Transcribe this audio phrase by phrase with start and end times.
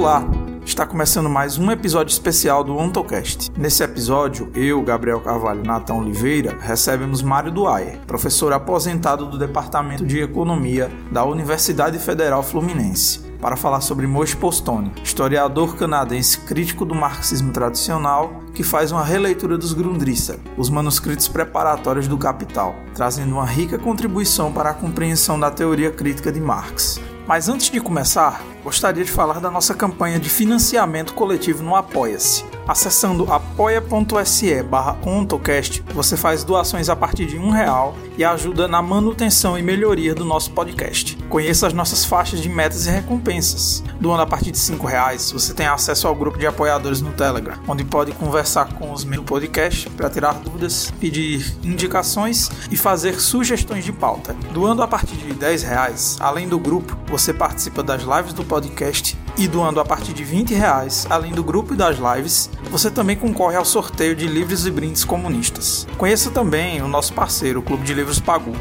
[0.00, 0.24] Olá!
[0.64, 3.52] Está começando mais um episódio especial do OntoCast.
[3.54, 10.06] Nesse episódio, eu, Gabriel Carvalho e Natão Oliveira recebemos Mário Duayer, professor aposentado do Departamento
[10.06, 16.94] de Economia da Universidade Federal Fluminense, para falar sobre Moshe Postone, historiador canadense crítico do
[16.94, 23.44] marxismo tradicional que faz uma releitura dos Grundrisse, os manuscritos preparatórios do Capital, trazendo uma
[23.44, 26.98] rica contribuição para a compreensão da teoria crítica de Marx.
[27.30, 32.44] Mas antes de começar, gostaria de falar da nossa campanha de financiamento coletivo no Apoia-se.
[32.68, 38.80] Acessando apoia.se barra ontocast, você faz doações a partir de um real e ajuda na
[38.80, 41.16] manutenção e melhoria do nosso podcast.
[41.28, 43.82] Conheça as nossas faixas de metas e recompensas.
[44.00, 47.58] Doando a partir de cinco reais, você tem acesso ao grupo de apoiadores no Telegram,
[47.66, 53.84] onde pode conversar com os do podcast para tirar dúvidas, pedir indicações e fazer sugestões
[53.84, 54.34] de pauta.
[54.52, 59.16] Doando a partir de 10 reais, além do grupo, você participa das lives do podcast
[59.38, 63.16] e doando a partir de 20 reais, além do grupo e das lives, você também
[63.16, 65.86] concorre ao sorteio de livros e brindes comunistas.
[65.96, 68.52] Conheça também o nosso parceiro, o Clube de Livros Pagu.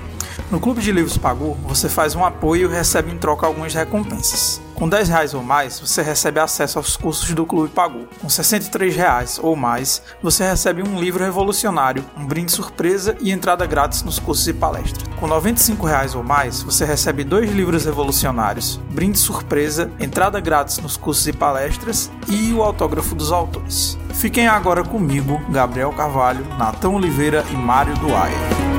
[0.52, 4.62] No Clube de Livros Pagu, você faz um apoio e recebe em troca algumas recompensas.
[4.80, 8.08] Com 10 reais ou mais, você recebe acesso aos cursos do Clube Pagu.
[8.22, 13.66] Com 63 reais ou mais, você recebe um livro revolucionário, um brinde surpresa e entrada
[13.66, 15.04] grátis nos cursos e palestras.
[15.20, 20.96] Com 95 reais ou mais, você recebe dois livros revolucionários, brinde surpresa, entrada grátis nos
[20.96, 23.98] cursos e palestras e o autógrafo dos autores.
[24.14, 28.70] Fiquem agora comigo, Gabriel Carvalho, Natão Oliveira e Mário Duaia.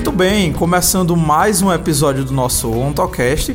[0.00, 3.54] Muito bem, começando mais um episódio do nosso OntoCast.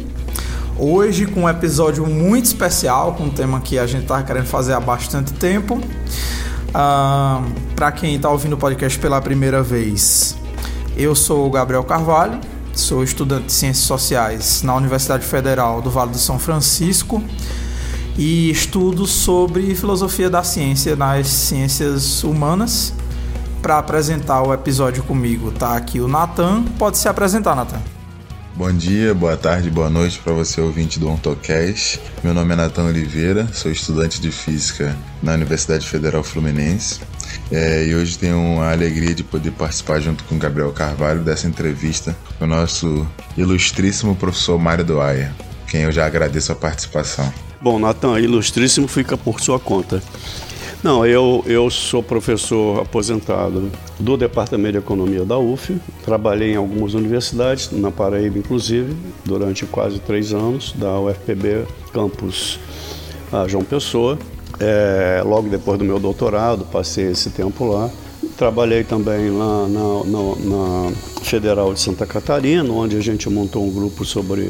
[0.78, 4.74] Hoje com um episódio muito especial, com um tema que a gente estava querendo fazer
[4.74, 5.74] há bastante tempo.
[6.70, 10.38] Uh, Para quem está ouvindo o podcast pela primeira vez,
[10.96, 12.40] eu sou o Gabriel Carvalho,
[12.76, 17.24] sou estudante de Ciências Sociais na Universidade Federal do Vale do São Francisco
[18.20, 22.94] e estudo sobre filosofia da ciência nas ciências humanas
[23.66, 26.64] para apresentar o episódio comigo tá aqui o Natan.
[26.78, 27.82] Pode se apresentar, Natan.
[28.54, 32.00] Bom dia, boa tarde, boa noite para você ouvinte do OntoCast.
[32.24, 37.00] Meu nome é Natan Oliveira, sou estudante de Física na Universidade Federal Fluminense
[37.52, 42.16] é, e hoje tenho a alegria de poder participar junto com Gabriel Carvalho dessa entrevista
[42.38, 45.34] com o nosso ilustríssimo professor Mário Doaia,
[45.68, 47.34] quem eu já agradeço a participação.
[47.60, 50.04] Bom, Natan, ilustríssimo fica por sua conta.
[50.86, 55.76] Não, eu, eu sou professor aposentado do Departamento de Economia da UF.
[56.04, 62.60] Trabalhei em algumas universidades, na Paraíba inclusive, durante quase três anos, da UFPB Campus
[63.34, 64.20] a João Pessoa.
[64.60, 67.90] É, logo depois do meu doutorado, passei esse tempo lá.
[68.38, 70.92] Trabalhei também lá na, na, na,
[71.24, 74.48] Federal de Santa Catarina, onde a gente montou um grupo sobre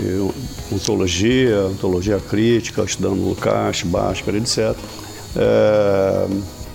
[0.70, 4.76] ontologia, ontologia crítica, estudando Lukács, Bhaskara, etc.
[5.36, 6.28] É,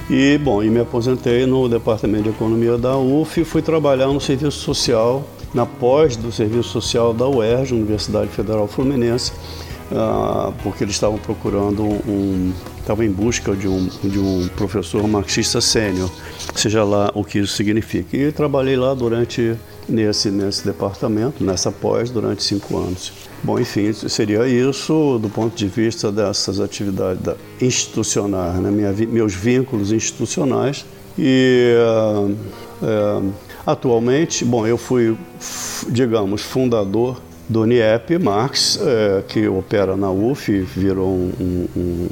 [0.09, 4.21] e, bom, e me aposentei no Departamento de Economia da UF e fui trabalhar no
[4.21, 9.33] Serviço Social, na pós do Serviço Social da UERJ, Universidade Federal Fluminense,
[9.91, 15.61] uh, porque eles estavam procurando um, estavam em busca de um, de um professor marxista
[15.61, 16.11] sênior,
[16.55, 18.17] seja lá o que isso significa.
[18.17, 19.55] E trabalhei lá durante,
[19.89, 23.13] nesse, nesse departamento, nessa pós, durante cinco anos.
[23.43, 27.23] Bom, enfim, seria isso do ponto de vista dessas atividades
[27.61, 28.71] institucionais, né?
[28.71, 30.85] Minha, meus vínculos institucionais.
[31.19, 31.75] E
[32.83, 33.23] é,
[33.67, 35.17] atualmente, bom, eu fui,
[35.89, 42.07] digamos, fundador do NIEP Marx, é, que opera na UF, virou um, um,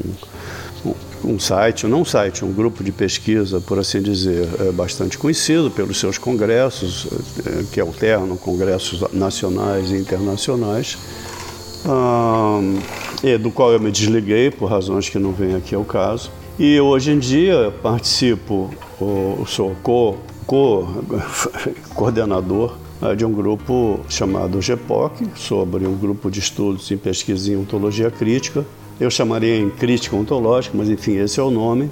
[1.24, 5.70] um site, não um site, um grupo de pesquisa, por assim dizer, é bastante conhecido
[5.70, 7.06] pelos seus congressos,
[7.46, 10.98] é, que alternam congressos nacionais e internacionais,
[13.22, 16.32] e do qual eu me desliguei por razões que não vêm aqui ao caso.
[16.58, 18.74] E hoje em dia participo,
[19.46, 22.78] sou co-coordenador co
[23.16, 28.64] de um grupo chamado GEPOC, sobre um grupo de estudos em pesquisa em ontologia crítica,
[29.00, 31.90] eu chamaria em crítica ontológica, mas enfim, esse é o nome,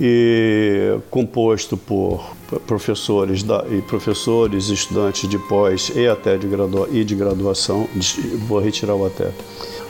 [0.00, 7.02] e composto por professores da, e professores, estudantes de pós e até de, gradua, e
[7.02, 9.30] de graduação, de, vou retirar o até,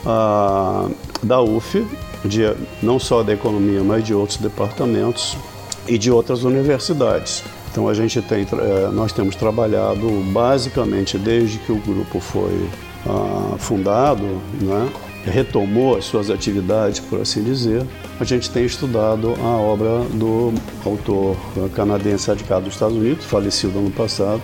[0.07, 0.89] ah,
[1.23, 1.85] da UF,
[2.25, 2.43] de,
[2.83, 5.37] não só da economia, mas de outros departamentos
[5.89, 7.43] e de outras universidades.
[7.77, 12.71] Então a gente tem, eh, nós temos trabalhado basicamente desde que o grupo foi
[13.07, 14.25] ah, fundado,
[14.63, 14.89] né?
[15.27, 17.85] retomou as suas atividades, por assim dizer,
[18.19, 20.55] a gente tem estudado a obra do
[20.87, 21.37] autor
[21.75, 24.41] canadense radicado dos Estados Unidos, falecido ano passado,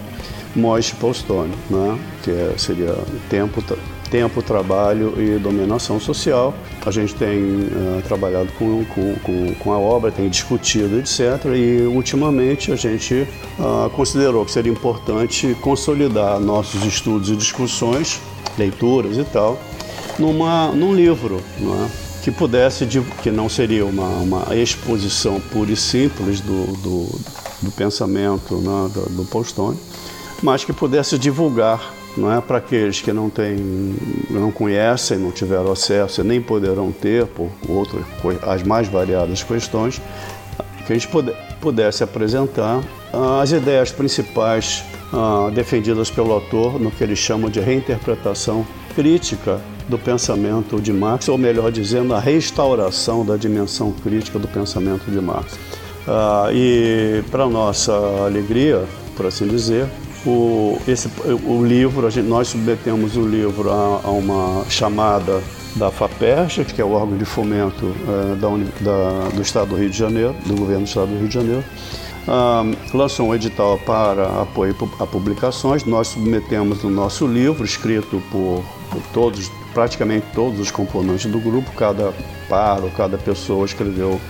[0.54, 1.98] Moishe Postone, né?
[2.22, 2.94] que é, seria
[3.30, 3.64] tempo,
[4.12, 6.52] tempo, trabalho e dominação social.
[6.84, 11.46] A gente tem uh, trabalhado com, com, com, a obra, tem discutido, etc.
[11.56, 13.26] E ultimamente a gente
[13.58, 18.20] uh, considerou que seria importante consolidar nossos estudos e discussões,
[18.58, 19.58] leituras e tal,
[20.18, 21.88] numa, num livro, não é?
[22.22, 22.86] que pudesse,
[23.22, 27.20] que não seria uma, uma exposição pura e simples do, do,
[27.62, 29.76] do pensamento né, do, do Postone,
[30.40, 33.56] mas que pudesse divulgar não é para aqueles que não têm,
[34.30, 38.04] não conhecem, não tiveram acesso e nem poderão ter por outras
[38.42, 40.00] as mais variadas questões,
[40.86, 41.08] que a gente
[41.60, 42.82] pudesse apresentar
[43.12, 49.60] ah, as ideias principais ah, defendidas pelo autor no que ele chama de reinterpretação crítica
[49.88, 55.20] do pensamento de Marx, ou melhor dizendo, a restauração da dimensão crítica do pensamento de
[55.20, 55.58] Marx.
[56.06, 57.92] Ah, e para nossa
[58.24, 58.84] alegria,
[59.16, 59.86] por assim dizer,
[60.26, 61.08] o, esse,
[61.44, 65.42] o livro, gente, nós submetemos o livro a, a, uma chamada
[65.76, 68.48] da FAPERJ, que é o órgão de fomento é, da,
[68.80, 71.64] da, do Estado do Rio de Janeiro, do governo do Estado do Rio de Janeiro,
[72.28, 72.62] ah,
[72.94, 75.84] lançou um edital para apoio a publicações.
[75.84, 81.70] Nós submetemos o nosso livro, escrito por, por todos, praticamente todos os componentes do grupo,
[81.72, 82.12] cada
[82.48, 84.20] par ou cada pessoa escreveu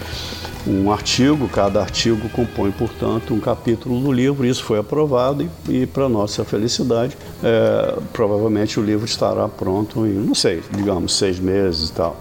[0.67, 4.47] um artigo, cada artigo compõe, portanto, um capítulo do livro.
[4.47, 10.13] Isso foi aprovado e, e para nossa felicidade, é, provavelmente o livro estará pronto em,
[10.13, 12.17] não sei, digamos, seis meses e tal.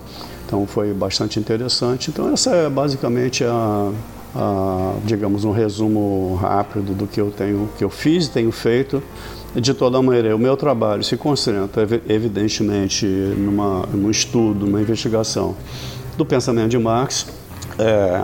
[0.45, 2.09] Então foi bastante interessante.
[2.09, 3.91] Então essa é basicamente a,
[4.35, 9.01] a, digamos, um resumo rápido do que eu tenho, que eu fiz tenho feito.
[9.53, 15.55] De toda maneira, o meu trabalho se concentra, evidentemente, numa, num estudo, numa investigação
[16.17, 17.27] do pensamento de Marx,
[17.77, 18.23] é,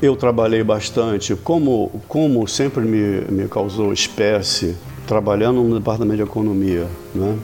[0.00, 4.76] eu trabalhei bastante, como, como sempre me, me causou espécie,
[5.06, 7.38] trabalhando no departamento de economia, né?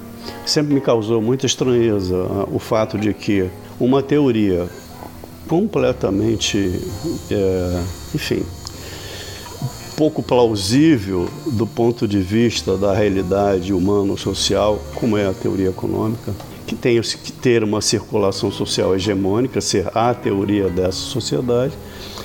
[0.45, 3.49] sempre me causou muita estranheza uh, o fato de que
[3.79, 4.69] uma teoria
[5.49, 6.81] completamente,
[7.31, 7.83] é,
[8.15, 8.43] enfim,
[9.97, 16.33] pouco plausível do ponto de vista da realidade humano-social, como é a teoria econômica,
[16.67, 21.73] que tem que ter uma circulação social hegemônica, ser a teoria dessa sociedade,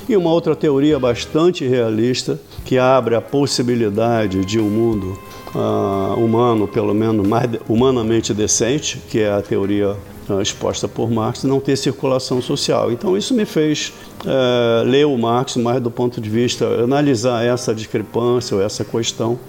[0.08, 5.18] e uma outra teoria bastante realista que abre a possibilidade de um mundo
[5.56, 9.96] uh, humano, pelo menos mais humanamente decente, que é a teoria
[10.42, 12.92] exposta por Marx, não ter circulação social.
[12.92, 17.74] Então isso me fez uh, ler o Marx mais do ponto de vista analisar essa
[17.74, 19.40] discrepância ou essa questão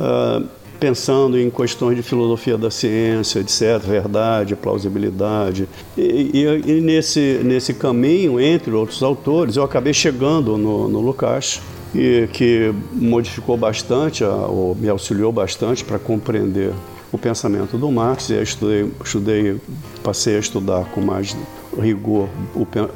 [0.00, 0.46] uh,
[0.78, 5.68] pensando em questões de filosofia da ciência, etc., verdade, plausibilidade.
[5.96, 11.60] E, e, e nesse, nesse caminho, entre outros autores, eu acabei chegando no, no Lukács,
[11.94, 16.72] e que modificou bastante, ou me auxiliou bastante para compreender
[17.12, 18.30] o pensamento do Marx.
[18.30, 19.60] E estudei, estudei,
[20.02, 21.36] passei a estudar com mais
[21.80, 22.28] rigor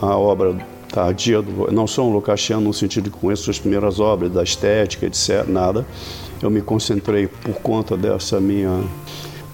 [0.00, 0.56] a obra
[0.93, 1.73] tardia do.
[1.73, 5.87] Não sou um Lukáciano no sentido de conheço as primeiras obras da estética, etc., nada
[6.43, 8.82] eu me concentrei por conta dessa minha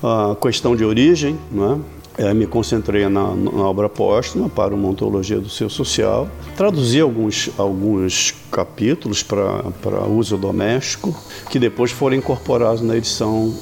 [0.03, 1.79] uh, questão de origem, né?
[2.35, 8.35] Me concentrei na, na, obra póstuma para uma ontologia do ser social, traduzi alguns, alguns
[8.51, 11.17] capítulos para uso doméstico,
[11.49, 13.55] que depois foram incorporados na edição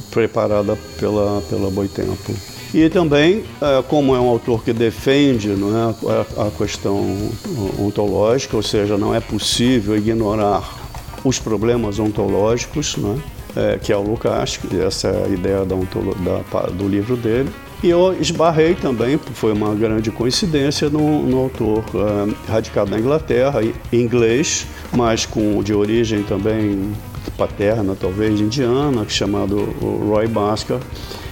[0.00, 2.34] preparada pela, pela Boitempo.
[2.74, 5.70] E também, é, como é um autor que defende não
[6.10, 7.30] é, a, questão
[7.78, 10.62] ontológica, ou seja, não é possível ignorar
[11.24, 13.18] os problemas ontológicos, né?
[13.56, 17.50] É, que é o Lucas, essa é a ideia da, da, do livro dele.
[17.82, 23.60] E eu esbarrei também, foi uma grande coincidência, no, no autor uh, radicado na Inglaterra,
[23.92, 26.92] inglês, mas com de origem também
[27.36, 30.78] paterna, talvez indiana, chamado Roy Basker.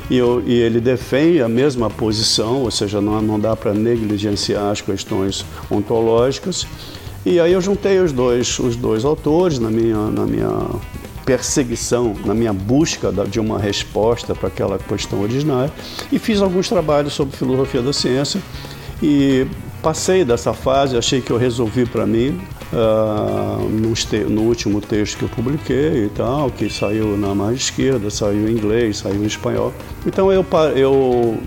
[0.09, 4.71] E, eu, e, ele defende a mesma posição, ou seja, não, não dá para negligenciar
[4.71, 6.67] as questões ontológicas.
[7.25, 10.69] E aí eu juntei os dois, os dois autores na minha, na minha
[11.25, 15.69] perseguição, na minha busca de uma resposta para aquela questão original
[16.13, 18.41] e fiz alguns trabalhos sobre filosofia da ciência
[19.03, 19.45] e
[19.83, 22.41] passei dessa fase, achei que eu resolvi para mim
[22.73, 23.69] uh,
[24.29, 28.53] no, último texto que eu publiquei e tal, que saiu na margem esquerda, saiu em
[28.53, 29.73] inglês, saiu em espanhol.
[30.07, 30.45] Então eu,
[30.75, 31.39] eu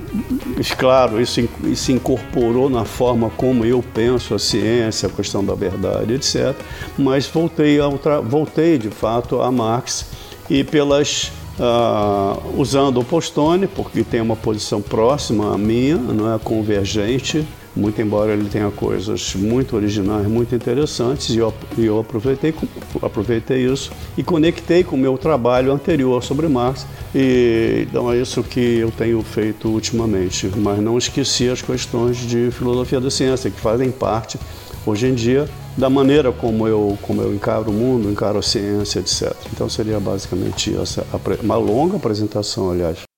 [0.77, 6.13] claro, isso, isso incorporou na forma como eu penso a ciência, a questão da verdade,
[6.13, 6.55] etc.
[6.97, 10.05] Mas voltei, ao voltei de fato a Marx
[10.49, 16.39] e pelas uh, usando o Postone, porque tem uma posição próxima à minha, não é
[16.39, 17.45] convergente,
[17.79, 22.53] muito embora ele tenha coisas muito originais, muito interessantes, e eu, eu aproveitei,
[23.01, 26.86] aproveitei isso e conectei com o meu trabalho anterior sobre Marx.
[27.15, 32.51] E, então é isso que eu tenho feito ultimamente, mas não esqueci as questões de
[32.51, 34.38] filosofia da ciência, que fazem parte,
[34.86, 39.00] hoje em dia, da maneira como eu, como eu encaro o mundo, encaro a ciência,
[39.00, 39.33] etc.
[39.53, 41.05] Então seria basicamente essa,
[41.41, 43.09] uma longa apresentação, aliás.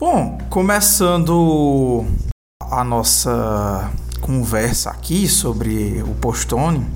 [0.00, 2.06] Bom, começando
[2.58, 3.92] a nossa
[4.22, 6.86] conversa aqui sobre o Postone,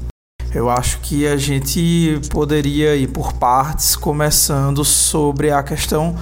[0.55, 6.17] eu acho que a gente poderia ir por partes, começando sobre a questão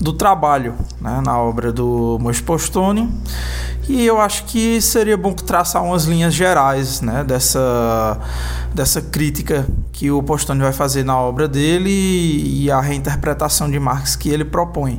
[0.00, 3.08] do trabalho né, na obra do Mois Postone.
[3.88, 8.18] E eu acho que seria bom traçar umas linhas gerais né, dessa,
[8.74, 14.16] dessa crítica que o Postone vai fazer na obra dele e a reinterpretação de Marx
[14.16, 14.98] que ele propõe.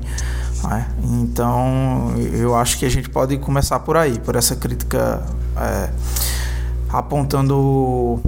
[0.64, 0.88] Né?
[1.04, 5.22] Então, eu acho que a gente pode começar por aí, por essa crítica
[5.58, 5.90] é,
[6.90, 8.22] apontando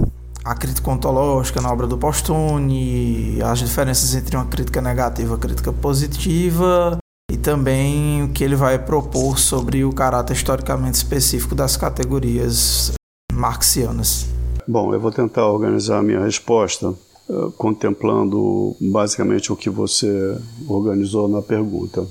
[0.44, 5.38] a crítica ontológica na obra do Postone, as diferenças entre uma crítica negativa e uma
[5.38, 6.98] crítica positiva,
[7.30, 12.92] e também o que ele vai propor sobre o caráter historicamente específico das categorias
[13.32, 14.28] marxianas.
[14.66, 20.36] Bom, eu vou tentar organizar a minha resposta uh, contemplando basicamente o que você
[20.68, 22.04] organizou na pergunta.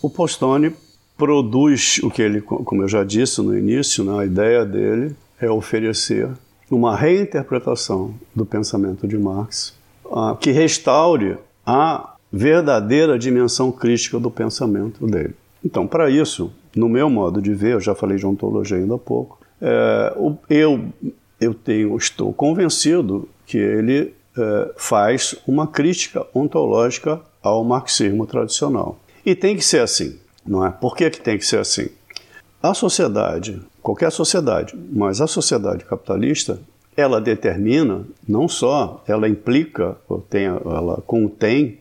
[0.00, 0.74] O Postone
[1.18, 5.50] produz o que ele, como eu já disse no início, né, a ideia dele é
[5.50, 6.30] oferecer
[6.70, 9.74] uma reinterpretação do pensamento de Marx
[10.06, 11.36] uh, que restaure
[11.66, 15.34] a verdadeira dimensão crítica do pensamento dele.
[15.64, 18.98] Então, para isso, no meu modo de ver, eu já falei de ontologia ainda há
[18.98, 20.14] pouco, é,
[20.48, 20.86] eu,
[21.40, 28.98] eu tenho, estou convencido que ele é, faz uma crítica ontológica ao marxismo tradicional.
[29.24, 30.70] E tem que ser assim, não é?
[30.70, 31.88] Por que, que tem que ser assim?
[32.62, 36.60] A sociedade, qualquer sociedade, mas a sociedade capitalista,
[36.96, 39.96] ela determina, não só, ela implica,
[40.28, 41.76] tem, ela contém,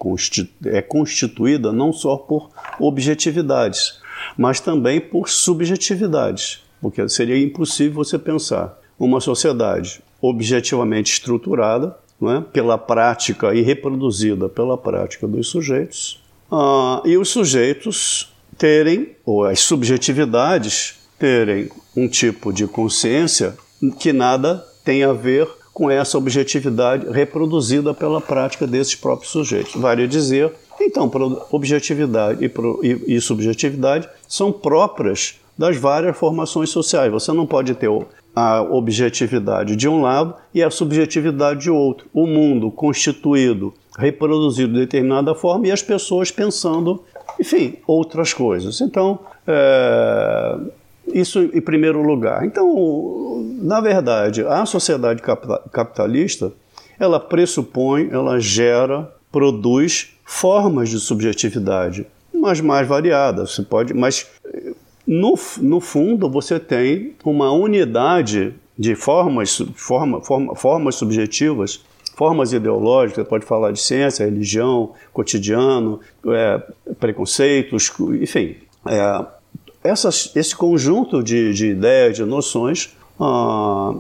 [0.66, 2.50] é constituída não só por
[2.80, 4.00] objetividades,
[4.38, 12.40] mas também por subjetividades, porque seria impossível você pensar uma sociedade objetivamente estruturada, é?
[12.54, 19.60] pela prática e reproduzida pela prática dos sujeitos, ah, e os sujeitos terem, ou as
[19.62, 23.56] subjetividades terem um tipo de consciência
[24.00, 29.74] que nada tem a ver com essa objetividade reproduzida pela prática desses próprios sujeitos.
[29.76, 31.10] Vale dizer, então,
[31.52, 37.12] objetividade e, e subjetividade são próprias das várias formações sociais.
[37.12, 37.90] Você não pode ter
[38.36, 42.08] a objetividade de um lado e a subjetividade de outro.
[42.14, 47.04] O mundo constituído reproduzido de determinada forma e as pessoas pensando,
[47.40, 48.82] enfim, outras coisas.
[48.82, 50.58] Então, é,
[51.08, 52.46] isso em primeiro lugar.
[52.46, 55.22] Então, na verdade, a sociedade
[55.72, 56.52] capitalista,
[57.00, 63.56] ela pressupõe, ela gera, produz formas de subjetividade, mas mais variadas.
[63.56, 64.28] Você pode, mas
[65.06, 71.84] no, no fundo você tem uma unidade de formas, forma, forma, formas subjetivas
[72.22, 76.62] formas ideológicas, pode falar de ciência, religião, cotidiano, é,
[77.00, 77.92] preconceitos,
[78.22, 78.58] enfim.
[78.86, 79.26] É,
[79.84, 83.96] essas, esse conjunto de, de ideias, de noções, ah,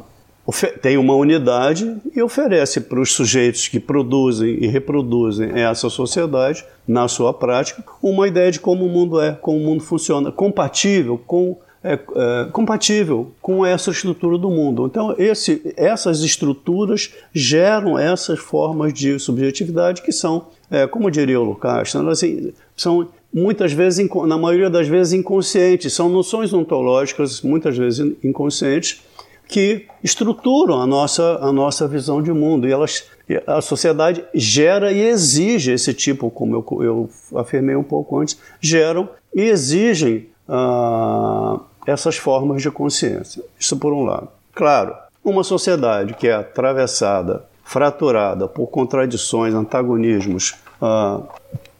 [0.81, 7.07] tem uma unidade e oferece para os sujeitos que produzem e reproduzem essa sociedade, na
[7.07, 11.57] sua prática, uma ideia de como o mundo é, como o mundo funciona, compatível com
[11.83, 14.85] é, é, compatível com essa estrutura do mundo.
[14.85, 21.43] Então, esse, essas estruturas geram essas formas de subjetividade que são, é, como diria o
[21.43, 25.93] Lucas, assim, são muitas vezes, na maioria das vezes, inconscientes.
[25.93, 29.01] São noções ontológicas, muitas vezes inconscientes,
[29.47, 32.67] que estruturam a nossa, a nossa visão de mundo.
[32.67, 33.05] E elas,
[33.45, 37.09] a sociedade gera e exige esse tipo, como eu, eu
[37.39, 40.27] afirmei um pouco antes, geram e exigem.
[40.47, 43.43] Uh, essas formas de consciência.
[43.59, 44.29] Isso por um lado.
[44.53, 51.21] Claro, uma sociedade que é atravessada, fraturada por contradições, antagonismos ah,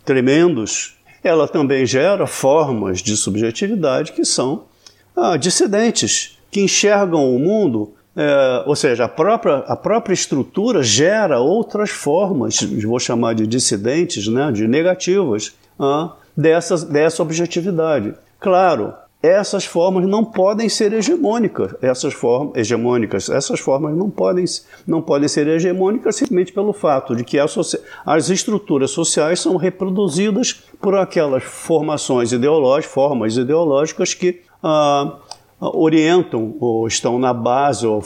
[0.06, 4.66] tremendos, ela também gera formas de subjetividade que são
[5.16, 11.40] ah, dissidentes, que enxergam o mundo é, ou seja, a própria, a própria estrutura gera
[11.40, 18.14] outras formas, vou chamar de dissidentes, né, de negativas, ah, dessas, dessa objetividade.
[18.40, 21.76] Claro, essas formas não podem ser hegemônicas.
[21.82, 24.46] Essas formas hegemônicas, essas formas não podem,
[24.88, 30.98] não podem ser hegemônicas simplesmente pelo fato de que as estruturas sociais são reproduzidas por
[30.98, 35.18] aquelas formações ideológicas, formas ideológicas que ah,
[35.60, 38.02] orientam ou estão na base ou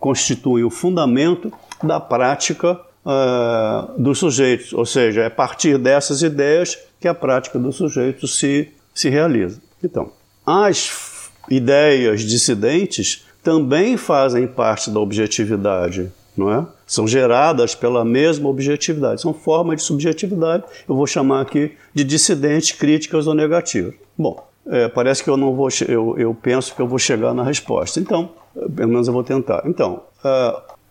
[0.00, 1.52] constituem o fundamento
[1.82, 7.58] da prática uh, dos sujeitos, ou seja, é a partir dessas ideias que a prática
[7.58, 9.65] do sujeito se, se realiza.
[9.86, 10.10] Então,
[10.44, 16.66] as ideias dissidentes também fazem parte da objetividade, não é?
[16.86, 20.64] São geradas pela mesma objetividade, são formas de subjetividade.
[20.88, 23.94] Eu vou chamar aqui de dissidentes, críticas ou negativas.
[24.18, 27.44] Bom, é, parece que eu não vou, eu, eu penso que eu vou chegar na
[27.44, 28.00] resposta.
[28.00, 28.30] Então,
[28.74, 29.62] pelo menos eu vou tentar.
[29.64, 30.02] Então,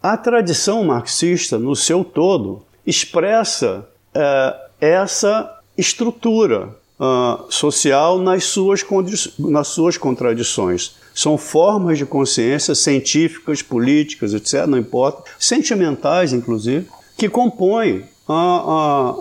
[0.02, 8.86] a tradição marxista, no seu todo, expressa uh, essa estrutura uh, social nas suas,
[9.40, 10.96] nas suas contradições.
[11.14, 16.88] São formas de consciência científicas, políticas, etc., não importa, sentimentais, inclusive,
[17.18, 19.16] que compõem a, a,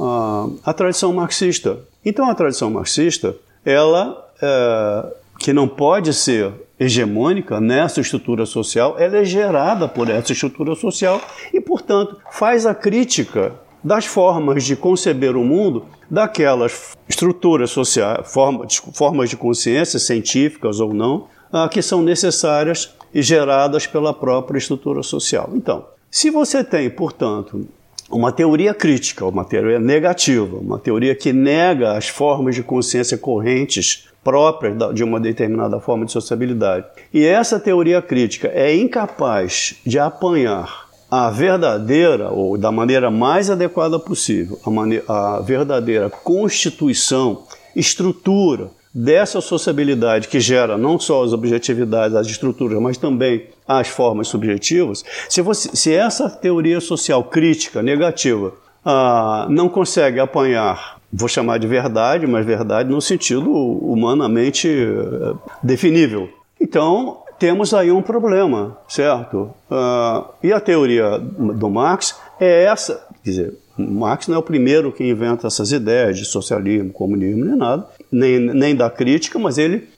[0.67, 1.79] a, a tradição marxista.
[2.05, 9.19] Então, a tradição marxista, ela é, que não pode ser hegemônica nessa estrutura social, ela
[9.19, 11.21] é gerada por essa estrutura social
[11.53, 13.53] e, portanto, faz a crítica
[13.85, 20.95] das formas de conceber o mundo daquelas estruturas sociais, formas, formas de consciência, científicas ou
[20.95, 25.51] não, ah, que são necessárias e geradas pela própria estrutura social.
[25.55, 27.67] Então, se você tem, portanto,
[28.11, 34.09] uma teoria crítica, uma teoria negativa, uma teoria que nega as formas de consciência correntes
[34.23, 36.87] próprias de uma determinada forma de sociabilidade.
[37.13, 40.84] E essa teoria crítica é incapaz de apanhar
[41.17, 47.45] a verdadeira, ou da maneira mais adequada possível, a, maneira, a verdadeira constituição,
[47.77, 54.27] estrutura dessa sociabilidade que gera não só as objetividades, as estruturas, mas também as formas
[54.27, 58.53] subjetivas, se, você, se essa teoria social crítica, negativa,
[58.85, 66.29] ah, não consegue apanhar vou chamar de verdade, mas verdade no sentido humanamente eh, definível.
[66.61, 69.51] Então, temos aí um problema, certo?
[69.71, 74.93] Uh, e a teoria do Marx é essa, quer dizer, Marx não é o primeiro
[74.93, 79.89] que inventa essas ideias de socialismo, comunismo, nem nada, nem, nem da crítica, mas ele,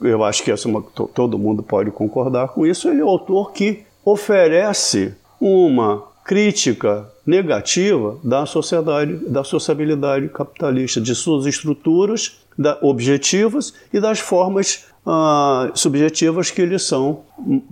[0.00, 0.68] eu acho que essa,
[1.14, 8.18] todo mundo pode concordar com isso, ele é o autor que oferece uma crítica negativa
[8.22, 16.50] da sociedade, da sociabilidade capitalista, de suas estruturas da, objetivas e das formas ah, subjetivas
[16.50, 17.20] que lhes são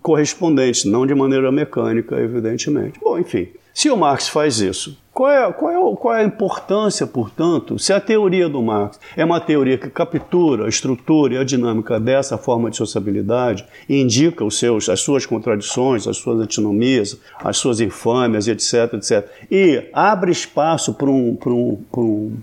[0.00, 3.00] correspondentes, não de maneira mecânica, evidentemente.
[3.02, 7.06] Bom, enfim, se o Marx faz isso, qual é, qual, é, qual é a importância,
[7.06, 11.44] portanto, se a teoria do Marx é uma teoria que captura a estrutura e a
[11.44, 17.56] dinâmica dessa forma de sociabilidade indica os seus, as suas contradições, as suas antinomias, as
[17.56, 22.36] suas infâmias, etc, etc, e abre espaço para um, para um, para um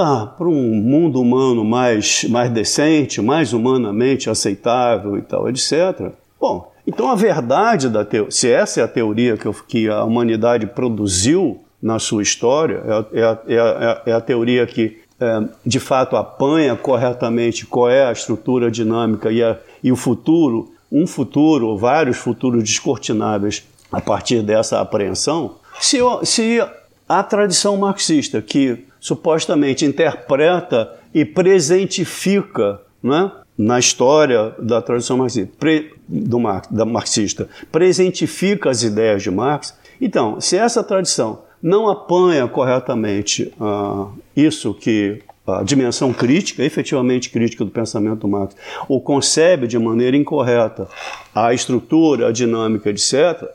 [0.00, 6.12] ah, para um mundo humano mais, mais decente, mais humanamente aceitável e tal, etc.
[6.40, 10.66] Bom, então a verdade da teoria, se essa é a teoria que, que a humanidade
[10.66, 12.82] produziu na sua história,
[13.12, 18.12] é, é, é, é a teoria que é, de fato apanha corretamente qual é a
[18.12, 24.42] estrutura dinâmica e, a, e o futuro, um futuro ou vários futuros descortináveis a partir
[24.42, 26.64] dessa apreensão, se, se
[27.08, 35.92] a tradição marxista que supostamente interpreta e presentifica né, na história da tradição marxista, pre,
[36.06, 36.38] do,
[36.70, 44.10] da marxista, presentifica as ideias de Marx, então, se essa tradição não apanha corretamente uh,
[44.34, 48.54] isso que a dimensão crítica, efetivamente crítica do pensamento do Marx,
[48.88, 50.88] ou concebe de maneira incorreta
[51.34, 53.48] a estrutura, a dinâmica, etc.,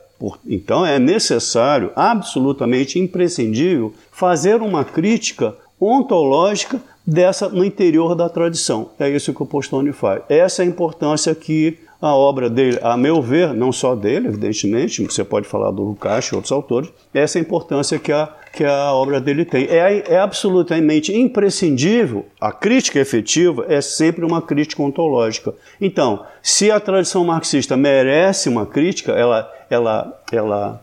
[0.46, 8.90] então é necessário, absolutamente imprescindível, fazer uma crítica ontológica dessa no interior da tradição.
[8.98, 10.22] É isso que o Postone faz.
[10.28, 15.02] Essa é a importância que a obra dele, a meu ver, não só dele, evidentemente,
[15.02, 18.64] você pode falar do Lukács e outros autores, essa é a importância que a, que
[18.64, 19.66] a obra dele tem.
[19.66, 25.54] É, é absolutamente imprescindível, a crítica efetiva é sempre uma crítica ontológica.
[25.80, 30.80] Então, se a tradição marxista merece uma crítica, ela, ela, ela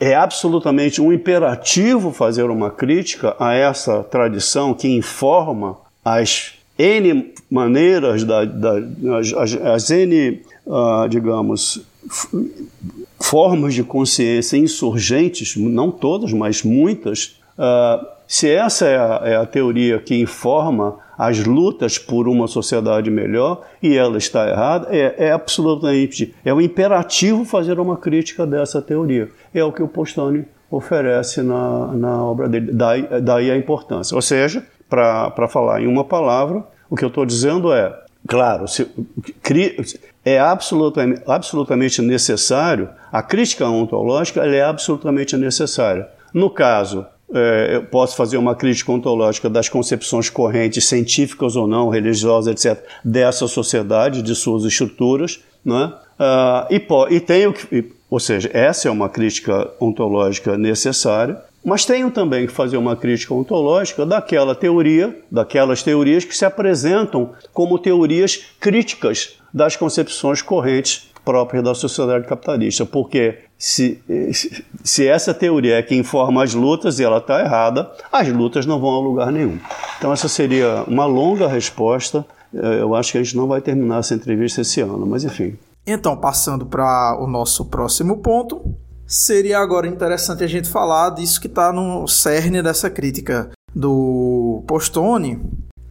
[0.00, 8.24] é absolutamente um imperativo fazer uma crítica a essa tradição que informa as N maneiras,
[8.24, 8.78] da, da
[9.18, 11.84] as, as, N, uh, digamos,
[13.20, 19.44] formas de consciência insurgentes, não todas, mas muitas, Uh, se essa é a, é a,
[19.44, 25.32] teoria que informa as lutas por uma sociedade melhor e ela está errada, é, é
[25.32, 29.28] absolutamente é um imperativo fazer uma crítica dessa teoria.
[29.52, 32.72] É o que o Postone oferece na, na obra dele.
[32.72, 34.14] Daí, daí a importância.
[34.14, 37.90] Ou seja, para falar em uma palavra, o que eu estou dizendo é,
[38.28, 38.86] claro, se,
[40.22, 46.06] é absolutamente, absolutamente necessário, a crítica ontológica é absolutamente necessária.
[46.34, 51.88] No caso, é, eu posso fazer uma crítica ontológica das concepções correntes, científicas ou não,
[51.88, 55.94] religiosas, etc., dessa sociedade, de suas estruturas, né?
[56.70, 62.46] E, e tenho que, ou seja, essa é uma crítica ontológica necessária, mas tenho também
[62.46, 69.38] que fazer uma crítica ontológica daquela teoria, daquelas teorias que se apresentam como teorias críticas
[69.52, 74.02] das concepções correntes próprias da sociedade capitalista, porque se,
[74.82, 78.80] se essa teoria é que informa as lutas e ela está errada, as lutas não
[78.80, 79.58] vão a lugar nenhum.
[79.98, 82.26] Então essa seria uma longa resposta.
[82.52, 85.56] Eu acho que a gente não vai terminar essa entrevista esse ano, mas enfim.
[85.86, 88.62] Então, passando para o nosso próximo ponto,
[89.12, 95.38] seria agora interessante a gente falar disso que está no cerne dessa crítica do Postone,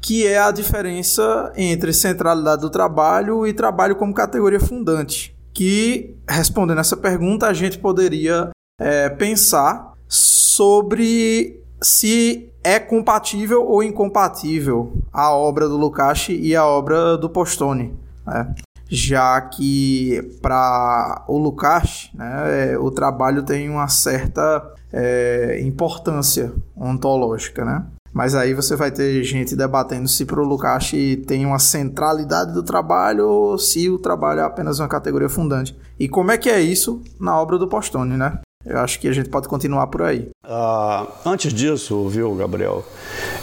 [0.01, 5.35] que é a diferença entre centralidade do trabalho e trabalho como categoria fundante.
[5.53, 14.93] Que, respondendo essa pergunta, a gente poderia é, pensar sobre se é compatível ou incompatível
[15.13, 17.93] a obra do Lukács e a obra do Postone.
[18.25, 18.55] Né?
[18.91, 27.85] Já que para o Lukács né, o trabalho tem uma certa é, importância ontológica, né?
[28.13, 30.91] Mas aí você vai ter gente debatendo se para o Lukács
[31.25, 35.77] tem uma centralidade do trabalho ou se o trabalho é apenas uma categoria fundante.
[35.97, 38.39] E como é que é isso na obra do Postone, né?
[38.65, 40.29] Eu acho que a gente pode continuar por aí.
[40.43, 42.85] Ah, antes disso, viu, Gabriel,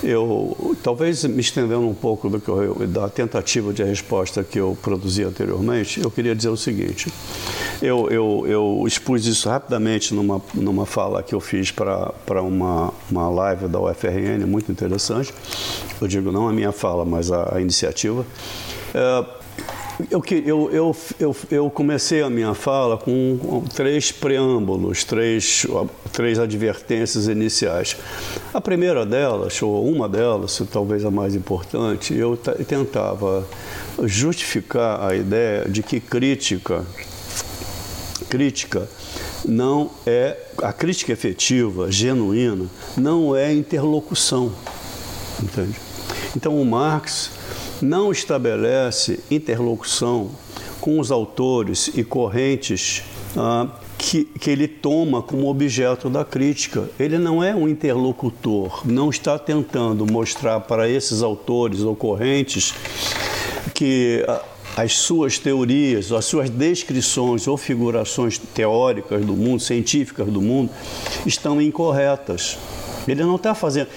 [0.03, 4.79] eu talvez me estendendo um pouco do que eu, da tentativa de resposta que eu
[4.81, 7.13] produzi anteriormente, eu queria dizer o seguinte:
[7.83, 13.29] eu, eu, eu expus isso rapidamente numa, numa fala que eu fiz para uma, uma
[13.29, 15.35] live da UFRN, muito interessante.
[16.01, 18.25] Eu digo não a minha fala, mas a, a iniciativa.
[18.95, 19.25] É,
[20.11, 25.67] eu, eu, eu, eu, eu comecei a minha fala com três preâmbulos, três,
[26.13, 27.97] três advertências iniciais.
[28.55, 33.45] A primeira delas, ou uma delas, talvez a mais importante, eu tentava
[34.05, 36.87] justificar a ideia de que crítica,
[38.31, 38.89] crítica
[39.45, 44.53] não é a crítica efetiva, genuína, não é interlocução,
[45.43, 45.77] entende?
[46.37, 47.33] Então o Marx
[47.83, 50.31] não estabelece interlocução
[50.81, 53.03] com os autores e correntes
[53.37, 56.89] ah, que, que ele toma como objeto da crítica.
[56.99, 62.73] Ele não é um interlocutor, não está tentando mostrar para esses autores ou correntes
[63.75, 64.43] que ah,
[64.77, 70.71] as suas teorias, as suas descrições ou figurações teóricas do mundo, científicas do mundo,
[71.27, 72.57] estão incorretas.
[73.13, 73.89] Ele não está fazendo.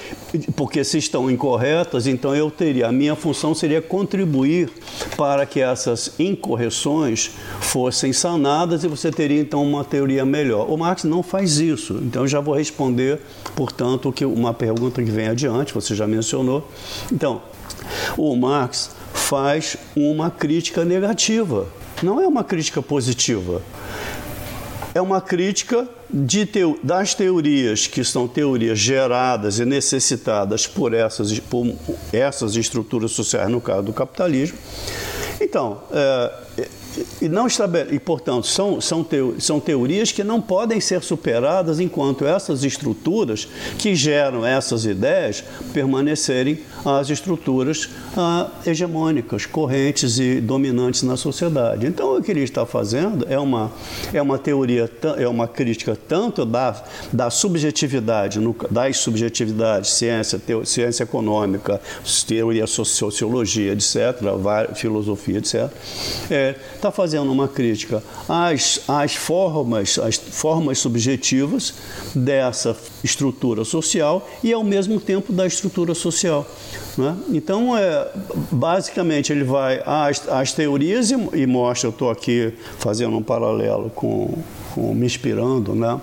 [0.56, 2.88] Porque se estão incorretas, então eu teria.
[2.88, 4.70] A minha função seria contribuir
[5.18, 10.70] para que essas incorreções fossem sanadas e você teria então uma teoria melhor.
[10.70, 12.00] O Marx não faz isso.
[12.02, 13.20] Então eu já vou responder,
[13.56, 16.68] portanto, que uma pergunta que vem adiante, você já mencionou.
[17.12, 17.42] Então,
[18.18, 21.68] o Marx faz uma crítica negativa,
[22.02, 23.62] não é uma crítica positiva
[24.94, 25.88] é uma crítica
[26.84, 31.74] das teorias que são teorias geradas e necessitadas por essas, por
[32.12, 34.58] essas estruturas sociais, no caso do capitalismo.
[35.40, 36.68] Então, é,
[37.22, 41.80] e, não estabele, e portanto são, são, teo, são teorias que não podem ser superadas
[41.80, 51.04] enquanto essas estruturas que geram essas ideias permanecerem as estruturas ah, hegemônicas, correntes e dominantes
[51.04, 51.86] na sociedade.
[51.86, 53.72] Então o que ele está fazendo é uma,
[54.14, 60.66] é uma teoria, é uma crítica tanto da, da subjetividade, no, das subjetividades, ciência, teo,
[60.66, 61.80] ciência econômica,
[62.28, 64.22] teoria sociologia, etc.,
[64.76, 65.70] filosofia, etc.,
[66.30, 71.74] é, está fazendo uma crítica às, às formas, às formas subjetivas
[72.16, 76.46] dessa estrutura social e ao mesmo tempo da estrutura social.
[76.98, 77.16] Né?
[77.30, 78.10] Então, é,
[78.52, 83.90] basicamente, ele vai às, às teorias e, e mostra, eu estou aqui fazendo um paralelo
[83.92, 84.38] com,
[84.74, 86.00] com me inspirando né?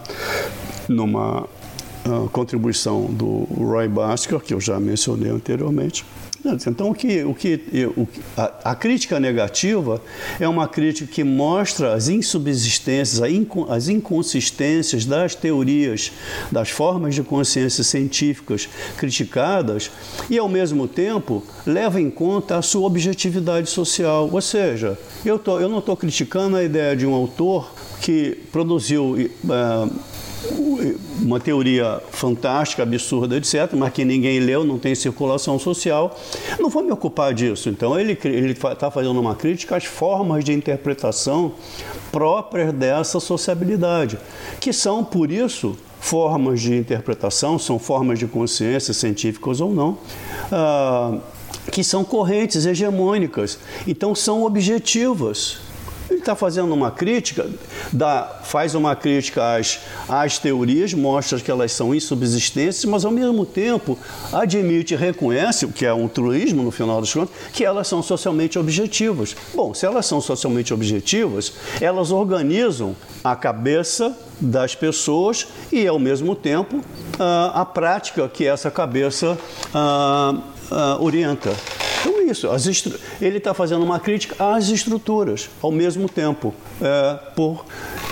[0.89, 6.05] numa uh, contribuição do Roy Basker, que eu já mencionei anteriormente,
[6.45, 7.61] Então, o que, o que,
[7.97, 10.01] o, a, a, crítica negativa
[10.39, 13.21] é uma crítica que mostra as insubsistências,
[13.69, 16.13] as inconsistências das teorias,
[16.51, 19.91] das formas de consciência científicas criticadas
[20.31, 24.31] e, ao mesmo tempo, leva em conta a sua objetividade social.
[24.33, 29.31] Ou seja, eu, tô, eu não estou criticando a ideia de um autor que produziu.
[29.45, 30.08] Uh,
[31.21, 36.17] uma teoria fantástica, absurda, etc., mas que ninguém leu, não tem circulação social.
[36.59, 37.69] Não vou me ocupar disso.
[37.69, 38.13] Então, ele
[38.53, 41.53] está fazendo uma crítica às formas de interpretação
[42.13, 44.19] próprias dessa sociabilidade,
[44.61, 49.99] que são, por isso, formas de interpretação, são formas de consciência, científicas ou não.
[50.51, 51.19] Ah,
[51.71, 55.59] que são correntes hegemônicas, então são objetivas.
[56.11, 57.47] Ele está fazendo uma crítica,
[57.93, 63.45] dá, faz uma crítica às, às teorias, mostra que elas são insubsistentes, mas ao mesmo
[63.45, 63.99] tempo
[64.33, 68.03] admite e reconhece, o que é um truísmo no final dos contos, que elas são
[68.03, 69.37] socialmente objetivas.
[69.55, 76.35] Bom, se elas são socialmente objetivas, elas organizam a cabeça das pessoas e, ao mesmo
[76.35, 76.83] tempo,
[77.19, 79.37] a, a prática que essa cabeça
[79.75, 80.35] a,
[80.71, 81.55] a, orienta.
[82.01, 82.49] Então é isso.
[82.71, 82.99] Estru...
[83.21, 86.55] Ele está fazendo uma crítica às estruturas ao mesmo tempo.
[86.81, 87.65] É, por...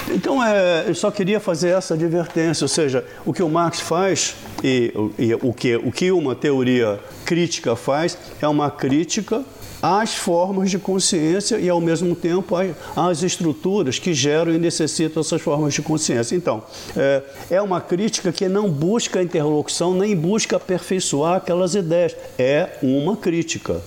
[0.08, 4.34] Então é, eu só queria fazer essa advertência, ou seja, o que o Marx faz
[4.62, 9.44] e, e o, que, o que uma teoria crítica faz é uma crítica
[9.86, 12.56] às formas de consciência e, ao mesmo tempo,
[12.96, 16.34] às estruturas que geram e necessitam essas formas de consciência.
[16.34, 16.64] Então,
[16.96, 22.16] é, é uma crítica que não busca interlocução nem busca aperfeiçoar aquelas ideias.
[22.36, 23.80] É uma crítica.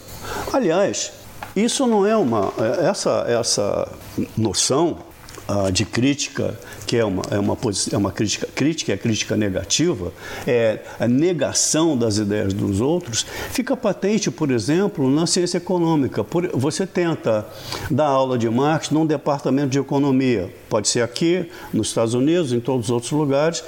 [0.53, 1.12] Aliás,
[1.53, 2.53] isso não é uma.
[2.57, 3.91] É, essa, essa
[4.38, 5.09] noção
[5.49, 7.57] uh, de crítica, que é uma, é uma,
[7.91, 10.13] é uma crítica, crítica é crítica negativa,
[10.45, 16.23] é a negação das ideias dos outros, fica patente, por exemplo, na ciência econômica.
[16.23, 17.47] Por, você tenta
[17.89, 22.59] dar aula de Marx num departamento de economia, pode ser aqui, nos Estados Unidos, em
[22.59, 23.63] todos os outros lugares.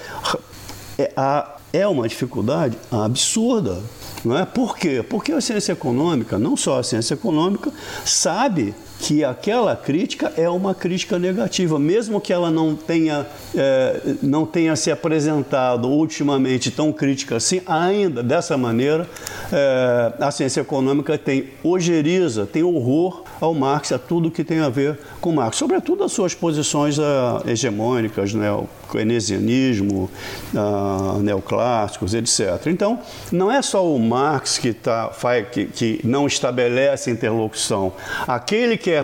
[0.98, 3.82] É, a, é uma dificuldade absurda.
[4.24, 4.46] Não é?
[4.46, 5.04] Por quê?
[5.08, 7.72] Porque a ciência econômica, não só a ciência econômica,
[8.06, 14.46] sabe que aquela crítica é uma crítica negativa, mesmo que ela não tenha, é, não
[14.46, 19.10] tenha se apresentado ultimamente tão crítica assim, ainda dessa maneira
[19.52, 24.70] é, a ciência econômica tem ojeriza, tem horror ao Marx, a tudo que tem a
[24.70, 28.52] ver com Marx, sobretudo as suas posições uh, hegemônicas, né,
[28.92, 30.10] keynesianismo,
[30.54, 32.68] uh, neoclássicos, etc.
[32.68, 33.00] Então,
[33.32, 35.12] não é só o Marx que, tá,
[35.52, 37.94] que, que não estabelece interlocução.
[38.28, 39.04] Aquele que é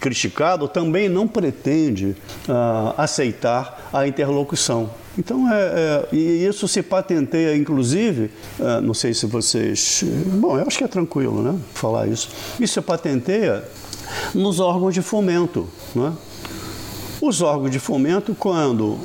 [0.00, 2.16] criticado também não pretende
[2.48, 4.90] uh, aceitar a interlocução.
[5.18, 10.04] Então, é, é, e isso se patenteia, inclusive, é, não sei se vocês.
[10.26, 11.58] Bom, eu acho que é tranquilo, né?
[11.74, 12.28] Falar isso.
[12.60, 13.64] Isso se patenteia
[14.32, 15.68] nos órgãos de fomento.
[15.92, 16.12] Né?
[17.20, 18.96] Os órgãos de fomento, quando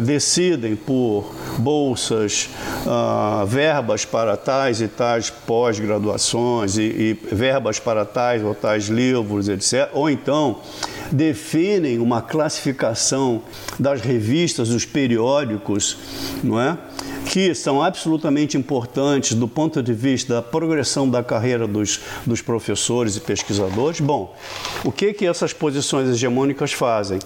[0.00, 2.48] decidem por bolsas,
[2.86, 9.48] ah, verbas para tais e tais pós-graduações e, e, verbas para tais ou tais livros,
[9.48, 9.90] etc.
[9.92, 10.58] Ou então
[11.10, 13.42] definem uma classificação
[13.78, 15.96] das revistas, dos periódicos,
[16.42, 16.78] não é?
[17.26, 23.16] que são absolutamente importantes do ponto de vista da progressão da carreira dos, dos professores
[23.16, 24.00] e pesquisadores.
[24.00, 24.34] Bom,
[24.84, 27.20] o que, que essas posições hegemônicas fazem?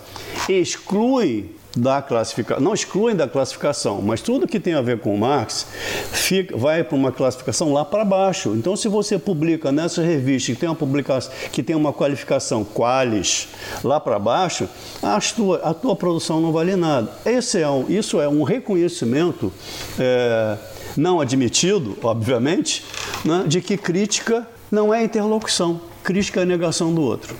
[0.47, 5.67] Excluem da classificação, não excluem da classificação, mas tudo que tem a ver com Marx
[6.13, 8.55] fica, vai para uma classificação lá para baixo.
[8.55, 13.49] Então, se você publica nessa revista que tem uma publicação que tem uma qualificação qualis
[13.83, 14.69] lá para baixo,
[15.03, 17.11] a tua, a tua produção não vale nada.
[17.25, 19.53] Esse é um, isso é um reconhecimento
[19.99, 20.57] é,
[20.97, 22.85] não admitido, obviamente,
[23.25, 27.35] né, de que crítica não é interlocução, crítica é negação do outro.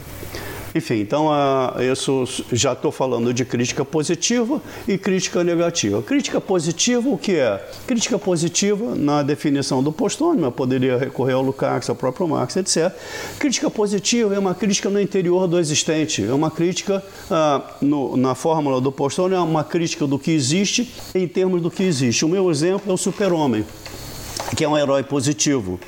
[0.75, 6.03] Enfim, então a, isso já estou falando de crítica positiva e crítica negativa.
[6.03, 7.65] Crítica positiva, o que é?
[7.87, 12.93] Crítica positiva, na definição do postônimo, eu poderia recorrer ao Lukács, ao próprio Marx, etc.
[13.39, 18.35] Crítica positiva é uma crítica no interior do existente, é uma crítica ah, no, na
[18.35, 22.25] fórmula do postônimo, é uma crítica do que existe em termos do que existe.
[22.25, 23.65] O meu exemplo é o super-homem
[24.55, 25.79] que é um herói positivo,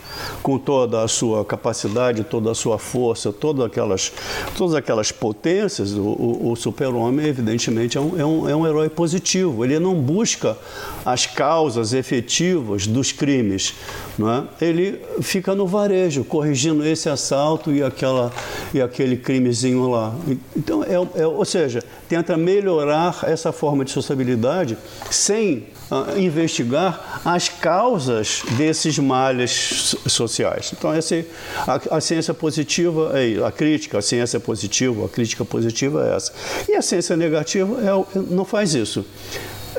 [0.43, 4.13] com toda a sua capacidade, toda a sua força, todas aquelas,
[4.57, 8.89] todas aquelas potências, o, o, o super-homem, evidentemente, é um, é, um, é um herói
[8.89, 9.65] positivo.
[9.65, 10.57] Ele não busca
[11.05, 13.75] as causas efetivas dos crimes.
[14.19, 14.45] Não é?
[14.61, 18.33] Ele fica no varejo, corrigindo esse assalto e, aquela,
[18.73, 20.15] e aquele crimezinho lá.
[20.57, 24.79] Então, é, é, ou seja, tenta melhorar essa forma de sociabilidade
[25.11, 25.67] sem
[26.17, 30.73] investigar as causas desses males sociais.
[30.77, 31.25] Então, essa,
[31.67, 36.33] a, a ciência positiva é a crítica, a ciência positiva, a crítica positiva é essa.
[36.69, 39.05] E a ciência negativa é, não faz isso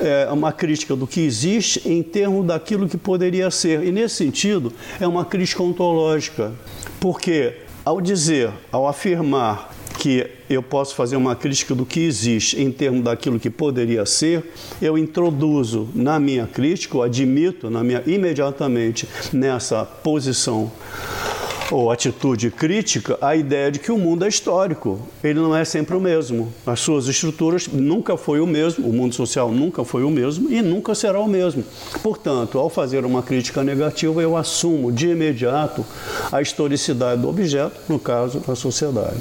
[0.00, 3.82] é uma crítica do que existe em termos daquilo que poderia ser.
[3.82, 6.52] E nesse sentido, é uma crítica ontológica.
[7.00, 12.70] Porque ao dizer, ao afirmar que eu posso fazer uma crítica do que existe em
[12.70, 14.44] termos daquilo que poderia ser,
[14.80, 20.70] eu introduzo na minha crítica, ou admito na minha, imediatamente nessa posição
[21.70, 25.00] ou atitude crítica a ideia de que o mundo é histórico.
[25.22, 26.52] Ele não é sempre o mesmo.
[26.66, 30.62] As suas estruturas nunca foi o mesmo, o mundo social nunca foi o mesmo e
[30.62, 31.64] nunca será o mesmo.
[32.02, 35.84] Portanto, ao fazer uma crítica negativa, eu assumo de imediato
[36.32, 39.18] a historicidade do objeto, no caso, a sociedade.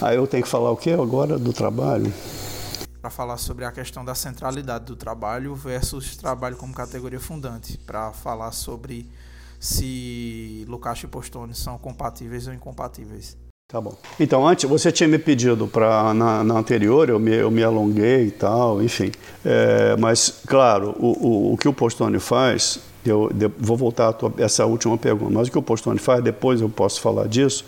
[0.00, 2.10] Aí eu tenho que falar o que agora do trabalho?
[3.02, 8.10] Para falar sobre a questão da centralidade do trabalho versus trabalho como categoria fundante, para
[8.12, 9.06] falar sobre
[9.58, 13.36] se Lukács e Postone são compatíveis ou incompatíveis.
[13.68, 13.94] Tá bom.
[14.18, 18.26] Então, antes, você tinha me pedido para na, na, anterior, eu me, eu me alonguei
[18.26, 19.12] e tal, enfim.
[19.44, 24.12] É, mas, claro, o, o, o, que o Postone faz, eu, eu vou voltar a
[24.12, 27.64] tua, essa última pergunta, mas o que o Postone faz, depois eu posso falar disso,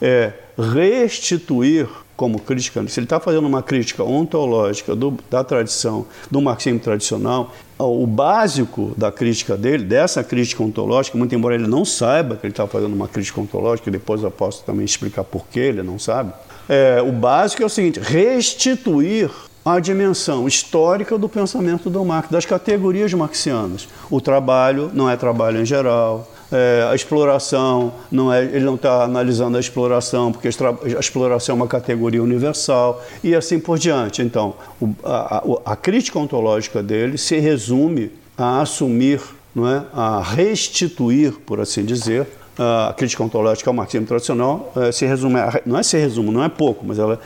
[0.00, 6.42] é restituir como crítica, se ele está fazendo uma crítica ontológica do, da tradição, do
[6.42, 12.34] marxismo tradicional, o básico da crítica dele, dessa crítica ontológica, muito embora ele não saiba
[12.34, 15.80] que ele está fazendo uma crítica ontológica, depois eu posso também explicar por que ele
[15.80, 16.32] não sabe,
[16.68, 19.30] é, o básico é o seguinte: restituir
[19.64, 23.88] a dimensão histórica do pensamento do Marx, das categorias marxianas.
[24.10, 29.04] O trabalho não é trabalho em geral, é, a exploração, não é, ele não está
[29.04, 34.22] analisando a exploração, porque a exploração é uma categoria universal, e assim por diante.
[34.22, 39.20] Então, o, a, a, a, crítica ontológica dele se resume a assumir,
[39.54, 42.26] não é, a restituir, por assim dizer,
[42.58, 46.48] a crítica ontológica ao marxismo tradicional é, se resume, não é se resume, não é
[46.48, 47.20] pouco, mas ela,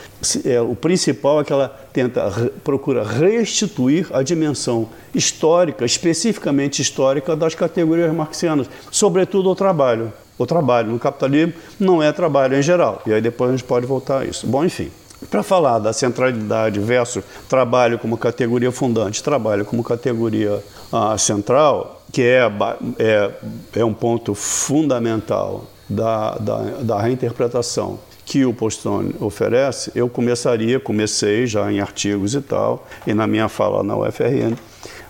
[0.45, 7.55] é, o principal é que ela tenta, procura restituir a dimensão histórica, especificamente histórica, das
[7.55, 10.13] categorias marxianas, sobretudo o trabalho.
[10.37, 13.85] O trabalho no capitalismo não é trabalho em geral, e aí depois a gente pode
[13.85, 14.45] voltar a isso.
[14.45, 14.91] Bom, enfim.
[15.29, 22.21] Para falar da centralidade versus trabalho como categoria fundante, trabalho como categoria ah, central, que
[22.21, 22.43] é,
[22.99, 23.31] é,
[23.79, 31.45] é um ponto fundamental da, da, da reinterpretação que o Postone oferece, eu começaria, comecei
[31.47, 34.55] já em artigos e tal, e na minha fala na UFRN,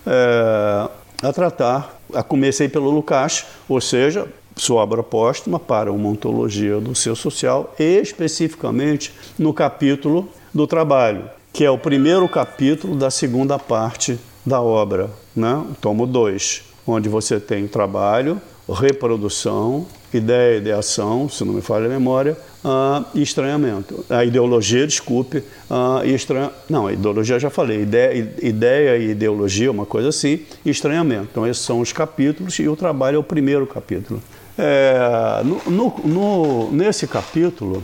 [0.06, 0.88] é,
[1.22, 6.94] a tratar, a comecei pelo Lukács, ou seja, sua obra póstuma para uma ontologia do
[6.94, 14.18] ser social, especificamente no capítulo do trabalho, que é o primeiro capítulo da segunda parte
[14.44, 15.54] da obra, né?
[15.70, 21.88] o tomo 2 onde você tem trabalho, reprodução, ideia, ideação, se não me falha a
[21.88, 24.04] memória, uh, e estranhamento.
[24.08, 26.50] A ideologia, desculpe, uh, e estranha...
[26.68, 31.28] não, a ideologia já falei, ideia, ideia e ideologia, uma coisa assim, e estranhamento.
[31.30, 34.22] Então, esses são os capítulos e o trabalho é o primeiro capítulo.
[34.56, 37.82] É, no, no, no, nesse capítulo,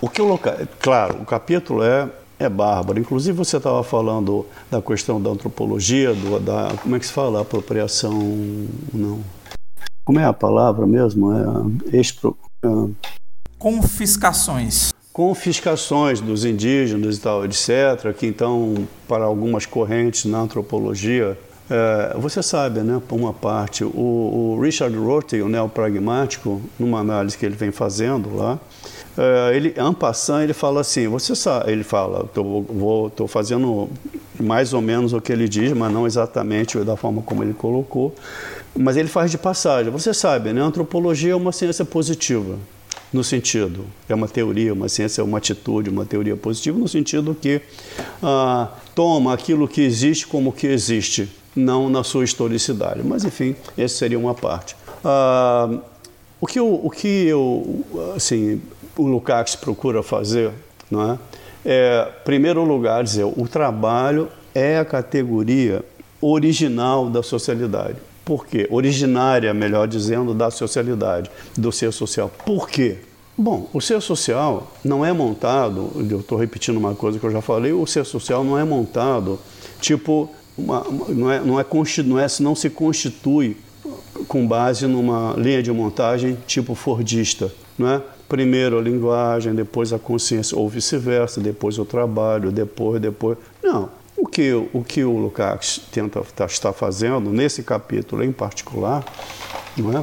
[0.00, 0.68] o que eu loca...
[0.80, 2.08] Claro, o capítulo é
[2.38, 2.98] é bárbaro.
[2.98, 7.40] Inclusive você estava falando da questão da antropologia, do, da como é que se fala
[7.40, 8.12] apropriação,
[8.92, 9.20] não?
[10.04, 11.32] Como é a palavra mesmo?
[11.90, 12.68] É expro, é...
[13.58, 14.92] confiscações.
[15.12, 18.14] Confiscações dos indígenas e tal, etc.
[18.16, 21.36] Que então para algumas correntes na antropologia
[21.70, 27.36] é, você sabe, né, por uma parte, o, o Richard Rorty, o neopragmático, numa análise
[27.36, 28.58] que ele vem fazendo lá,
[29.18, 33.90] é, ele, en passant, ele fala assim, você sabe, ele fala, estou fazendo
[34.38, 38.14] mais ou menos o que ele diz, mas não exatamente da forma como ele colocou,
[38.76, 39.90] mas ele faz de passagem.
[39.90, 42.56] Você sabe, né, antropologia é uma ciência positiva,
[43.12, 47.60] no sentido, é uma teoria, uma ciência, uma atitude, uma teoria positiva, no sentido que
[48.22, 53.02] ah, toma aquilo que existe como que existe, não na sua historicidade.
[53.02, 54.76] Mas, enfim, essa seria uma parte.
[55.04, 55.76] Ah,
[56.40, 58.60] o que eu, o que eu assim,
[58.98, 60.50] o Lukács procura fazer,
[60.90, 61.18] não é?
[61.64, 65.84] é, primeiro lugar, dizer, o trabalho é a categoria
[66.20, 67.96] original da socialidade.
[68.24, 68.66] Por quê?
[68.70, 72.30] Originária, melhor dizendo, da socialidade, do ser social.
[72.44, 72.98] Por quê?
[73.36, 77.40] Bom, o ser social não é montado, eu estou repetindo uma coisa que eu já
[77.40, 79.38] falei, o ser social não é montado,
[79.80, 81.64] tipo, uma, não, é, não, é,
[82.02, 83.56] não, é, não se constitui
[84.26, 88.02] com base numa linha de montagem tipo fordista, não é?
[88.28, 93.38] Primeiro a linguagem, depois a consciência, ou vice-versa, depois o trabalho, depois, depois.
[93.62, 93.90] Não.
[94.16, 99.04] O que o, que o Lukács tenta tá, está fazendo nesse capítulo em particular,
[99.76, 100.02] não é?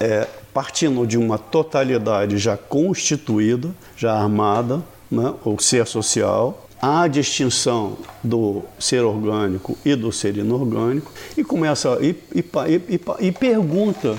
[0.00, 5.34] é partindo de uma totalidade já constituída, já armada, né?
[5.44, 12.16] o ser social, a distinção do ser orgânico e do ser inorgânico e começa e,
[12.34, 12.44] e,
[12.88, 14.16] e, e pergunta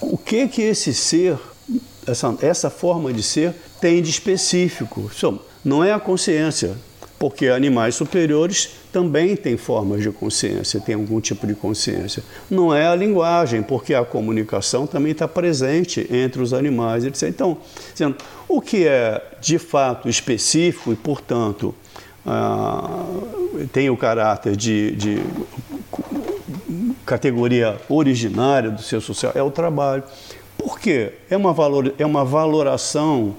[0.00, 1.38] o que que esse ser,
[2.06, 5.10] essa, essa forma de ser tem de específico.
[5.64, 6.76] Não é a consciência,
[7.18, 12.22] porque animais superiores também têm formas de consciência, têm algum tipo de consciência.
[12.50, 17.28] Não é a linguagem, porque a comunicação também está presente entre os animais, etc.
[17.28, 17.58] Então,
[17.92, 18.16] dizendo,
[18.48, 21.74] o que é de fato específico e, portanto,
[22.24, 23.04] ah,
[23.72, 25.22] tem o caráter de, de
[27.04, 30.02] categoria originária do ser social é o trabalho.
[30.66, 31.12] Por quê?
[31.30, 33.36] É uma, valor, é uma valoração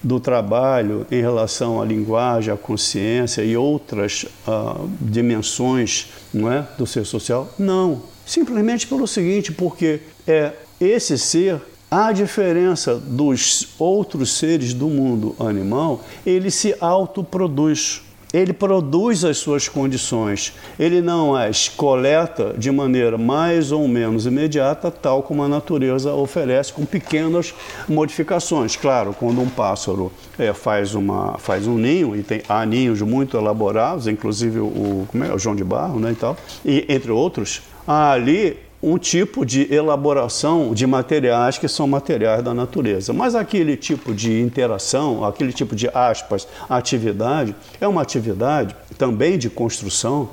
[0.00, 6.86] do trabalho em relação à linguagem, à consciência e outras uh, dimensões não é, do
[6.86, 7.52] ser social?
[7.58, 8.00] Não.
[8.24, 11.60] Simplesmente pelo seguinte, porque é esse ser,
[11.90, 18.02] a diferença dos outros seres do mundo animal, ele se autoproduz
[18.32, 24.90] ele produz as suas condições, ele não as coleta de maneira mais ou menos imediata,
[24.90, 27.54] tal como a natureza oferece, com pequenas
[27.88, 28.76] modificações.
[28.76, 33.36] Claro, quando um pássaro é, faz, uma, faz um ninho, e tem, há ninhos muito
[33.36, 37.62] elaborados, inclusive o, como é, o João de Barro né, e tal, e, entre outros,
[37.86, 43.12] ali um tipo de elaboração de materiais que são materiais da natureza.
[43.12, 49.50] Mas aquele tipo de interação, aquele tipo de aspas, atividade, é uma atividade também de
[49.50, 50.30] construção,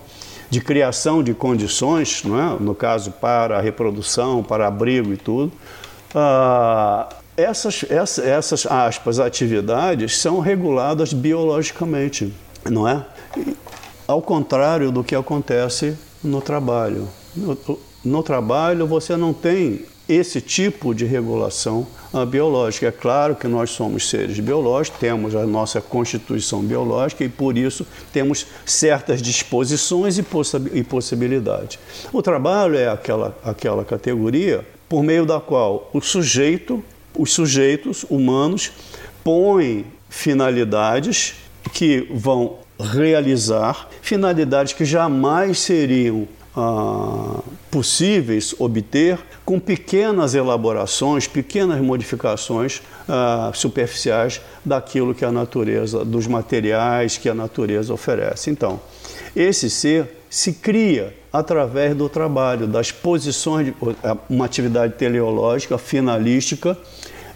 [0.49, 2.57] de criação de condições, não é?
[2.59, 5.51] no caso para a reprodução, para abrigo e tudo.
[6.13, 12.33] Ah, essas, essas, aspas, atividades são reguladas biologicamente,
[12.63, 13.03] não é?
[14.07, 17.09] Ao contrário do que acontece no trabalho.
[18.05, 22.87] No trabalho, você não tem esse tipo de regulação uh, biológica.
[22.87, 27.85] É claro que nós somos seres biológicos, temos a nossa constituição biológica e por isso
[28.13, 30.25] temos certas disposições e,
[30.73, 31.79] e possibilidades.
[32.13, 36.83] O trabalho é aquela, aquela categoria por meio da qual o sujeito,
[37.17, 38.71] os sujeitos humanos
[39.23, 41.33] põem finalidades
[41.73, 52.81] que vão realizar, finalidades que jamais seriam ah, possíveis obter com pequenas elaborações, pequenas modificações
[53.07, 58.49] ah, superficiais daquilo que a natureza, dos materiais que a natureza oferece.
[58.49, 58.79] Então,
[59.35, 63.73] esse ser se cria através do trabalho, das posições, de,
[64.29, 66.77] uma atividade teleológica, finalística.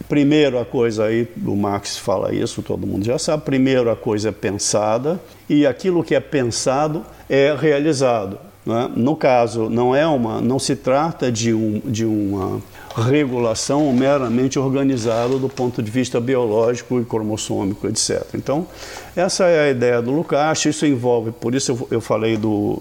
[0.07, 3.43] Primeiro a coisa aí, o Marx fala isso, todo mundo já sabe.
[3.43, 8.49] Primeiro a coisa é pensada e aquilo que é pensado é realizado.
[8.70, 8.91] Né?
[8.95, 12.61] No caso, não é uma, não se trata de, um, de uma
[12.95, 18.24] regulação meramente organizada do ponto de vista biológico e cromossômico, etc.
[18.36, 18.67] Então,
[19.15, 20.65] essa é a ideia do Lukács.
[20.65, 22.80] Isso envolve, por isso eu, eu falei do,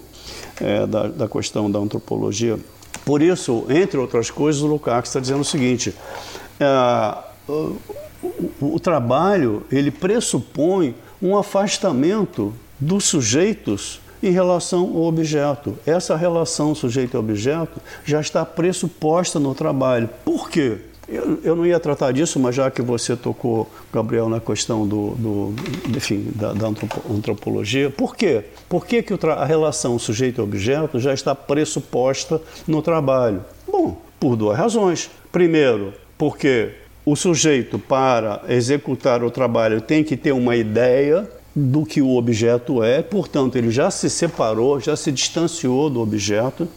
[0.61, 2.59] é, da, da questão da antropologia.
[3.03, 5.91] Por isso, entre outras coisas, o Lukács está dizendo o seguinte:
[6.59, 7.17] é,
[7.47, 7.77] o,
[8.21, 15.77] o, o trabalho ele pressupõe um afastamento dos sujeitos em relação ao objeto.
[15.85, 20.09] Essa relação sujeito-objeto já está pressuposta no trabalho.
[20.23, 20.77] Por quê?
[21.07, 25.15] Eu, eu, não ia tratar disso, mas já que você tocou, Gabriel, na questão do,
[25.15, 25.55] do
[25.87, 28.43] enfim, da, da, antropologia, por quê?
[28.67, 33.43] Por que, que a relação sujeito-objeto já está pressuposta no trabalho?
[33.67, 35.09] Bom, por duas razões.
[35.31, 42.01] Primeiro, porque o sujeito, para executar o trabalho, tem que ter uma ideia do que
[42.01, 46.67] o objeto é, portanto, ele já se separou, já se distanciou do objeto.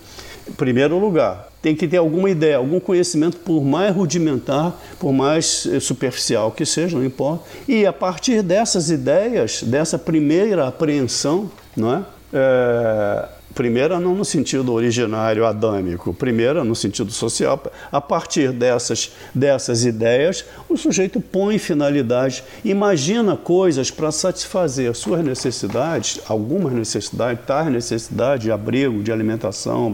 [0.49, 5.69] Em primeiro lugar, tem que ter alguma ideia, algum conhecimento, por mais rudimentar, por mais
[5.71, 7.45] eh, superficial que seja, não importa.
[7.69, 12.05] E a partir dessas ideias, dessa primeira apreensão, não é?
[12.33, 17.63] é Primeira, não no sentido originário adâmico, primeira, no sentido social.
[17.91, 26.21] A partir dessas, dessas ideias, o sujeito põe finalidade, imagina coisas para satisfazer suas necessidades,
[26.29, 29.93] algumas necessidades, tais necessidades de abrigo, de alimentação,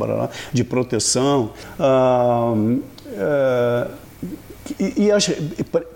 [0.53, 1.53] de proteção.
[1.79, 2.55] Ah,
[3.13, 3.87] é,
[4.79, 5.31] e, e as,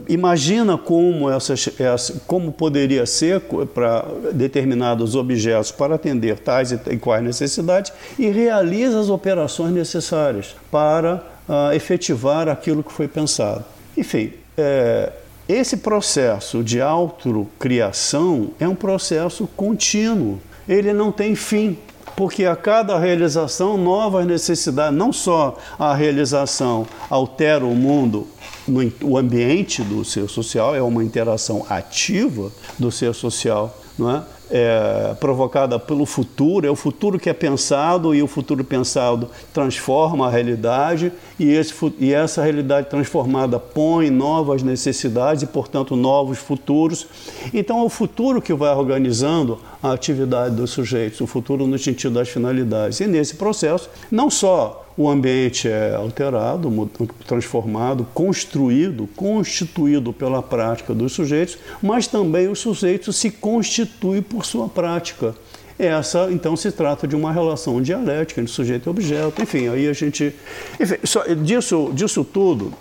[0.08, 3.40] imagina como, essas, essa, como poderia ser
[3.74, 10.54] para determinados objetos para atender tais e, e quais necessidades e realiza as operações necessárias
[10.70, 13.64] para uh, efetivar aquilo que foi pensado.
[13.96, 15.12] Enfim, é,
[15.48, 21.76] esse processo de autocriação é um processo contínuo ele não tem fim,
[22.16, 28.28] porque a cada realização, novas necessidades, não só a realização altera o mundo,
[28.66, 34.22] no, o ambiente do ser social, é uma interação ativa do ser social, não é?
[34.52, 40.26] é, provocada pelo futuro, é o futuro que é pensado e o futuro pensado transforma
[40.26, 41.10] a realidade
[41.40, 47.06] e, esse, e essa realidade transformada põe novas necessidades e, portanto, novos futuros.
[47.54, 52.12] Então, é o futuro que vai organizando a atividade dos sujeitos, o futuro no sentido
[52.14, 53.00] das finalidades.
[53.00, 56.90] E nesse processo, não só o ambiente é alterado,
[57.26, 64.68] transformado, construído, constituído pela prática dos sujeitos, mas também o sujeito se constitui por sua
[64.68, 65.34] prática.
[65.78, 69.42] Essa, então, se trata de uma relação dialética entre sujeito e objeto.
[69.42, 70.34] Enfim, aí a gente.
[70.78, 72.72] Enfim, só, disso, disso tudo,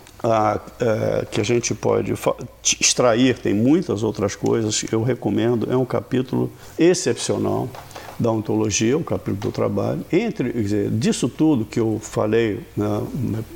[0.79, 2.13] é, que a gente pode
[2.79, 7.67] extrair, tem muitas outras coisas, eu recomendo, é um capítulo excepcional
[8.19, 10.03] da ontologia, o capítulo do trabalho.
[10.11, 13.03] Entre, dizer, disso tudo que eu falei, né,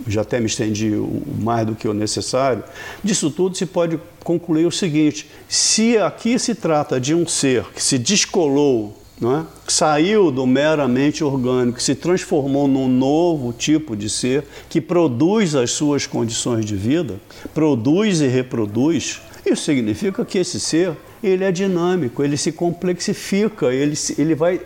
[0.08, 0.92] já até me estendi
[1.40, 2.64] mais do que o necessário,
[3.04, 7.82] disso tudo se pode concluir o seguinte: se aqui se trata de um ser que
[7.82, 9.46] se descolou não é?
[9.68, 16.06] saiu do meramente orgânico, se transformou num novo tipo de ser que produz as suas
[16.06, 17.20] condições de vida,
[17.54, 19.22] produz e reproduz.
[19.46, 24.62] Isso significa que esse ser ele é dinâmico, ele se complexifica, ele, ele vai.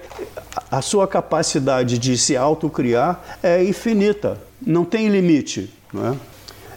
[0.71, 5.73] A sua capacidade de se autocriar é infinita, não tem limite.
[5.93, 6.15] Não é?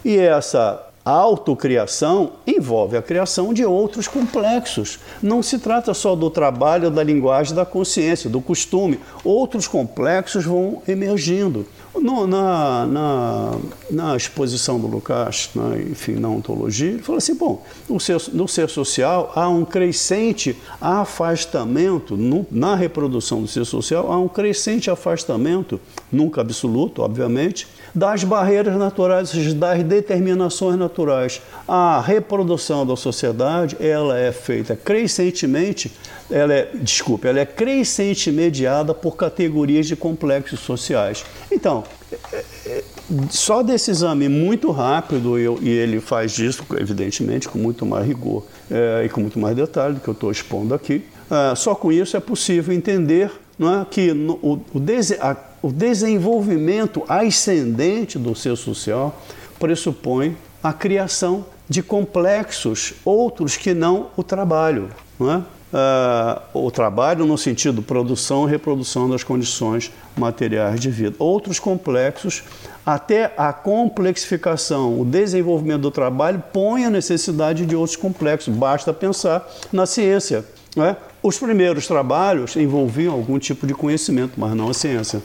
[0.03, 4.99] E essa autocriação envolve a criação de outros complexos.
[5.21, 8.99] Não se trata só do trabalho da linguagem da consciência, do costume.
[9.23, 11.65] Outros complexos vão emergindo.
[11.95, 13.57] No, na, na,
[13.89, 18.47] na, exposição do Lucas, na, enfim, na ontologia, ele falou assim: bom, no ser, no
[18.47, 24.89] ser social há um crescente afastamento, no, na reprodução do ser social, há um crescente
[24.89, 25.79] afastamento,
[26.11, 31.41] nunca absoluto, obviamente, das barreiras naturais, das determinações naturais.
[31.67, 35.91] A reprodução da sociedade, ela é feita crescentemente,
[36.29, 41.23] ela é, desculpe, ela é crescente mediada por categorias de complexos sociais.
[41.51, 41.83] Então,
[42.31, 42.83] é, é,
[43.29, 49.03] só desse exame muito rápido, e ele faz isso, evidentemente, com muito mais rigor é,
[49.05, 52.17] e com muito mais detalhe do que eu estou expondo aqui, é, só com isso
[52.17, 54.81] é possível entender não é, que no, o, o,
[55.21, 59.21] a, o desenvolvimento ascendente do ser social
[59.59, 64.89] pressupõe a criação de complexos, outros que não o trabalho.
[65.19, 65.43] Não é?
[65.73, 71.15] Uh, o trabalho no sentido produção e reprodução das condições materiais de vida.
[71.17, 72.43] Outros complexos,
[72.85, 78.53] até a complexificação, o desenvolvimento do trabalho põe a necessidade de outros complexos.
[78.53, 80.45] Basta pensar na ciência.
[80.75, 80.95] Né?
[81.21, 85.21] Os primeiros trabalhos envolviam algum tipo de conhecimento, mas não a ciência.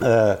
[0.00, 0.38] É,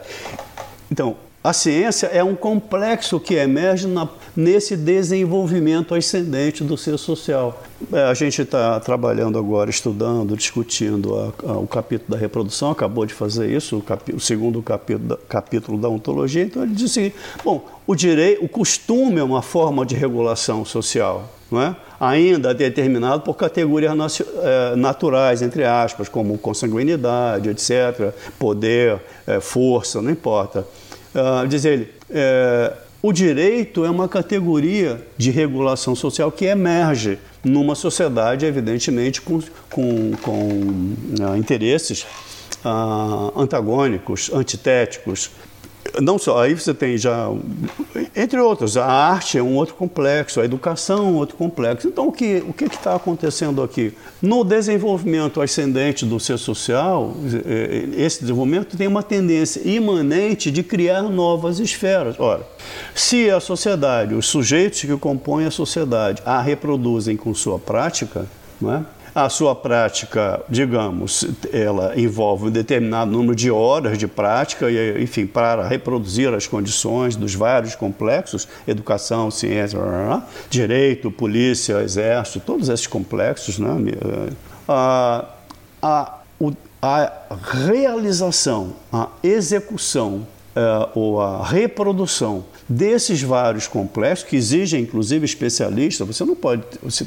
[0.90, 1.16] então,
[1.46, 7.62] a ciência é um complexo que emerge na, nesse desenvolvimento ascendente do ser social.
[7.92, 13.06] É, a gente está trabalhando agora, estudando, discutindo a, a, o capítulo da reprodução, acabou
[13.06, 16.42] de fazer isso, o, capi, o segundo capítulo da, capítulo da ontologia.
[16.42, 17.12] Então ele diz assim:
[17.44, 21.76] bom, o direito, o costume é uma forma de regulação social não é?
[21.98, 30.10] Ainda determinado por categorias é, naturais, entre aspas, como consanguinidade, etc., poder, é, força, não
[30.10, 30.66] importa.
[31.14, 32.72] Uh, diz ele, é,
[33.02, 39.40] o direito é uma categoria de regulação social que emerge numa sociedade, evidentemente, com,
[39.70, 40.38] com, com
[41.22, 42.04] uh, interesses
[42.64, 45.30] uh, antagônicos, antitéticos,
[46.00, 47.30] não só, aí você tem já,
[48.14, 51.88] entre outros, a arte é um outro complexo, a educação é um outro complexo.
[51.88, 53.92] Então, o que o está acontecendo aqui?
[54.20, 57.14] No desenvolvimento ascendente do ser social,
[57.44, 62.18] é, esse desenvolvimento tem uma tendência imanente de criar novas esferas.
[62.18, 62.46] Ora,
[62.94, 68.26] se a sociedade, os sujeitos que compõem a sociedade a reproduzem com sua prática,
[68.60, 68.84] não é?
[69.16, 75.26] A sua prática, digamos, ela envolve um determinado número de horas de prática, e, enfim,
[75.26, 79.78] para reproduzir as condições dos vários complexos, educação, ciência,
[80.50, 83.70] direito, polícia, exército, todos esses complexos, né?
[84.68, 85.24] a,
[85.80, 86.14] a,
[86.82, 87.12] a
[87.64, 96.24] realização, a execução é, ou a reprodução desses vários complexos, que exigem inclusive especialistas, você
[96.24, 96.62] não pode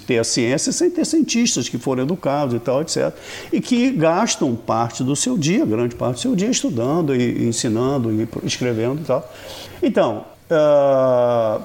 [0.07, 3.13] ter a ciência sem ter cientistas que foram educados e tal, etc.,
[3.51, 8.11] e que gastam parte do seu dia, grande parte do seu dia, estudando e ensinando
[8.11, 9.33] e escrevendo e tal.
[9.81, 11.61] Então, uh,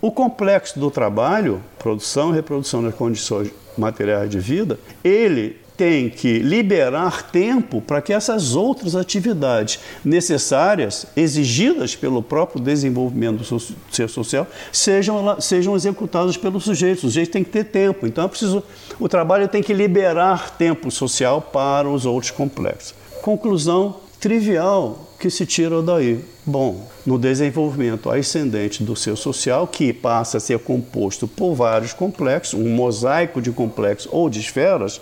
[0.00, 6.40] o complexo do trabalho, produção e reprodução das condições materiais de vida, ele tem que
[6.40, 13.60] liberar tempo para que essas outras atividades necessárias, exigidas pelo próprio desenvolvimento do
[13.92, 16.98] ser social, sejam, sejam executadas pelo sujeito.
[16.98, 18.08] O sujeito tem que ter tempo.
[18.08, 18.60] Então, é preciso,
[18.98, 22.94] o trabalho tem que liberar tempo social para os outros complexos.
[23.22, 26.24] Conclusão trivial que se tira daí.
[26.46, 32.58] Bom, no desenvolvimento ascendente do ser social, que passa a ser composto por vários complexos,
[32.58, 35.00] um mosaico de complexos ou de esferas,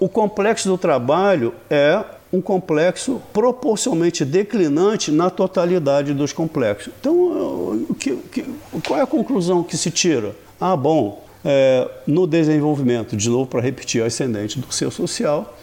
[0.00, 6.92] o complexo do trabalho é um complexo proporcionalmente declinante na totalidade dos complexos.
[7.00, 8.44] Então, que, que,
[8.86, 10.34] qual é a conclusão que se tira?
[10.60, 15.54] Ah, bom, é, no desenvolvimento, de novo para repetir, ascendente do ser social,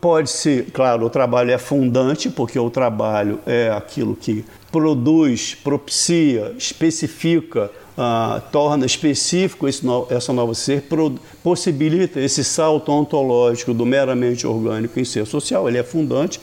[0.00, 6.52] pode ser, claro, o trabalho é fundante, porque o trabalho é aquilo que produz, propicia,
[6.58, 7.70] especifica
[8.02, 14.98] ah, torna específico no, essa nova ser, pro, possibilita esse salto ontológico do meramente orgânico
[14.98, 16.40] em ser social, ele é fundante,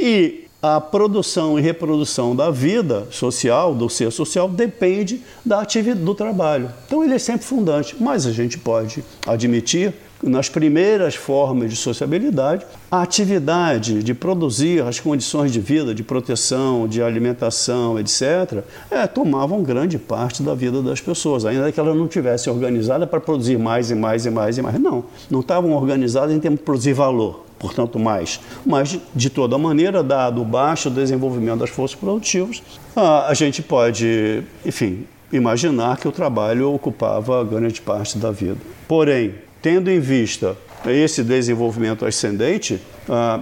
[0.00, 6.12] e a produção e reprodução da vida social, do ser social, depende da atividade do
[6.12, 6.72] trabalho.
[6.86, 12.64] Então ele é sempre fundante, mas a gente pode admitir nas primeiras formas de sociabilidade,
[12.90, 19.62] a atividade de produzir as condições de vida, de proteção, de alimentação, etc., é, tomavam
[19.62, 23.90] grande parte da vida das pessoas, ainda que elas não tivessem organizada para produzir mais
[23.90, 24.80] e mais e mais e mais.
[24.80, 28.40] Não, não estavam organizadas em termos de produzir valor, portanto, mais.
[28.64, 32.62] Mas, de toda maneira, dado o baixo desenvolvimento das forças produtivas,
[32.94, 38.58] a, a gente pode, enfim, imaginar que o trabalho ocupava grande parte da vida.
[38.86, 39.34] Porém,
[39.66, 40.56] tendo em vista
[40.86, 43.40] esse desenvolvimento ascendente, ah,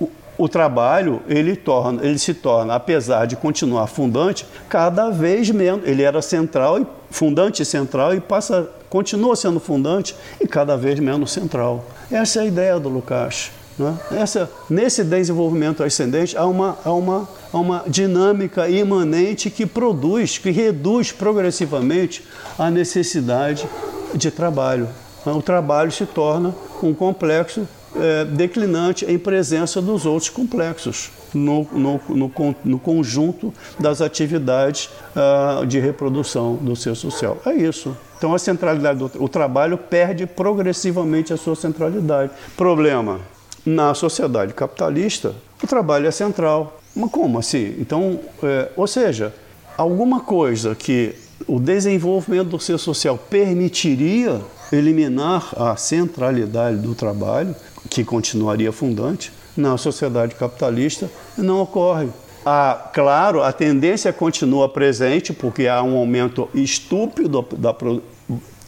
[0.00, 5.86] o, o, trabalho ele, torna, ele se torna, apesar de continuar fundante, cada vez menos.
[5.86, 11.30] Ele era central, e fundante central, e passa, continua sendo fundante e cada vez menos
[11.30, 11.84] central.
[12.10, 13.52] Essa é a ideia do Lukács.
[13.78, 13.96] Né?
[14.10, 20.50] Essa, nesse desenvolvimento ascendente há uma, há, uma, há uma dinâmica imanente que produz, que
[20.50, 22.24] reduz progressivamente
[22.58, 23.64] a necessidade
[24.12, 24.88] de trabalho
[25.32, 32.00] o trabalho se torna um complexo é, declinante em presença dos outros complexos no, no,
[32.08, 37.38] no, no conjunto das atividades uh, de reprodução do ser social.
[37.46, 37.96] É isso.
[38.18, 42.32] Então a centralidade do o trabalho perde progressivamente a sua centralidade.
[42.56, 43.20] Problema:
[43.64, 46.80] na sociedade capitalista, o trabalho é central.
[46.94, 47.74] Mas como assim?
[47.78, 49.34] Então, é, ou seja,
[49.76, 51.14] alguma coisa que
[51.46, 54.40] o desenvolvimento do ser social permitiria
[54.72, 57.54] eliminar a centralidade do trabalho,
[57.88, 62.08] que continuaria fundante, na sociedade capitalista, não ocorre.
[62.44, 67.74] Ah, claro, a tendência continua presente, porque há um aumento estúpido, da,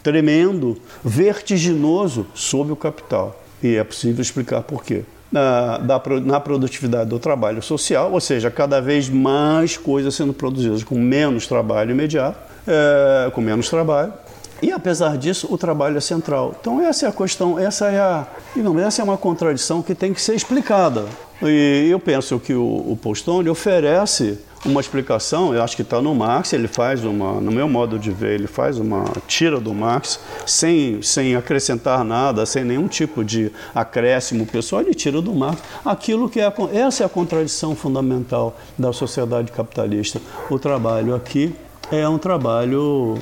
[0.03, 3.41] tremendo, vertiginoso sobre o capital.
[3.63, 5.05] E é possível explicar por quê.
[5.31, 10.83] Na, da, na produtividade do trabalho social, ou seja, cada vez mais coisas sendo produzidas
[10.83, 14.13] com menos trabalho imediato, é, com menos trabalho,
[14.61, 16.55] e apesar disso, o trabalho é central.
[16.61, 20.13] Então essa é a questão, essa é a, digamos, essa é uma contradição que tem
[20.13, 21.07] que ser explicada.
[21.43, 26.15] E eu penso que o, o Postone oferece uma explicação, eu acho que está no
[26.15, 30.19] Marx, ele faz uma, no meu modo de ver, ele faz uma tira do Marx
[30.45, 36.29] sem, sem acrescentar nada, sem nenhum tipo de acréscimo pessoal, ele tira do Marx aquilo
[36.29, 40.21] que é, essa é a contradição fundamental da sociedade capitalista.
[40.51, 41.55] O trabalho aqui
[41.91, 43.17] é um trabalho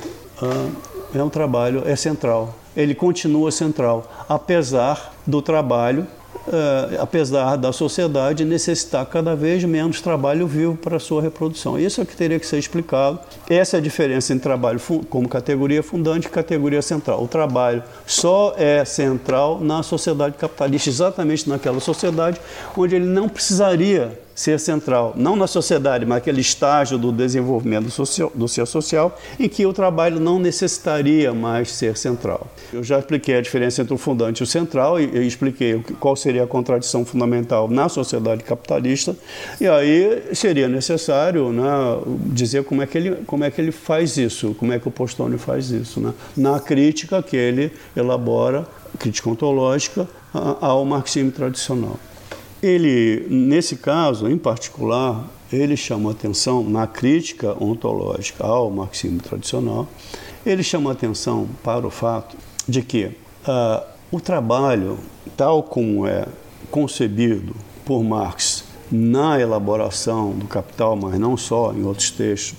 [1.13, 2.55] é um trabalho, é central.
[2.75, 6.05] Ele continua central, apesar do trabalho,
[6.47, 11.79] uh, apesar da sociedade necessitar cada vez menos trabalho vivo para sua reprodução.
[11.79, 13.19] Isso é que teria que ser explicado.
[13.49, 14.79] Essa é a diferença entre trabalho
[15.09, 17.23] como categoria fundante e categoria central.
[17.23, 22.39] O trabalho só é central na sociedade capitalista, exatamente naquela sociedade
[22.75, 28.31] onde ele não precisaria ser central, não na sociedade, mas aquele estágio do desenvolvimento social,
[28.35, 32.45] do ser social, em que o trabalho não necessitaria mais ser central.
[32.71, 36.15] Eu já expliquei a diferença entre o fundante e o central, e, e expliquei qual
[36.15, 39.15] seria a contradição fundamental na sociedade capitalista,
[39.59, 41.63] e aí seria necessário né,
[42.27, 44.91] dizer como é, que ele, como é que ele faz isso, como é que o
[44.91, 48.67] Postônio faz isso, né, na crítica que ele elabora,
[48.99, 50.07] crítica ontológica,
[50.61, 51.97] ao marxismo tradicional.
[52.67, 59.87] Ele, nesse caso em particular, ele chama atenção na crítica ontológica ao marxismo tradicional,
[60.45, 62.35] ele chama atenção para o fato
[62.67, 64.99] de que uh, o trabalho,
[65.37, 66.25] tal como é
[66.69, 67.55] concebido
[67.85, 72.53] por Marx na elaboração do Capital, mas não só em outros textos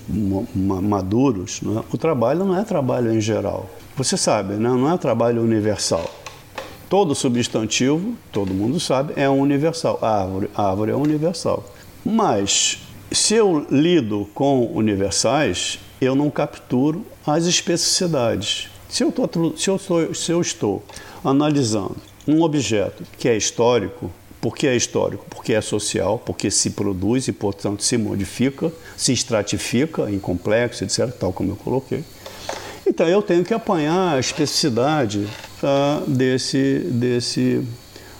[0.55, 1.83] maduros, né?
[1.93, 3.69] o trabalho não é trabalho em geral.
[3.95, 4.69] Você sabe, né?
[4.69, 6.09] não é trabalho universal.
[6.89, 9.99] Todo substantivo, todo mundo sabe, é universal.
[10.01, 11.63] A árvore, a árvore é universal.
[12.03, 12.79] Mas
[13.11, 18.69] se eu lido com universais, eu não capturo as especificidades.
[18.89, 20.83] Se eu, tô, se eu, estou, se eu estou
[21.23, 24.11] analisando um objeto que é histórico,
[24.41, 25.25] por que é histórico?
[25.29, 31.11] Porque é social, porque se produz e, portanto, se modifica, se estratifica em complexo, etc.,
[31.11, 32.03] tal como eu coloquei.
[32.89, 35.27] Então, eu tenho que apanhar a especificidade
[35.61, 37.63] tá, desse, desse,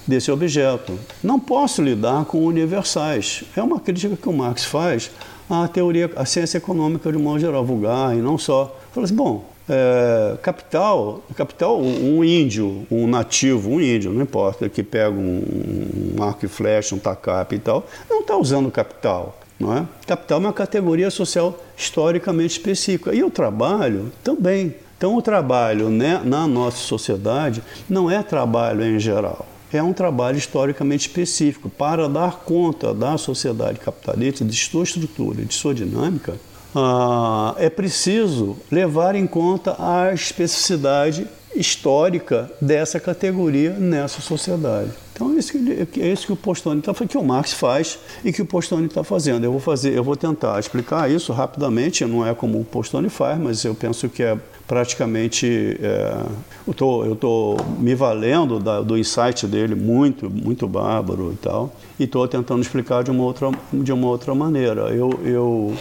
[0.05, 0.97] desse objeto.
[1.23, 3.43] Não posso lidar com universais.
[3.57, 5.09] É uma crítica que o Marx faz
[5.49, 8.79] à teoria, à ciência econômica de modo geral, vulgar, e não só.
[8.91, 14.83] Fala assim, bom, é, capital, capital, um índio, um nativo, um índio, não importa, que
[14.83, 19.35] pega um, um arco e flecha, um tacape e tal, não está usando capital.
[19.59, 19.85] Não é?
[20.07, 23.13] Capital é uma categoria social historicamente específica.
[23.13, 24.75] E o trabalho também.
[24.97, 29.47] Então, o trabalho né, na nossa sociedade não é trabalho em geral.
[29.71, 35.53] É um trabalho historicamente específico para dar conta da sociedade capitalista, de sua estrutura, de
[35.53, 36.35] sua dinâmica
[36.75, 44.91] ah, é preciso levar em conta a especificidade histórica dessa categoria nessa sociedade.
[45.13, 48.31] Então é isso que, é isso que o Postone está que o Marx faz e
[48.31, 49.43] que o Postone está fazendo.
[49.43, 52.05] Eu vou fazer, eu vou tentar explicar isso rapidamente.
[52.05, 56.23] Não é como o Postone faz, mas eu penso que é praticamente é,
[56.65, 61.75] eu tô, eu tô me valendo da, do insight dele muito muito bárbaro e tal
[61.99, 64.81] e estou tentando explicar de uma outra de uma outra maneira.
[64.89, 65.75] Eu, eu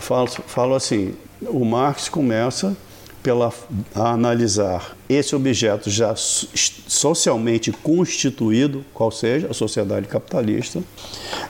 [0.00, 2.76] falo, falo assim, o Marx começa
[3.22, 3.52] pela,
[3.94, 10.82] a analisar esse objeto já socialmente constituído, qual seja a sociedade capitalista.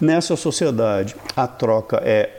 [0.01, 2.31] Nessa sociedade, a troca é,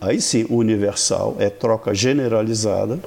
[0.00, 2.98] aí sim, universal, é troca generalizada.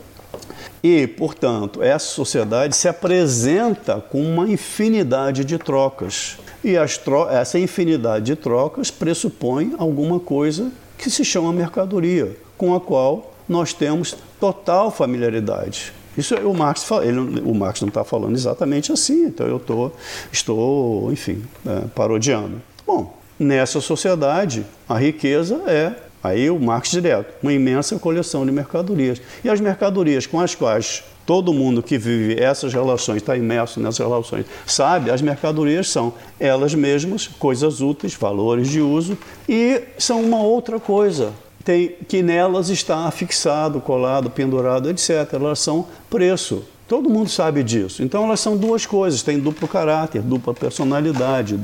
[0.83, 6.37] E, portanto, essa sociedade se apresenta com uma infinidade de trocas.
[6.63, 13.32] E essa infinidade de trocas pressupõe alguma coisa que se chama mercadoria, com a qual
[13.47, 15.93] nós temos total familiaridade.
[16.17, 19.91] Isso o Marx ele, o Marx não está falando exatamente assim, então eu tô,
[20.31, 22.61] estou, enfim, é, parodiando.
[22.85, 29.21] Bom, nessa sociedade a riqueza é aí o Marx direto, uma imensa coleção de mercadorias
[29.43, 33.99] e as mercadorias com as quais todo mundo que vive essas relações, está imerso nessas
[33.99, 39.17] relações, sabe, as mercadorias são elas mesmas coisas úteis, valores de uso
[39.47, 41.33] e são uma outra coisa.
[41.63, 45.33] Tem, que nelas está fixado, colado, pendurado, etc.
[45.33, 46.63] Elas são preço.
[46.87, 48.03] Todo mundo sabe disso.
[48.03, 51.57] Então elas são duas coisas, têm duplo caráter, dupla personalidade,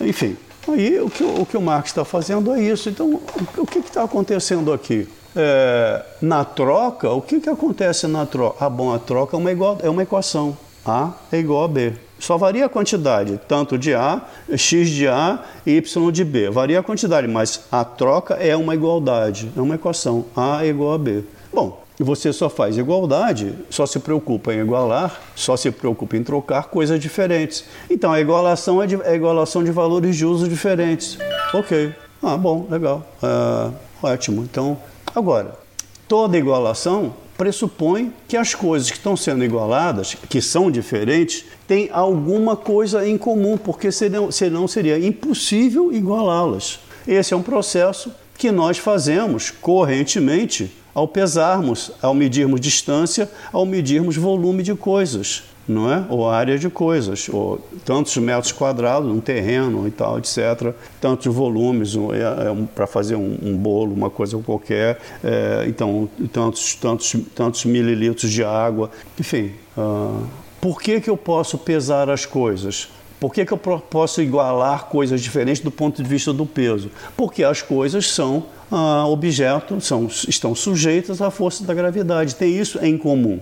[0.00, 0.36] enfim.
[0.68, 2.88] Aí o que, o que o Marx está fazendo é isso.
[2.88, 3.20] Então,
[3.56, 5.06] o que está acontecendo aqui?
[5.36, 8.64] é, na troca, o que, que acontece na troca?
[8.64, 10.56] Ah, bom, a troca é uma, igual, é uma equação.
[10.86, 11.92] A é igual a B.
[12.18, 14.22] Só varia a quantidade, tanto de A,
[14.56, 16.50] x de A e y de B.
[16.50, 20.24] Varia a quantidade, mas a troca é uma igualdade, é uma equação.
[20.34, 21.24] A é igual a B.
[21.52, 26.64] Bom, você só faz igualdade, só se preocupa em igualar, só se preocupa em trocar
[26.64, 27.64] coisas diferentes.
[27.90, 31.18] Então a igualação é, de, é igualação de valores de uso diferentes.
[31.52, 31.94] Ok.
[32.22, 33.06] Ah, bom, legal.
[33.22, 33.72] Uh,
[34.02, 34.42] ótimo.
[34.42, 34.78] Então
[35.16, 35.58] Agora,
[36.06, 42.56] toda igualação pressupõe que as coisas que estão sendo igualadas, que são diferentes, têm alguma
[42.56, 46.80] coisa em comum, porque senão, senão seria impossível igualá-las.
[47.06, 54.16] Esse é um processo que nós fazemos correntemente ao pesarmos, ao medirmos distância, ao medirmos
[54.16, 56.04] volume de coisas não é?
[56.08, 60.74] Ou área de coisas, ou tantos metros quadrados, um terreno e tal, etc.
[61.00, 64.98] Tantos volumes é, é, para fazer um, um, bolo, uma coisa qualquer.
[65.24, 68.90] É, então, tantos, tantos, tantos mililitros de água.
[69.18, 70.24] Enfim, uh,
[70.60, 72.88] por que, que eu posso pesar as coisas?
[73.18, 76.90] Por que, que eu posso igualar coisas diferentes do ponto de vista do peso?
[77.16, 82.78] Porque as coisas são ah, objetos, são, estão sujeitas à força da gravidade, tem isso
[82.84, 83.38] em comum.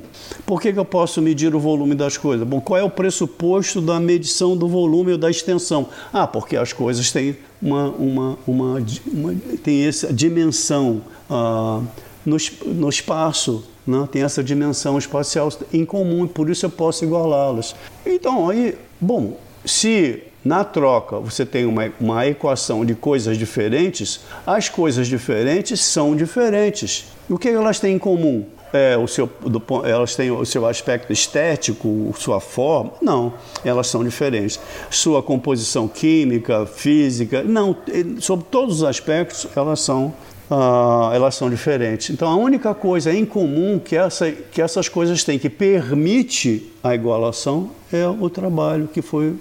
[0.46, 2.46] Por que, que eu posso medir o volume das coisas?
[2.46, 5.88] Bom, qual é o pressuposto da medição do volume ou da extensão?
[6.12, 11.80] Ah, porque as coisas têm uma, uma, uma, uma tem essa dimensão ah,
[12.24, 14.08] no, no espaço, né?
[14.12, 17.74] tem essa dimensão espacial em comum, por isso eu posso igualá-las.
[18.04, 24.68] Então, aí, bom, se na troca você tem uma, uma equação de coisas diferentes, as
[24.68, 27.06] coisas diferentes são diferentes.
[27.28, 28.44] O que elas têm em comum?
[28.72, 32.92] É, o seu, do, elas têm o seu aspecto estético, sua forma?
[33.00, 33.32] Não,
[33.64, 34.58] elas são diferentes.
[34.90, 37.76] Sua composição química, física, não,
[38.20, 40.12] sobre todos os aspectos elas são
[40.50, 42.10] ah, elas são diferentes.
[42.10, 46.94] Então a única coisa em comum que, essa, que essas coisas têm que permite a
[46.94, 49.34] igualação é o trabalho, que foi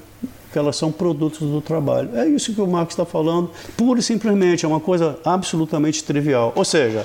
[0.53, 2.11] que elas são produtos do trabalho.
[2.13, 6.53] É isso que o Marx está falando, pura e simplesmente, é uma coisa absolutamente trivial.
[6.55, 7.01] Ou seja,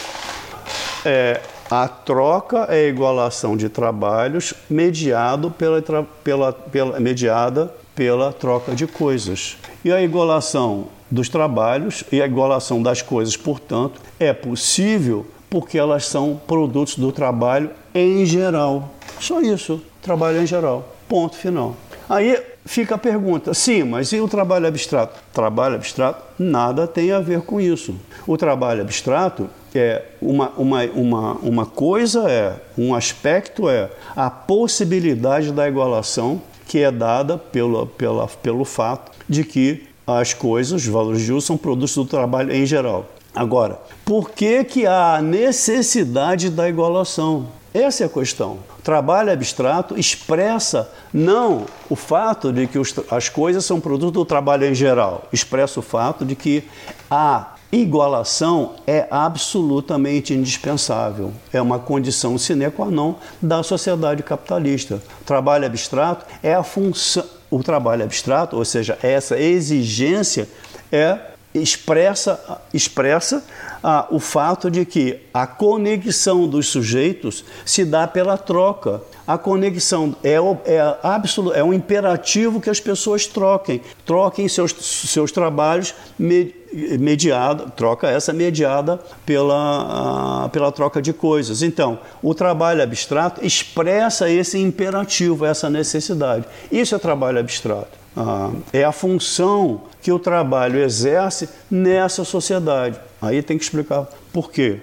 [1.05, 1.41] é,
[1.71, 5.83] a troca é a igualação de trabalhos mediado pela,
[6.23, 9.57] pela, pela, mediada pela troca de coisas.
[9.83, 16.05] E a igualação dos trabalhos e a igualação das coisas, portanto, é possível porque elas
[16.05, 18.91] são produtos do trabalho em geral.
[19.19, 20.95] Só isso, trabalho em geral.
[21.09, 21.75] Ponto final.
[22.09, 22.39] Aí
[22.69, 25.19] fica a pergunta: sim, mas e o trabalho abstrato?
[25.33, 27.97] Trabalho abstrato nada tem a ver com isso.
[28.27, 35.51] O trabalho abstrato é uma, uma, uma, uma coisa, é um aspecto é a possibilidade
[35.51, 41.23] da igualação que é dada pelo, pela, pelo fato de que as coisas, os valores
[41.23, 43.07] de uso, são produtos do trabalho em geral.
[43.35, 47.49] Agora, por que, que há necessidade da igualação?
[47.73, 48.59] Essa é a questão.
[48.79, 54.25] O trabalho abstrato expressa não o fato de que os, as coisas são produto do
[54.25, 56.65] trabalho em geral, expressa o fato de que
[57.11, 61.33] a igualação é absolutamente indispensável.
[61.53, 65.03] É uma condição sine qua non da sociedade capitalista.
[65.21, 67.25] O trabalho abstrato é a função.
[67.51, 70.49] O trabalho abstrato, ou seja, essa exigência
[70.93, 71.19] é
[71.55, 73.45] expressa, expressa
[73.83, 79.03] ah, o fato de que a conexão dos sujeitos se dá pela troca.
[79.29, 85.31] A conexão é, é, absoluto, é um imperativo que as pessoas troquem, troquem seus, seus
[85.31, 91.61] trabalhos mediada, troca essa mediada pela, ah, pela troca de coisas.
[91.61, 96.47] Então, o trabalho abstrato expressa esse imperativo, essa necessidade.
[96.73, 97.99] Isso é trabalho abstrato.
[98.17, 102.99] Ah, é a função que o trabalho exerce nessa sociedade.
[103.21, 104.81] Aí tem que explicar por quê.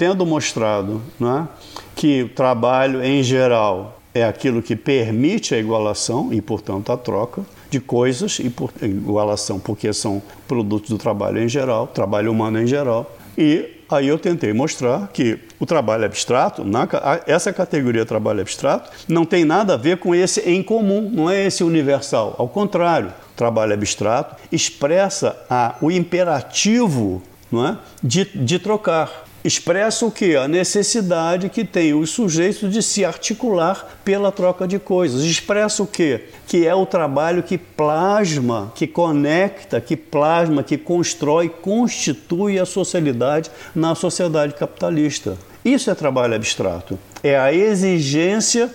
[0.00, 1.46] Tendo mostrado né,
[1.94, 7.42] que o trabalho em geral é aquilo que permite a igualação e, portanto, a troca
[7.68, 12.66] de coisas e por, igualação porque são produtos do trabalho em geral, trabalho humano em
[12.66, 13.14] geral.
[13.36, 16.88] E aí eu tentei mostrar que o trabalho abstrato, na,
[17.26, 21.44] essa categoria trabalho abstrato, não tem nada a ver com esse em comum, não é
[21.44, 22.34] esse universal.
[22.38, 27.22] Ao contrário, o trabalho abstrato expressa a, o imperativo
[27.52, 27.76] não é?
[28.02, 30.36] de, de trocar expressa o que?
[30.36, 35.22] A necessidade que tem os sujeitos de se articular pela troca de coisas.
[35.22, 36.20] Expressa o que?
[36.46, 43.50] Que é o trabalho que plasma, que conecta, que plasma, que constrói, constitui a socialidade
[43.74, 45.36] na sociedade capitalista.
[45.64, 46.98] Isso é trabalho abstrato.
[47.22, 48.70] É a exigência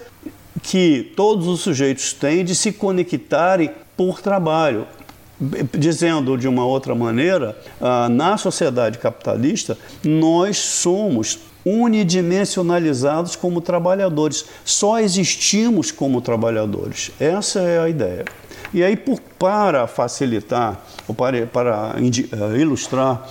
[0.61, 4.87] que todos os sujeitos têm de se conectarem por trabalho,
[5.73, 14.99] Dizendo de uma outra maneira, ah, na sociedade capitalista, nós somos unidimensionalizados como trabalhadores, só
[14.99, 17.11] existimos como trabalhadores.
[17.19, 18.25] Essa é a ideia.
[18.73, 23.27] E aí, por, para facilitar, ou para, para uh, ilustrar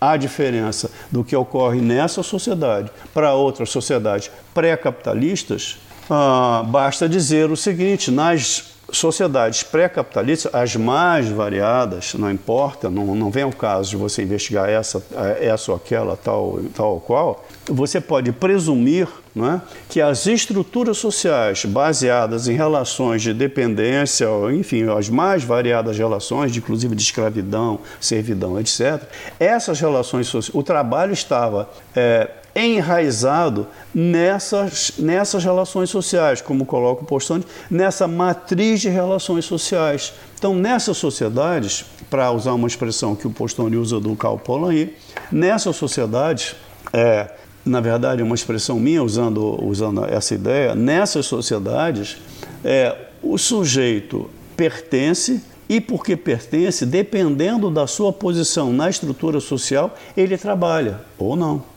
[0.00, 5.78] a diferença do que ocorre nessa sociedade para outras sociedades pré-capitalistas,
[6.08, 13.30] uh, basta dizer o seguinte: nas sociedades pré-capitalistas, as mais variadas, não importa, não, não
[13.30, 15.02] vem ao caso de você investigar essa,
[15.40, 21.64] essa ou aquela, tal, tal ou qual, você pode presumir é, que as estruturas sociais
[21.64, 29.02] baseadas em relações de dependência, enfim, as mais variadas relações, inclusive de escravidão, servidão, etc.,
[29.38, 37.06] essas relações sociais, o trabalho estava é, enraizado nessas, nessas relações sociais, como coloca o
[37.06, 40.12] Postone, nessa matriz de relações sociais.
[40.38, 44.94] Então, nessas sociedades, para usar uma expressão que o Postone usa do Karl Polanyi,
[45.30, 46.56] nessas sociedades,
[46.92, 47.30] é,
[47.64, 52.16] na verdade, uma expressão minha usando, usando essa ideia, nessas sociedades,
[52.64, 60.36] é, o sujeito pertence e porque pertence, dependendo da sua posição na estrutura social, ele
[60.36, 61.69] trabalha ou não.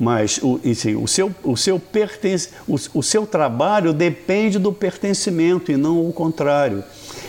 [0.00, 5.70] Mas o, enfim, o, seu, o, seu pertence, o, o seu trabalho depende do pertencimento
[5.70, 6.82] e não o contrário.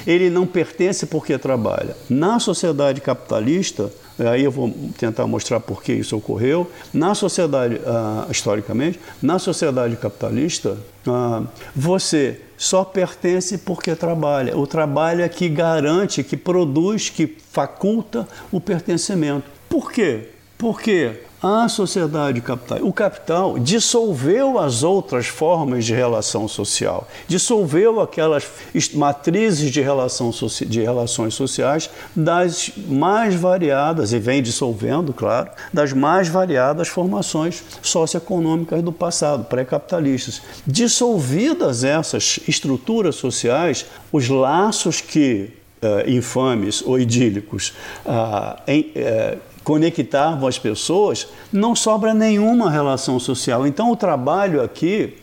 [0.08, 1.98] Ele não pertence porque trabalha.
[2.10, 6.72] Na sociedade capitalista, aí eu vou tentar mostrar por que isso ocorreu.
[6.94, 11.46] Na sociedade, uh, historicamente, na sociedade capitalista, uh,
[11.76, 14.58] você só pertence porque trabalha.
[14.58, 19.44] O trabalho é que garante, que produz, que faculta o pertencimento.
[19.68, 20.30] Por quê?
[20.58, 28.48] Porque a sociedade capital, o capital dissolveu as outras formas de relação social, dissolveu aquelas
[28.94, 30.30] matrizes de, relação,
[30.68, 38.84] de relações sociais das mais variadas, e vem dissolvendo, claro, das mais variadas formações socioeconômicas
[38.84, 40.42] do passado, pré-capitalistas.
[40.68, 47.74] Dissolvidas essas estruturas sociais, os laços que Uh, infames ou idílicos
[48.06, 53.68] uh, em, uh, conectavam as pessoas, não sobra nenhuma relação social.
[53.68, 55.18] Então, o trabalho aqui,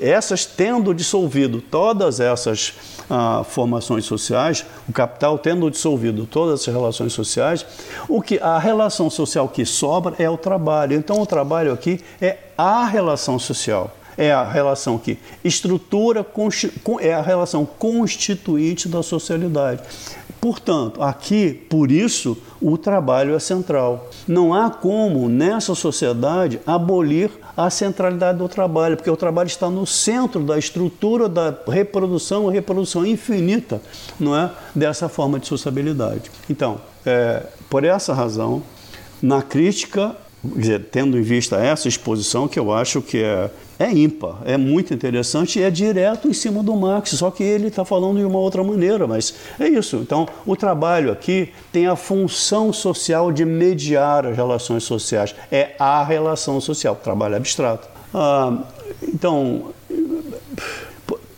[0.00, 2.74] essas tendo dissolvido todas essas
[3.08, 7.66] ah, formações sociais, o capital tendo dissolvido todas essas relações sociais,
[8.08, 10.96] o que a relação social que sobra é o trabalho.
[10.96, 16.24] Então, o trabalho aqui é a relação social é a relação que estrutura,
[17.00, 19.82] é a relação constituinte da socialidade.
[20.46, 24.08] Portanto, aqui, por isso, o trabalho é central.
[24.28, 29.84] Não há como, nessa sociedade, abolir a centralidade do trabalho, porque o trabalho está no
[29.84, 33.82] centro da estrutura da reprodução, a reprodução infinita,
[34.20, 34.48] não é?
[34.72, 36.30] Dessa forma de sociabilidade.
[36.48, 38.62] Então, é, por essa razão,
[39.20, 44.38] na crítica, dizer, tendo em vista essa exposição, que eu acho que é é ímpar,
[44.44, 48.18] é muito interessante e é direto em cima do Marx, só que ele está falando
[48.18, 49.96] de uma outra maneira, mas é isso.
[49.96, 56.02] Então, o trabalho aqui tem a função social de mediar as relações sociais, é a
[56.02, 57.88] relação social, trabalho abstrato.
[58.14, 58.62] Ah,
[59.02, 59.74] então,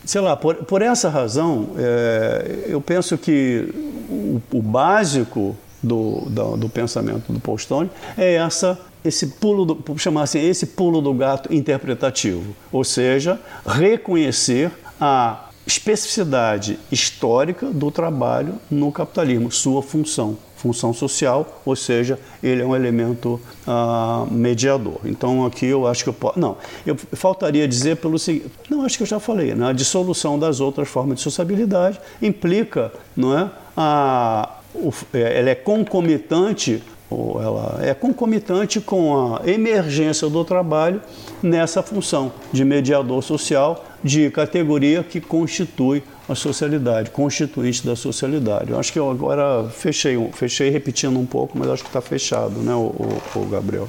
[0.05, 3.69] sei lá, por, por essa razão, é, eu penso que
[4.09, 8.79] o, o básico do, do, do pensamento do Postone é essa
[9.09, 16.79] esse pulo, do, chamar assim, esse pulo do gato interpretativo, ou seja, reconhecer a especificidade
[16.91, 23.41] histórica do trabalho no capitalismo, sua função, função social, ou seja, ele é um elemento
[23.67, 25.01] ah, mediador.
[25.05, 26.57] Então aqui eu acho que eu posso, não,
[26.87, 29.69] eu faltaria dizer pelo seguinte, não acho que eu já falei, né?
[29.69, 35.55] a dissolução das outras formas de sociabilidade implica, não é, a, o, é, ela é
[35.55, 41.01] concomitante ou ela é concomitante com a emergência do trabalho
[41.43, 48.71] nessa função de mediador social, de categoria que constitui a socialidade, constituinte da socialidade.
[48.71, 52.61] Eu acho que eu agora fechei, fechei repetindo um pouco, mas acho que está fechado,
[52.61, 52.95] né, o,
[53.35, 53.89] o, o Gabriel.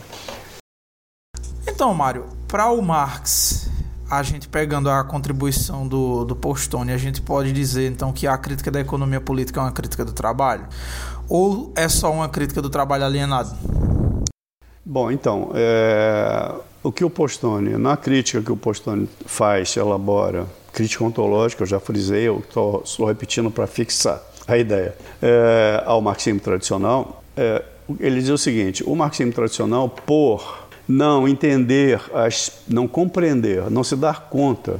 [1.68, 3.70] Então, Mário, para o Marx,
[4.10, 8.38] a gente pegando a contribuição do, do Postone, a gente pode dizer então que a
[8.38, 10.68] crítica da economia política é uma crítica do trabalho?
[11.30, 13.56] ou é só uma crítica do trabalho alienado?
[14.84, 16.52] Bom, então, é,
[16.82, 21.80] o que o Postone, na crítica que o Postone faz, elabora, crítica ontológica, eu já
[21.80, 27.64] frisei, eu estou repetindo para fixar a ideia, é, ao marxismo tradicional, é,
[28.00, 30.59] ele diz o seguinte: o marxismo tradicional, por
[30.90, 34.80] não entender, as, não compreender, não se dar conta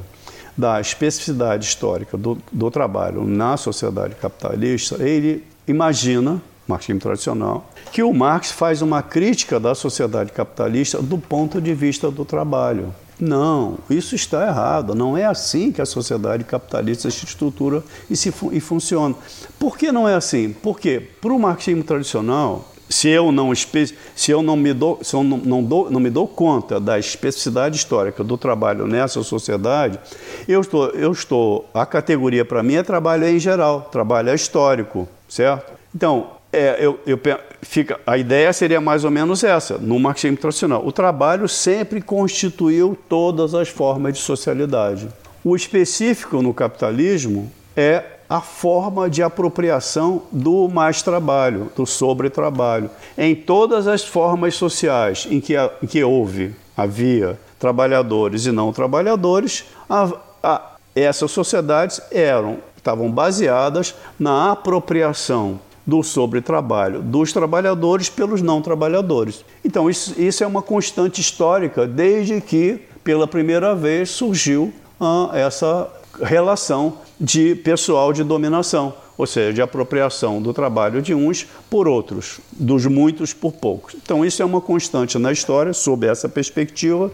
[0.56, 8.12] da especificidade histórica do, do trabalho na sociedade capitalista, ele imagina, marxismo tradicional, que o
[8.12, 12.92] Marx faz uma crítica da sociedade capitalista do ponto de vista do trabalho.
[13.20, 14.94] Não, isso está errado.
[14.94, 19.14] Não é assim que a sociedade capitalista se estrutura e, se, e funciona.
[19.58, 20.54] Por que não é assim?
[20.62, 25.24] Porque, para o marxismo tradicional, se eu não, se eu não, me, dou, se eu
[25.24, 29.98] não, não, dou, não me dou conta da especificidade histórica do trabalho nessa sociedade,
[30.46, 35.08] eu estou, eu estou a categoria para mim é trabalho em geral, trabalho é histórico
[35.30, 35.72] certo?
[35.94, 37.18] Então, é, eu, eu,
[37.62, 40.84] fica, a ideia seria mais ou menos essa, no marxismo tradicional.
[40.84, 45.08] O trabalho sempre constituiu todas as formas de socialidade.
[45.44, 52.88] O específico no capitalismo é a forma de apropriação do mais trabalho, do sobre-trabalho.
[53.18, 59.64] Em todas as formas sociais em que, em que houve, havia trabalhadores e não trabalhadores,
[59.88, 60.12] a,
[60.44, 60.62] a,
[60.94, 69.44] essas sociedades eram estavam baseadas na apropriação do sobretrabalho dos trabalhadores pelos não trabalhadores.
[69.64, 75.90] Então, isso, isso é uma constante histórica desde que, pela primeira vez, surgiu ah, essa
[76.22, 82.40] relação de pessoal de dominação, ou seja, de apropriação do trabalho de uns por outros,
[82.52, 83.94] dos muitos por poucos.
[83.94, 87.10] Então, isso é uma constante na história, sob essa perspectiva.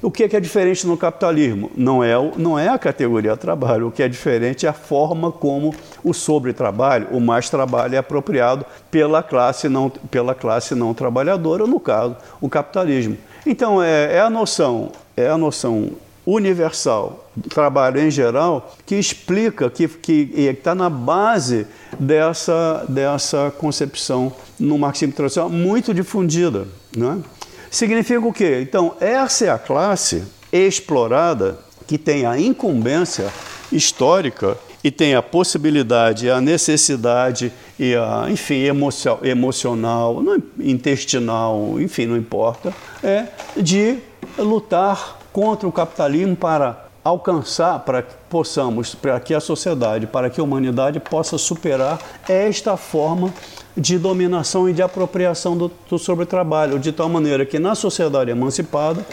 [0.00, 1.70] O que é, que é diferente no capitalismo?
[1.76, 5.72] Não é, não é a categoria trabalho, o que é diferente é a forma como
[6.02, 11.68] o sobre-trabalho, o mais trabalho é apropriado pela classe não, pela classe não trabalhadora, ou
[11.68, 13.16] no caso, o capitalismo.
[13.46, 15.90] Então, é, é a noção, é a noção
[16.26, 21.66] universal trabalho em geral que explica, que está na base
[21.98, 26.66] dessa, dessa concepção no marxismo tradicional muito difundida.
[26.96, 27.18] Não é?
[27.70, 28.60] Significa o quê?
[28.60, 33.32] Então, essa é a classe explorada que tem a incumbência
[33.72, 38.64] histórica e tem a possibilidade, a necessidade e a, enfim,
[39.22, 40.22] emocional,
[40.58, 43.98] intestinal, enfim, não importa, é de
[44.36, 50.40] lutar contra o capitalismo para alcançar, para que possamos, para que a sociedade, para que
[50.40, 53.32] a humanidade possa superar esta forma
[53.76, 58.30] de dominação e de apropriação do, do sobre trabalho, de tal maneira que na sociedade
[58.30, 59.04] emancipada,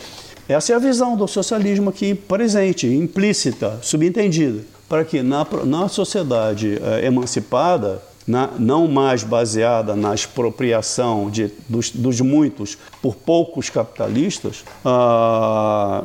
[0.48, 6.82] essa é a visão do socialismo aqui presente, implícita, subentendida para que na, na sociedade
[6.82, 14.64] é, emancipada, na, não mais baseada na expropriação de, dos, dos muitos por poucos capitalistas,
[14.86, 16.04] a,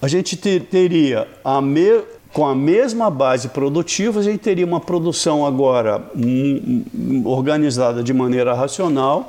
[0.00, 2.02] a gente ter, teria a me,
[2.32, 8.14] com a mesma base produtiva, a gente teria uma produção agora um, um, organizada de
[8.14, 9.28] maneira racional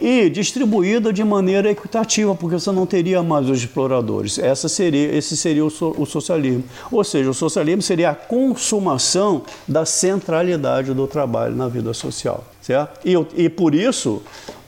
[0.00, 4.38] e distribuída de maneira equitativa, porque você não teria mais os exploradores.
[4.38, 6.64] Essa seria, esse seria o, so, o socialismo.
[6.90, 12.44] Ou seja, o socialismo seria a consumação da centralidade do trabalho na vida social.
[12.62, 13.06] Certo?
[13.06, 14.22] E, e por isso,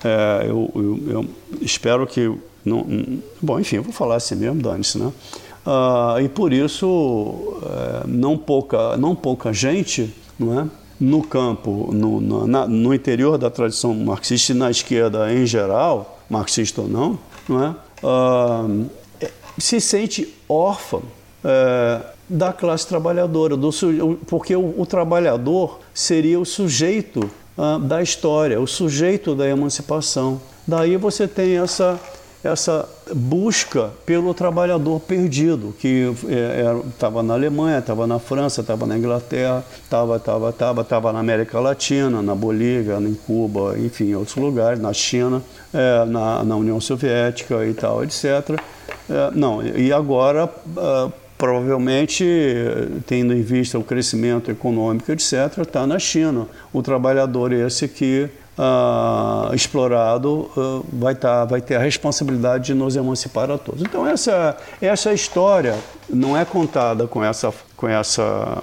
[0.04, 1.26] é, eu, eu, eu,
[1.60, 2.32] espero que.
[2.64, 2.86] Não,
[3.40, 5.12] bom, enfim, eu vou falar assim mesmo, dane-se, né?
[5.66, 10.66] Ah, e por isso, é, não, pouca, não pouca gente não é?
[11.03, 16.20] No campo, no, no, na, no interior da tradição marxista e na esquerda em geral,
[16.30, 17.74] marxista ou não, não é?
[18.05, 18.86] Uh,
[19.59, 21.00] se sente órfã
[21.44, 23.70] é, da classe trabalhadora, do,
[24.28, 27.28] porque o, o, trabalhador seria o sujeito
[27.59, 30.40] uh, da história, o sujeito da emancipação.
[30.64, 32.00] Daí você tem essa
[32.45, 36.12] essa busca pelo trabalhador perdido, que
[36.93, 41.20] estava é, na Alemanha, estava na França, estava na Inglaterra, estava tava, tava, tava na
[41.20, 46.57] América Latina, na Bolívia, em Cuba, enfim, em outros lugares, na China, é, na, na,
[46.57, 48.59] União Soviética e tal, etc.
[49.09, 52.24] É, não, e agora, é, provavelmente,
[53.07, 56.49] tendo em vista o crescimento econômico, etc., está na China.
[56.72, 58.28] O trabalhador esse que
[58.59, 63.82] uh, explorado uh, vai, tá, vai ter a responsabilidade de nos emancipar a todos.
[63.82, 65.76] Então essa, essa história
[66.09, 68.62] não é contada com essa, com essa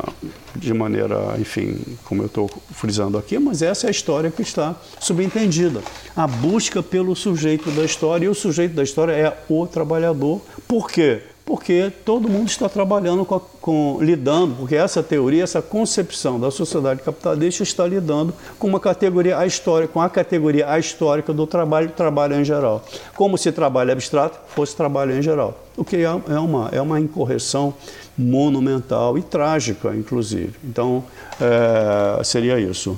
[0.56, 4.76] de maneira, enfim, como eu estou frisando aqui, mas essa é a história que está
[5.00, 5.82] subentendida.
[6.16, 10.42] A busca pelo sujeito da história, e o sujeito da história é o trabalhador.
[10.68, 11.24] Por quê?
[11.50, 17.02] Porque todo mundo está trabalhando com, com, lidando, porque essa teoria, essa concepção da sociedade
[17.02, 19.48] capitalista está lidando com uma categoria a
[19.92, 22.86] com a categoria a histórica do trabalho, trabalho em geral,
[23.16, 27.00] como se trabalho abstrato fosse trabalho em geral, o que é, é uma é uma
[27.00, 27.74] incorreção
[28.16, 30.54] monumental e trágica, inclusive.
[30.64, 31.04] Então
[31.42, 32.96] é, seria isso.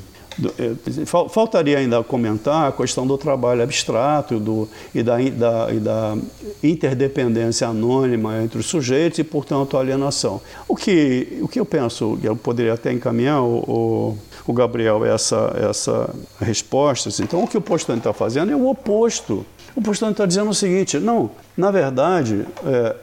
[0.58, 6.18] É, faltaria ainda comentar a questão do trabalho abstrato do, e, da, da, e da
[6.64, 10.42] interdependência anônima entre os sujeitos e, portanto, a alienação.
[10.68, 16.10] O que, o que eu penso, eu poderia até encaminhar o, o, Gabriel essa, essa
[16.39, 17.10] resposta.
[17.22, 19.46] Então, o que o postulante está fazendo é o oposto.
[19.76, 22.96] O postulante está dizendo o seguinte: não, na verdade, é,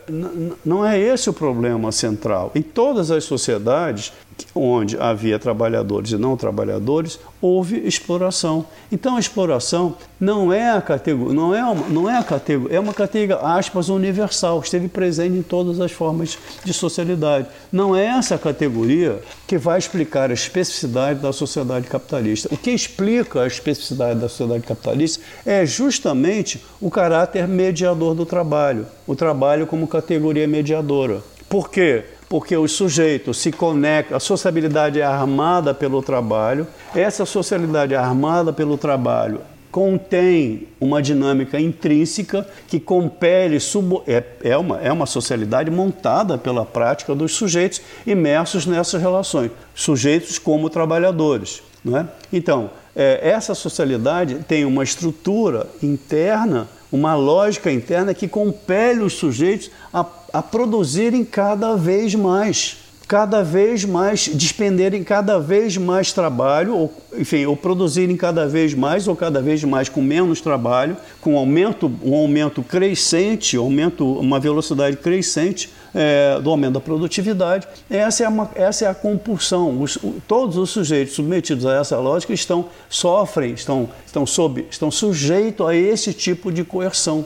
[0.64, 2.51] não é esse o problema central.
[2.55, 4.12] Em todas as sociedades,
[4.55, 8.66] onde havia trabalhadores e não trabalhadores, houve exploração.
[8.91, 12.80] Então a exploração não é a categoria, não é uma, não é a categoria, é
[12.80, 17.47] uma categoria aspas universal, esteve presente em todas as formas de socialidade.
[17.70, 22.49] Não é essa categoria que vai explicar a especificidade da sociedade capitalista.
[22.53, 28.86] O que explica a especificidade da sociedade capitalista é justamente o caráter mediador do trabalho,
[29.07, 31.22] o trabalho como categoria mediadora.
[31.49, 32.05] Por quê?
[32.29, 38.76] Porque os sujeitos se conectam, a sociabilidade é armada pelo trabalho, essa socialidade armada pelo
[38.76, 46.39] trabalho contém uma dinâmica intrínseca que compele, sub, é, é, uma, é uma socialidade montada
[46.39, 51.62] pela prática dos sujeitos imersos nessas relações, sujeitos como trabalhadores.
[51.85, 52.07] Não é?
[52.33, 59.71] Então, é, essa socialidade tem uma estrutura interna, uma lógica interna que compele os sujeitos
[59.92, 60.03] a
[60.33, 62.76] a produzirem cada vez mais,
[63.09, 69.09] cada vez mais, despenderem cada vez mais trabalho, ou, enfim, ou produzirem cada vez mais,
[69.09, 74.99] ou cada vez mais com menos trabalho, com aumento, um aumento crescente, aumento, uma velocidade
[74.99, 77.67] crescente é, do aumento da produtividade.
[77.88, 79.80] Essa é, uma, essa é a compulsão.
[79.80, 85.67] Os, todos os sujeitos submetidos a essa lógica estão sofrem, estão, estão, sob, estão sujeitos
[85.67, 87.25] a esse tipo de coerção.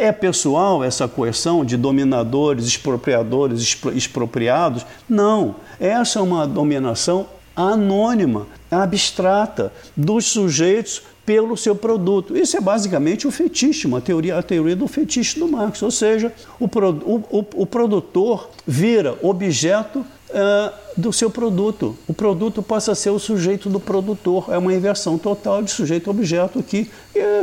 [0.00, 4.86] É pessoal essa coerção de dominadores, expropriadores, expropriados?
[5.06, 5.56] Não.
[5.78, 12.34] Essa é uma dominação anônima, abstrata, dos sujeitos pelo seu produto.
[12.34, 15.82] Isso é basicamente o fetiche, uma teoria, a teoria do fetiche do Marx.
[15.82, 21.96] Ou seja, o, o, o, o produtor vira objeto uh, do seu produto.
[22.08, 24.46] O produto passa a ser o sujeito do produtor.
[24.48, 26.90] É uma inversão total de sujeito-objeto aqui,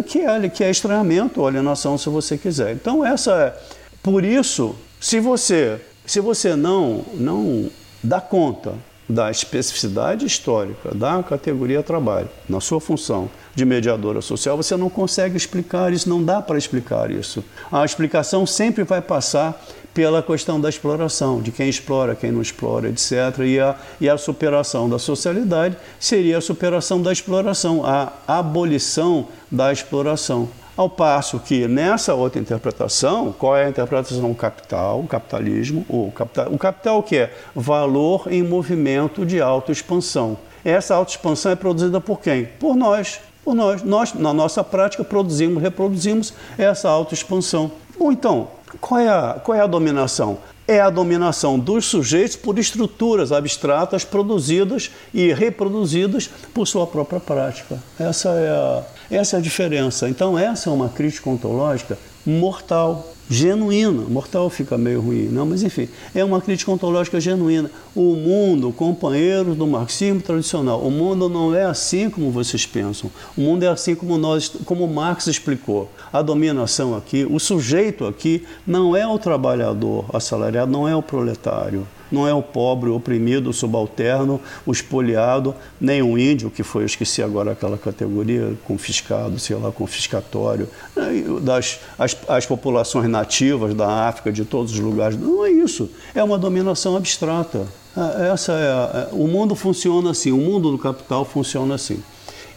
[0.08, 2.74] que é, que é estranhamento ou alienação, se você quiser.
[2.74, 3.58] Então, essa é.
[4.02, 7.70] Por isso, se você, se você não, não
[8.04, 8.74] dá conta
[9.10, 15.38] da especificidade histórica da categoria trabalho, na sua função de mediadora social, você não consegue
[15.38, 17.44] explicar isso, não dá para explicar isso.
[17.72, 19.60] A explicação sempre vai passar
[19.94, 23.40] pela questão da exploração, de quem explora, quem não explora, etc.
[23.44, 29.74] E a, e a superação da socialidade seria a superação da exploração, a abolição da
[29.74, 30.50] exploração.
[30.78, 36.54] Ao passo que nessa outra interpretação, qual é a interpretação capital, o capitalismo, o capital,
[36.54, 40.38] o capital que é valor em movimento de autoexpansão.
[40.64, 42.45] Essa autoexpansão é produzida por quem?
[42.45, 43.20] Por nós.
[43.44, 43.82] Por nós.
[43.82, 47.72] Nós, na nossa prática, produzimos, reproduzimos essa autoexpansão.
[47.98, 48.49] Ou então,
[48.80, 50.38] qual é, a, qual é a dominação?
[50.68, 57.82] É a dominação dos sujeitos por estruturas abstratas produzidas e reproduzidas por sua própria prática.
[57.98, 60.10] Essa é a, essa é a diferença.
[60.10, 64.04] Então, essa é uma crítica ontológica mortal genuína.
[64.08, 67.70] Mortal fica meio ruim, não, mas enfim, é uma crítica ontológica genuína.
[67.96, 73.12] O mundo, companheiro do marxismo tradicional, o mundo não é assim como vocês pensam.
[73.38, 75.90] O mundo é assim como nós, como Marx explicou.
[76.12, 81.88] A dominação aqui, o sujeito aqui não é o trabalhador assalariado, não é o proletário
[82.12, 86.84] não é o pobre, o oprimido, o subalterno, o espoliado, nem o índio, que foi,
[86.84, 93.74] eu esqueci agora aquela categoria, confiscado, sei lá, confiscatório, né, das, as, as populações nativas
[93.74, 95.18] da África, de todos os lugares.
[95.18, 95.90] Não é isso.
[96.14, 97.68] É uma dominação abstrata.
[97.96, 102.02] É, essa é, o mundo funciona assim, o mundo do capital funciona assim.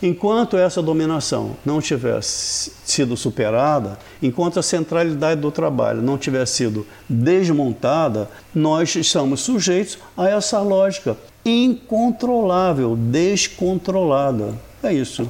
[0.02, 6.86] Enquanto essa dominação não tiver sido superada, enquanto a centralidade do trabalho não tiver sido
[7.08, 14.54] desmontada, nós estamos sujeitos a essa lógica incontrolável, descontrolada.
[14.82, 15.28] É isso.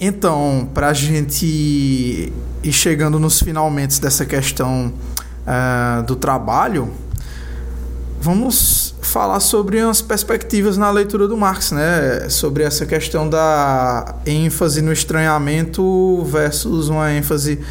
[0.00, 2.32] Então, para a gente
[2.64, 4.92] ir chegando nos finalmente dessa questão
[5.46, 6.92] uh, do trabalho,
[8.20, 12.28] vamos falar sobre umas perspectivas na leitura do Marx, né?
[12.30, 17.62] Sobre essa questão da ênfase no estranhamento versus uma ênfase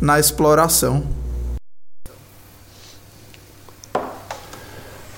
[0.00, 1.04] na exploração.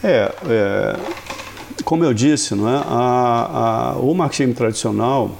[0.02, 0.96] É, é
[1.84, 2.82] como eu disse, não é?
[2.86, 5.30] A, a, o marxismo tradicional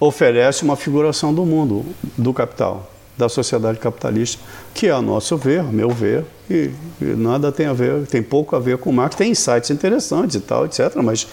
[0.00, 1.84] oferece uma figuração do mundo,
[2.16, 4.42] do capital da sociedade capitalista,
[4.74, 6.70] que a nosso ver, a meu ver, e,
[7.00, 10.40] e, nada tem a ver, tem pouco a ver com Marx, tem insights interessantes e
[10.40, 11.26] tal, etc., mas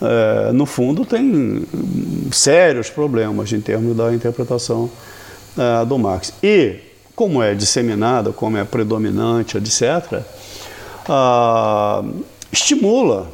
[0.00, 1.64] é, no fundo tem
[2.32, 4.90] sérios problemas em termos da interpretação
[5.56, 6.32] é, do Marx.
[6.42, 6.76] E,
[7.14, 10.22] como é disseminada, como é predominante, etc.,
[11.08, 12.02] ah,
[12.50, 13.28] estimula,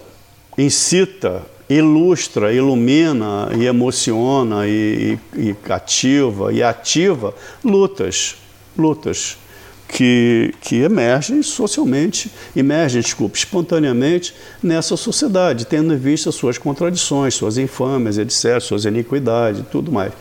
[0.59, 1.43] incita
[1.77, 7.35] ilustra, ilumina e emociona e, e, e ativa e ativa
[7.65, 8.37] lutas,
[8.77, 9.37] lutas
[9.93, 17.59] que, que emergem socialmente, emergem, desculpe, espontaneamente nessa sociedade, tendo em vista suas contradições, suas
[17.59, 20.13] infâmias, etc., suas iniquidades e tudo mais.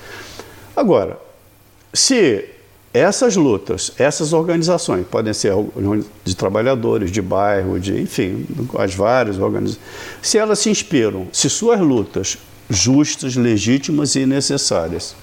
[0.76, 1.18] Agora,
[1.94, 2.46] se
[2.94, 5.54] essas lutas, essas organizações, podem ser
[6.24, 8.46] de trabalhadores, de bairro, de, enfim,
[8.78, 9.82] as várias organizações,
[10.22, 12.38] se elas se inspiram, se suas lutas
[12.70, 15.16] justas, legítimas e necessárias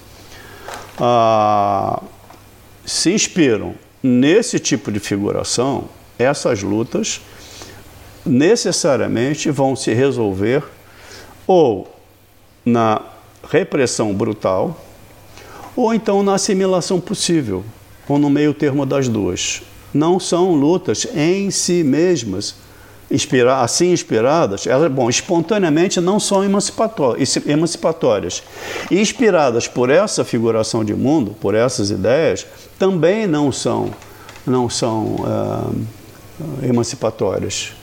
[0.99, 2.01] ah,
[2.85, 3.73] se inspiram
[4.03, 5.87] nesse tipo de figuração,
[6.17, 7.21] essas lutas
[8.25, 10.63] necessariamente vão se resolver
[11.47, 11.89] ou
[12.65, 13.01] na
[13.49, 14.85] repressão brutal,
[15.75, 17.63] ou então na assimilação possível,
[18.07, 19.61] ou no meio termo das duas.
[19.93, 22.55] Não são lutas em si mesmas,
[23.09, 28.43] inspira assim inspiradas, elas, bom, espontaneamente não são emancipatórias.
[28.91, 32.45] Inspiradas por essa figuração de mundo, por essas ideias,
[32.77, 33.91] também não são,
[34.45, 35.75] não são uh,
[36.63, 37.73] emancipatórias.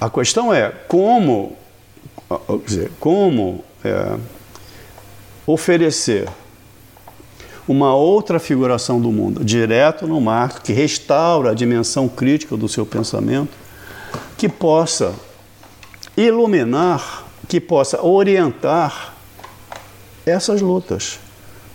[0.00, 1.56] A questão é como,
[2.28, 4.16] quer dizer, como é,
[5.46, 6.28] oferecer
[7.68, 12.86] uma outra figuração do mundo, direto no Marx, que restaura a dimensão crítica do seu
[12.86, 13.52] pensamento,
[14.38, 15.14] que possa
[16.16, 19.14] iluminar, que possa orientar
[20.24, 21.18] essas lutas,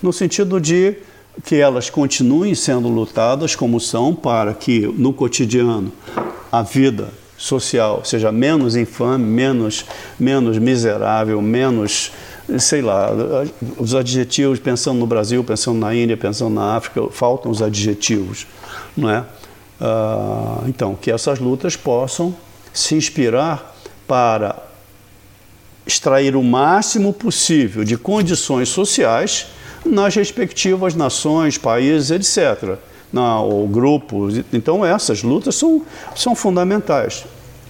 [0.01, 0.95] no sentido de
[1.43, 5.91] que elas continuem sendo lutadas como são, para que no cotidiano
[6.51, 9.85] a vida social seja menos infame, menos,
[10.19, 12.11] menos miserável, menos
[12.59, 13.09] sei lá,
[13.77, 18.47] os adjetivos, pensando no Brasil, pensando na Índia, pensando na África, faltam os adjetivos,
[18.95, 19.23] não é?
[19.79, 22.35] Ah, então, que essas lutas possam
[22.73, 23.75] se inspirar
[24.07, 24.55] para
[25.85, 29.47] extrair o máximo possível de condições sociais
[29.85, 32.77] nas respectivas nações, países, etc.
[33.11, 34.37] Na, ou grupos.
[34.53, 35.81] Então, essas lutas são,
[36.15, 37.25] são fundamentais.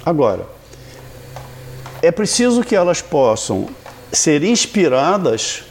[0.05, 0.45] Agora,
[2.01, 3.69] é preciso que elas possam
[4.11, 5.63] ser inspiradas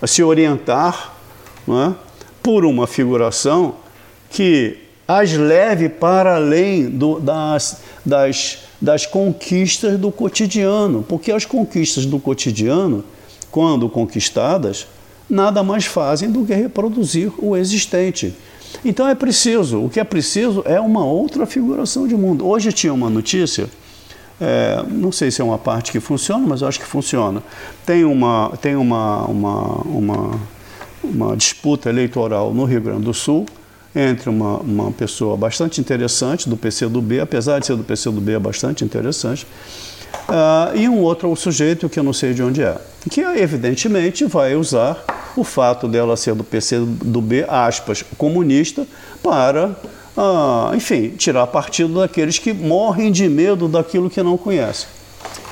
[0.00, 1.14] a se orientar
[1.68, 1.94] é,
[2.42, 3.76] por uma figuração
[4.30, 4.78] que
[5.08, 12.18] as leve para além do, das, das, das conquistas do cotidiano, porque as conquistas do
[12.18, 13.04] cotidiano,
[13.50, 14.86] quando conquistadas,
[15.28, 18.34] nada mais fazem do que reproduzir o existente.
[18.84, 22.46] Então é preciso, o que é preciso é uma outra figuração de mundo.
[22.46, 23.68] Hoje tinha uma notícia
[24.40, 27.42] é, não sei se é uma parte que funciona, mas eu acho que funciona.
[27.84, 30.40] Tem uma, tem uma, uma, uma,
[31.02, 33.46] uma disputa eleitoral no Rio Grande do Sul
[33.94, 38.84] entre uma, uma pessoa bastante interessante do PCdoB, apesar de ser do PCdoB, é bastante
[38.84, 39.46] interessante,
[40.28, 42.76] uh, e um outro sujeito que eu não sei de onde é,
[43.10, 45.02] que evidentemente vai usar
[45.34, 48.86] o fato dela ser do PCdoB, aspas, comunista,
[49.22, 49.74] para
[50.16, 54.88] ah, enfim, tirar partido daqueles que morrem de medo daquilo que não conhecem.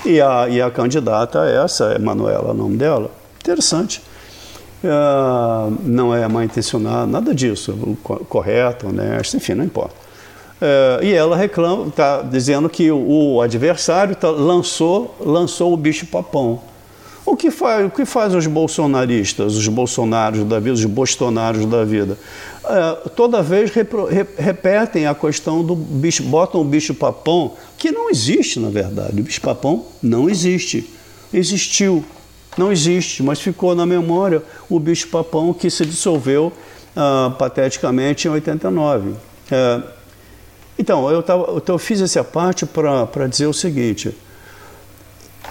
[0.05, 3.11] E a, e a candidata essa, é Manuela, o nome dela.
[3.41, 4.03] Interessante.
[4.85, 7.97] Ah, não é mal intencionada, nada disso,
[8.29, 10.05] correto, honesto, enfim, não importa.
[10.61, 16.07] É, e ela reclama, está dizendo que o, o adversário tá, lançou, lançou o bicho
[16.07, 16.61] papão.
[17.27, 21.83] O que, faz, o que faz os bolsonaristas, os bolsonaros da vida, os bostonaros da
[21.83, 22.19] vida?
[22.67, 24.09] É, toda vez repro,
[24.39, 29.21] repetem a questão do bicho, botam o bicho papão, que não existe na verdade.
[29.21, 30.91] O bicho papão não existe.
[31.33, 32.05] Existiu,
[32.57, 36.53] não existe, mas ficou na memória o bicho papão que se dissolveu
[36.97, 39.15] uh, pateticamente em 89.
[39.51, 39.83] É,
[40.79, 44.15] então, eu, tava, então, eu fiz essa parte para dizer o seguinte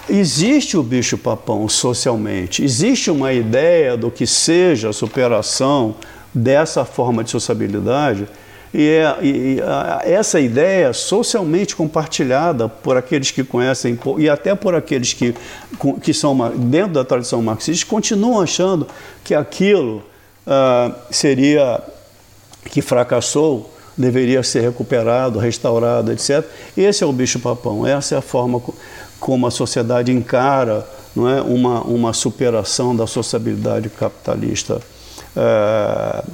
[0.08, 5.94] Existe o bicho-papão socialmente, existe uma ideia do que seja a superação
[6.34, 8.26] dessa forma de sociabilidade,
[8.72, 14.74] e, é, e a, essa ideia socialmente compartilhada por aqueles que conhecem e até por
[14.74, 15.32] aqueles que,
[16.02, 18.88] que são dentro da tradição marxista continuam achando
[19.22, 20.02] que aquilo
[20.44, 21.80] uh, seria
[22.64, 26.44] que fracassou deveria ser recuperado, restaurado, etc.
[26.76, 28.60] Esse é o bicho-papão, essa é a forma
[29.20, 30.84] como a sociedade encara
[31.14, 34.80] não é, uma, uma superação da sociabilidade capitalista.
[35.36, 36.24] É,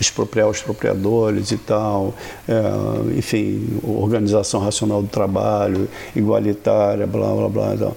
[0.00, 2.14] expropriar os expropriadores e tal,
[2.46, 7.92] é, enfim, organização racional do trabalho, igualitária, blá blá blá.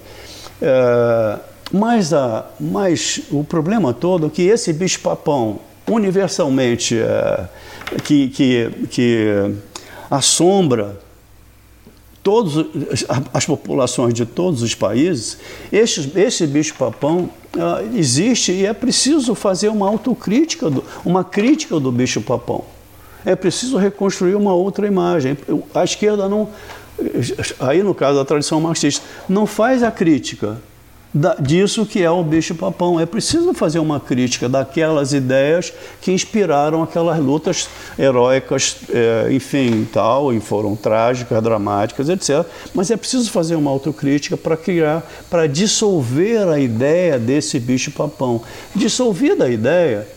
[0.61, 1.39] É,
[1.71, 7.47] mas, a, mas o problema todo é que esse bicho-papão, universalmente, é,
[8.03, 9.55] que, que, que
[10.09, 10.97] assombra
[12.23, 12.65] todos,
[13.33, 15.37] as populações de todos os países,
[15.71, 21.91] esse, esse bicho-papão uh, existe e é preciso fazer uma autocrítica, do, uma crítica do
[21.91, 22.63] bicho-papão.
[23.25, 25.37] É preciso reconstruir uma outra imagem.
[25.73, 26.49] A esquerda não,
[27.59, 30.57] aí no caso da tradição marxista, não faz a crítica
[31.13, 32.99] da, disso que é o bicho-papão.
[32.99, 37.67] É preciso fazer uma crítica daquelas ideias que inspiraram aquelas lutas
[37.97, 42.45] heróicas, é, enfim, tal, e foram trágicas, dramáticas, etc.
[42.73, 48.41] Mas é preciso fazer uma autocrítica para criar, para dissolver a ideia desse bicho-papão.
[48.75, 50.07] Dissolvida a ideia,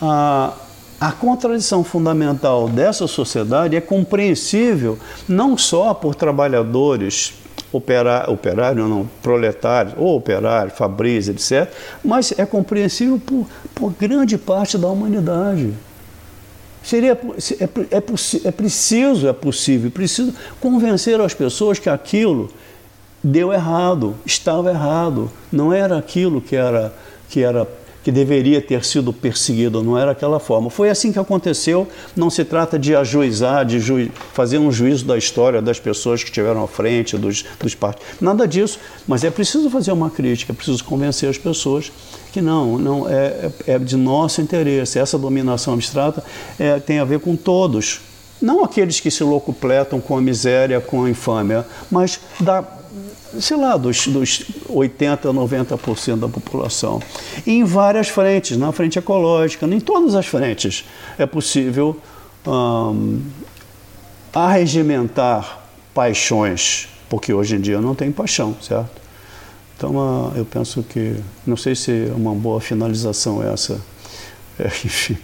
[0.00, 0.54] a,
[1.00, 4.98] a contradição fundamental dessa sociedade é compreensível
[5.28, 7.34] não só por trabalhadores
[7.72, 11.72] operário, operário não, proletário, ou operário, Fabrício, etc.,
[12.04, 15.72] mas é compreensível por, por grande parte da humanidade.
[16.82, 22.50] Seria, é, é, é preciso, é possível, preciso convencer as pessoas que aquilo
[23.22, 26.92] deu errado, estava errado, não era aquilo que era,
[27.28, 27.66] que era
[28.02, 30.70] que deveria ter sido perseguido, não era aquela forma.
[30.70, 35.16] Foi assim que aconteceu, não se trata de ajuizar, de ju fazer um juízo da
[35.16, 39.70] história das pessoas que estiveram à frente, dos, dos partidos, nada disso, mas é preciso
[39.70, 41.92] fazer uma crítica, é preciso convencer as pessoas
[42.32, 46.24] que não, não é, é, é de nosso interesse, essa dominação abstrata
[46.58, 48.00] é, tem a ver com todos,
[48.40, 52.81] não aqueles que se locupletam com a miséria, com a infâmia, mas da
[53.40, 57.00] sei lá, dos, dos 80% a 90% da população.
[57.46, 60.84] E em várias frentes, na frente ecológica, em todas as frentes,
[61.18, 62.00] é possível
[64.32, 65.60] arregimentar
[65.94, 69.02] paixões, porque hoje em dia não tem paixão, certo?
[69.76, 73.80] Então, eu penso que, não sei se é uma boa finalização essa,
[74.58, 75.18] é, enfim.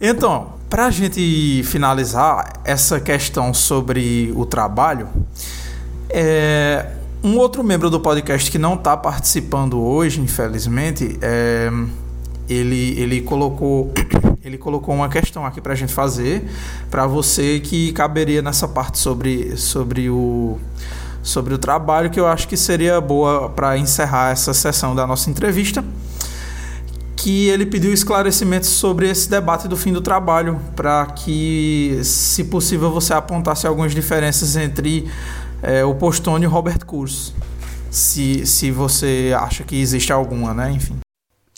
[0.00, 5.08] Então, para a gente finalizar essa questão sobre o trabalho,
[6.12, 6.86] é,
[7.22, 11.70] um outro membro do podcast que não está participando hoje, infelizmente, é,
[12.48, 13.92] ele, ele colocou
[14.42, 16.44] ele colocou uma questão aqui para a gente fazer
[16.90, 20.58] para você que caberia nessa parte sobre, sobre o
[21.22, 25.28] sobre o trabalho que eu acho que seria boa para encerrar essa sessão da nossa
[25.28, 25.84] entrevista
[27.22, 32.90] que ele pediu esclarecimentos sobre esse debate do fim do trabalho, para que, se possível,
[32.90, 35.06] você apontasse algumas diferenças entre
[35.62, 37.34] é, o Postone e o Robert Kurz,
[37.90, 40.70] se, se você acha que existe alguma, né?
[40.72, 40.98] Enfim.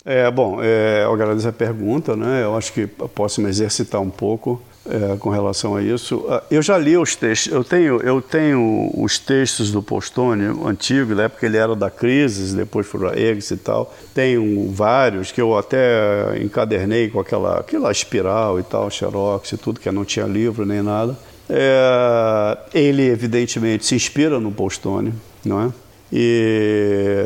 [0.05, 2.43] É, bom, é, eu agradeço a pergunta, né?
[2.43, 6.25] Eu acho que posso me exercitar um pouco é, com relação a isso.
[6.27, 11.15] Ah, eu já li os textos, eu tenho, eu tenho os textos do Postone antigo,
[11.15, 13.93] da época ele era da Crisis, depois foi para Eggs e tal.
[14.13, 19.79] Tenho vários que eu até encadernei com aquela, aquela espiral e tal, xerox e tudo,
[19.79, 21.17] que não tinha livro nem nada.
[21.49, 25.13] É, ele, evidentemente, se inspira no Postone,
[25.43, 25.71] não é?
[26.11, 27.25] E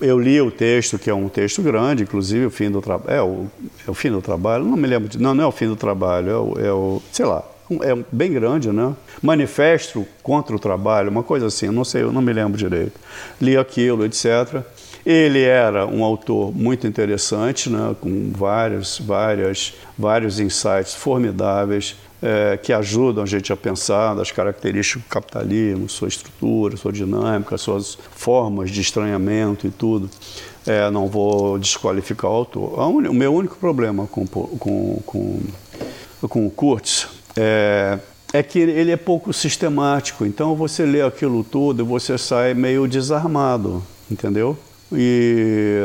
[0.00, 3.14] eu li o texto, que é um texto grande, inclusive o fim do trabalho.
[3.14, 3.46] É, o,
[3.86, 5.18] é o fim do trabalho, não me lembro de.
[5.18, 7.44] Não, não é o fim do trabalho, é o, é o sei lá,
[7.82, 8.94] é bem grande, né?
[9.22, 12.98] Manifesto contra o trabalho, uma coisa assim, não sei, eu não me lembro direito.
[13.40, 14.62] Li aquilo, etc.
[15.06, 17.94] Ele era um autor muito interessante, né?
[18.00, 25.02] com vários, várias, vários insights formidáveis é, que ajudam a gente a pensar das características
[25.02, 30.10] do capitalismo, sua estrutura, sua dinâmica, suas formas de estranhamento e tudo.
[30.66, 32.78] É, não vou desqualificar o autor.
[32.78, 35.40] o meu único problema com, com, com,
[36.28, 37.98] com o Kurtz é,
[38.32, 40.26] é que ele é pouco sistemático.
[40.26, 44.56] Então você lê aquilo tudo e você sai meio desarmado, entendeu?
[44.92, 45.80] E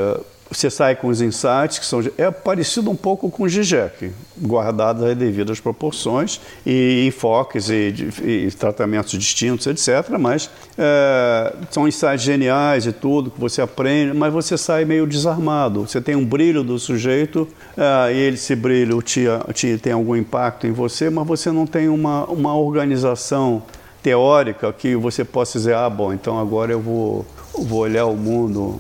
[0.50, 5.04] você sai com os insights que são é parecido um pouco com o GIGEC, guardadas
[5.04, 7.94] as devidas proporções e enfoques e,
[8.24, 10.18] e, tratamentos distintos, etc.
[10.20, 15.88] Mas é, são insights geniais e tudo que você aprende, mas você sai meio desarmado.
[15.88, 20.16] Você tem um brilho do sujeito é, e ele, esse brilho te, te, tem algum
[20.16, 23.64] impacto em você, mas você não tem uma, uma organização
[24.06, 27.26] teórica que você possa dizer, ah, bom, então agora eu vou
[27.58, 28.80] vou olhar o mundo,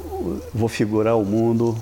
[0.54, 1.76] vou figurar o mundo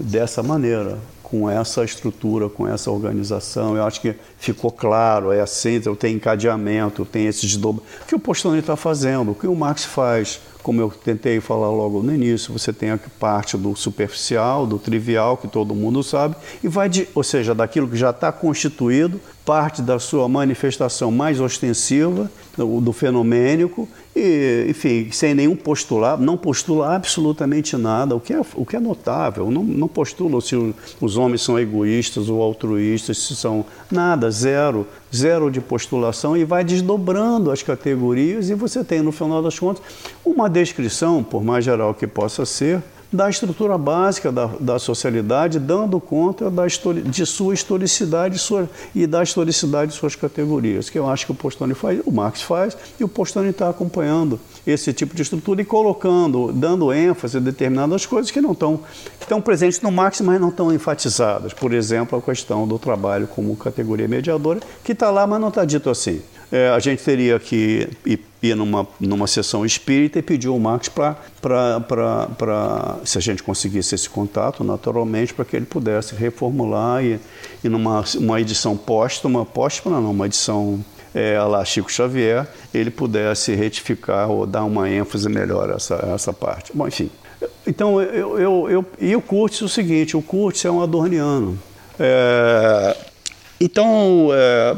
[0.00, 3.76] dessa maneira, com essa estrutura, com essa organização.
[3.76, 7.86] Eu acho que ficou claro, é assim, tem encadeamento, tem esse desdobramento.
[8.02, 11.70] O que o Postone está fazendo, o que o Marx faz, como eu tentei falar
[11.70, 16.34] logo no início, você tem a parte do superficial, do trivial, que todo mundo sabe,
[16.60, 21.38] e vai de, ou seja, daquilo que já está constituído, parte da sua manifestação mais
[21.38, 28.32] ostensiva, do, do fenomênico, e, enfim, sem nenhum postular, não postula absolutamente nada, o que
[28.32, 30.56] é, o que é notável, não, não postula se
[31.00, 36.64] os homens são egoístas ou altruístas, se são nada, zero, zero de postulação, e vai
[36.64, 39.82] desdobrando as categorias, e você tem, no final das contas,
[40.24, 42.82] uma descrição, por mais geral que possa ser,
[43.12, 49.22] da estrutura básica da, da socialidade, dando conta da de sua historicidade sua, e da
[49.22, 53.04] historicidade de suas categorias, que eu acho que o Postone faz, o Marx faz, e
[53.04, 58.30] o Postone está acompanhando esse tipo de estrutura e colocando, dando ênfase a determinadas coisas
[58.30, 58.80] que não estão,
[59.20, 61.52] estão presentes no Marx, mas não estão enfatizadas.
[61.52, 65.64] Por exemplo, a questão do trabalho como categoria mediadora, que está lá, mas não está
[65.64, 66.20] dito assim
[66.50, 70.88] é, a gente teria que ir, ir, numa, numa sessão espírita e pedir ao Marx
[70.88, 71.16] para,
[73.04, 77.18] se a gente conseguisse esse contato, naturalmente, para que ele pudesse reformular e,
[77.64, 83.54] e numa uma edição póstuma, póstuma não, uma edição é, lá Chico Xavier, ele pudesse
[83.54, 86.70] retificar ou dar uma ênfase melhor a essa, a essa parte.
[86.74, 87.10] Bom, enfim.
[87.66, 91.58] Então, eu, eu, eu, e o Kurtz é o seguinte, o Kurtz é um adorniano.
[91.98, 92.96] É,
[93.60, 94.76] então, é,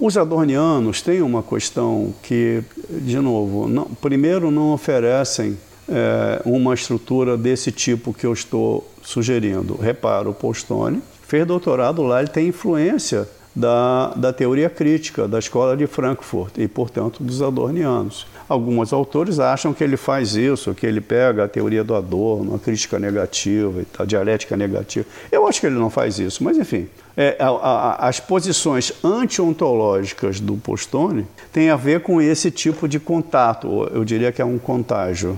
[0.00, 5.58] os adornianos têm uma questão que, de novo, não, primeiro não oferecem
[5.88, 9.76] é, uma estrutura desse tipo que eu estou sugerindo.
[9.76, 15.76] Repara, o Postone fez doutorado lá, ele tem influência da, da teoria crítica da escola
[15.76, 18.26] de Frankfurt e, portanto, dos adornianos.
[18.48, 22.58] Alguns autores acham que ele faz isso, que ele pega a teoria do Adorno, a
[22.58, 25.06] crítica negativa, a dialética negativa.
[25.32, 26.88] Eu acho que ele não faz isso, mas enfim.
[27.20, 33.00] É, a, a, as posições anti-ontológicas do Postone têm a ver com esse tipo de
[33.00, 35.36] contato, eu diria que é um contágio.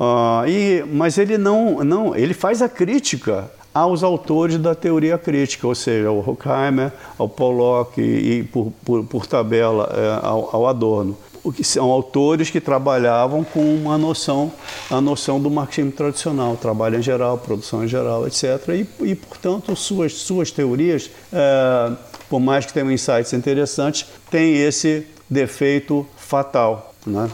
[0.00, 5.66] Uh, e, mas ele não, não, ele faz a crítica aos autores da teoria crítica,
[5.66, 10.66] ou seja, ao Horkheimer, ao Pollock e, e por, por, por, tabela, é, ao, ao,
[10.66, 11.18] Adorno.
[11.54, 14.52] Que são autores que trabalhavam com uma noção,
[14.90, 18.44] a noção do marxismo tradicional, trabalho em geral, produção em geral, etc.
[18.68, 21.92] E, e portanto, suas, suas teorias, é,
[22.28, 26.94] por mais que tenham insights interessantes, têm esse defeito fatal.
[27.06, 27.30] Né?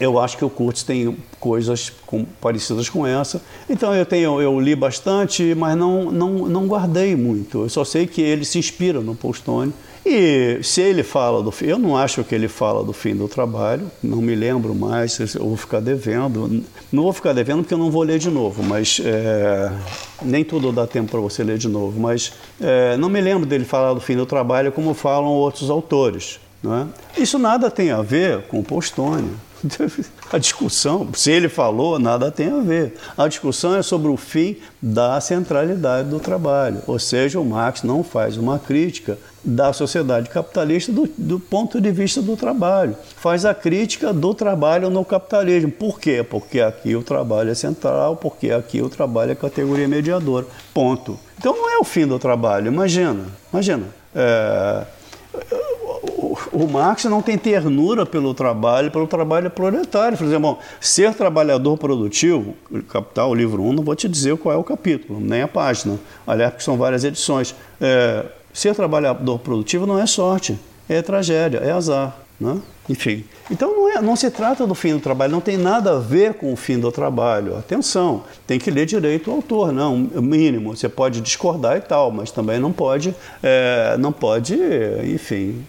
[0.00, 3.42] Eu acho que o Kurtz tem coisas com, parecidas com essa.
[3.68, 7.62] Então eu tenho, eu li bastante, mas não, não, não guardei muito.
[7.62, 9.72] Eu só sei que ele se inspira no Postone
[10.04, 13.28] e se ele fala do fim, eu não acho que ele fala do fim do
[13.28, 16.62] trabalho, não me lembro mais, eu vou ficar devendo.
[16.90, 19.72] Não vou ficar devendo porque eu não vou ler de novo, mas é,
[20.20, 22.00] nem tudo dá tempo para você ler de novo.
[22.00, 26.40] Mas é, não me lembro dele falar do fim do trabalho como falam outros autores.
[26.62, 26.86] Não é?
[27.16, 29.30] Isso nada tem a ver com Postone.
[30.32, 32.94] A discussão, se ele falou, nada tem a ver.
[33.16, 36.82] A discussão é sobre o fim da centralidade do trabalho.
[36.86, 41.90] Ou seja, o Marx não faz uma crítica da sociedade capitalista do, do, ponto de
[41.90, 42.96] vista do trabalho.
[43.16, 45.70] Faz a crítica do trabalho no capitalismo.
[45.70, 46.22] Por quê?
[46.22, 50.46] Porque aqui o trabalho é central, porque aqui o trabalho é categoria mediadora.
[50.72, 51.18] Ponto.
[51.38, 52.68] Então não é o fim do trabalho.
[52.68, 53.86] Imagina, imagina.
[54.14, 54.84] É,
[56.52, 60.16] o Marx não tem ternura pelo trabalho, pelo trabalho proletário.
[60.16, 62.54] Por exemplo, ser trabalhador produtivo,
[62.88, 65.98] Capital, livro 1, não vou te dizer qual é o capítulo, nem a página.
[66.26, 67.54] Aliás, porque são várias edições.
[67.80, 70.58] É, ser trabalhador produtivo não é sorte,
[70.88, 72.21] é tragédia, é azar.
[72.42, 72.60] Né?
[72.88, 75.98] Enfim, então não, é, não, se trata do fim do trabalho, não tem nada a
[76.00, 77.56] ver com o fim do trabalho.
[77.56, 80.76] Atenção, tem que ler direito o autor, não, mínimo.
[80.76, 84.58] Você pode discordar e tal, mas também não pode, é, não pode,
[85.04, 85.64] enfim,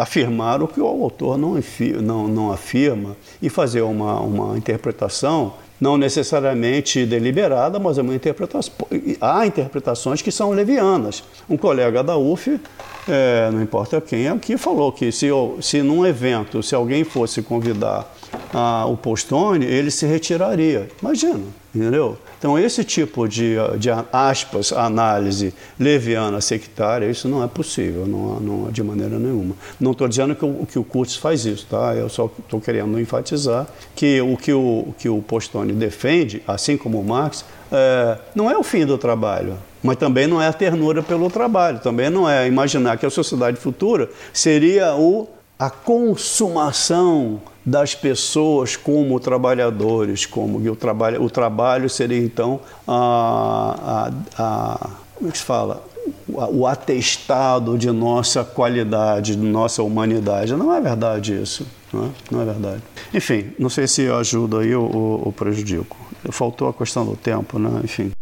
[0.00, 1.60] afirmar o que o autor não,
[2.00, 8.72] não, não afirma e fazer uma, uma interpretação não necessariamente deliberada, mas é uma interpretação.
[9.20, 11.22] Há interpretações que são levianas.
[11.48, 12.60] Um colega da UF,
[13.08, 15.28] é, não importa quem, aqui falou que se,
[15.60, 18.12] se num evento, se alguém fosse convidar
[18.52, 20.88] a, o Postone, ele se retiraria.
[21.00, 21.44] Imagina,
[21.74, 22.18] entendeu?
[22.38, 28.70] Então, esse tipo de, de aspas, análise leviana, sectária, isso não é possível, não, não
[28.70, 29.56] de maneira nenhuma.
[29.80, 31.94] Não estou dizendo que o, que o Kurtz faz isso, tá?
[31.96, 37.00] Eu só estou querendo enfatizar que o que o, que o Postone defende, assim como
[37.00, 41.02] o Marx, é, não é o fim do trabalho, mas também não é a ternura
[41.02, 45.28] pelo trabalho, também não é imaginar que a sociedade futura seria o,
[45.58, 54.42] a consumação das pessoas como trabalhadores, como o trabalho, o trabalho seria então a, a,
[54.42, 55.82] a como é que se fala?
[56.28, 60.54] O, atestado de nossa qualidade, de nossa humanidade.
[60.54, 61.66] Não é verdade isso.
[61.92, 62.82] Não é, não é verdade.
[63.12, 65.96] Enfim, não sei se ajuda aí ou, ou prejudico.
[66.30, 67.80] Faltou a questão do tempo, né?
[67.82, 68.12] Enfim.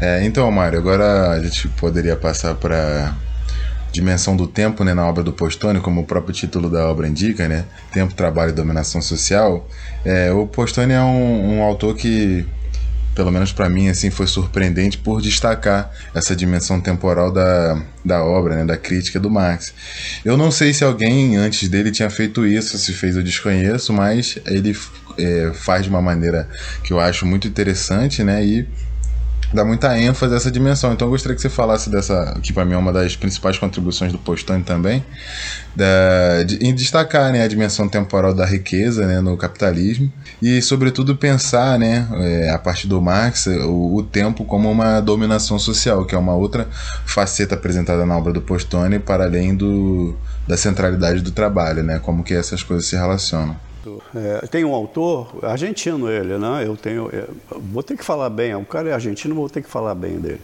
[0.00, 3.16] É, então, Mário, agora a gente poderia passar para
[3.96, 7.48] dimensão do tempo né, na obra do Postone, como o próprio título da obra indica,
[7.48, 9.66] né, Tempo, Trabalho e Dominação Social,
[10.04, 12.44] é, o Postone é um, um autor que
[13.14, 18.56] pelo menos para mim, assim, foi surpreendente por destacar essa dimensão temporal da, da obra,
[18.56, 19.72] né, da crítica do Marx.
[20.22, 24.38] Eu não sei se alguém antes dele tinha feito isso, se fez eu desconheço, mas
[24.44, 24.76] ele
[25.16, 26.46] é, faz de uma maneira
[26.84, 28.68] que eu acho muito interessante, né, e
[29.56, 30.92] dá muita ênfase a essa dimensão.
[30.92, 34.12] Então eu gostaria que você falasse dessa, que para mim é uma das principais contribuições
[34.12, 35.04] do Postone também,
[35.74, 41.16] da, de, em destacar né, a dimensão temporal da riqueza né, no capitalismo e, sobretudo,
[41.16, 46.14] pensar né, é, a partir do Marx o, o, tempo como uma dominação social, que
[46.14, 46.68] é uma outra
[47.06, 50.14] faceta apresentada na obra do Postone para além do,
[50.46, 53.56] da centralidade do trabalho, né, como que essas coisas se relacionam.
[54.14, 56.64] É, tem um autor, argentino ele, né?
[56.66, 59.68] Eu tenho, é, vou ter que falar bem, o cara é argentino, vou ter que
[59.68, 60.40] falar bem dele.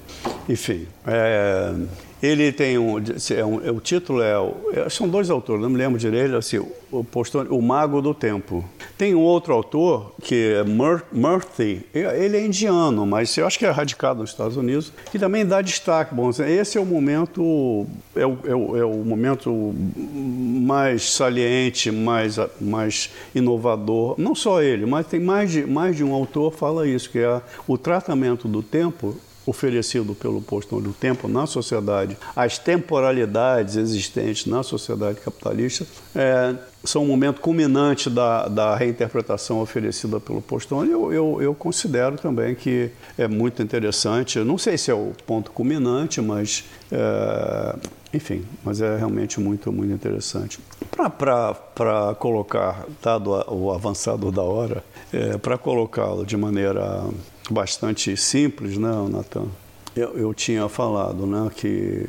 [0.49, 1.75] Enfim, é,
[2.23, 4.35] ele tem um, é um, o título é,
[4.75, 8.65] é, são dois autores, não me lembro direito, assim, o, postor, o Mago do Tempo.
[8.97, 13.67] Tem um outro autor que é Mur Murthy, ele é indiano, mas eu acho que
[13.67, 16.15] é radicado nos Estados Unidos, que também dá destaque.
[16.15, 22.37] Bom, esse é o momento, é o, é o, é o momento mais saliente, mais,
[22.61, 24.15] mais inovador.
[24.17, 27.43] Não só ele, mas tem mais de, mais de um autor fala isso, que é
[27.67, 29.17] o tratamento do tempo
[29.47, 36.55] oferecido pelo posto do tempo na sociedade, as temporalidades existentes na sociedade capitalista, é,
[36.85, 40.91] são um momento culminante da, da reinterpretação oferecida pelo Postone.
[40.91, 44.39] Eu, eu, eu, considero também que é muito interessante.
[44.39, 47.77] Eu não sei se é o ponto culminante, mas, é,
[48.13, 50.59] enfim, mas é realmente muito, muito interessante.
[50.91, 57.05] Para colocar, dado o avançado da hora, é, para colocá-lo de maneira
[57.51, 59.47] bastante simples, né, Natan?
[59.95, 62.09] Eu, eu tinha falado né, que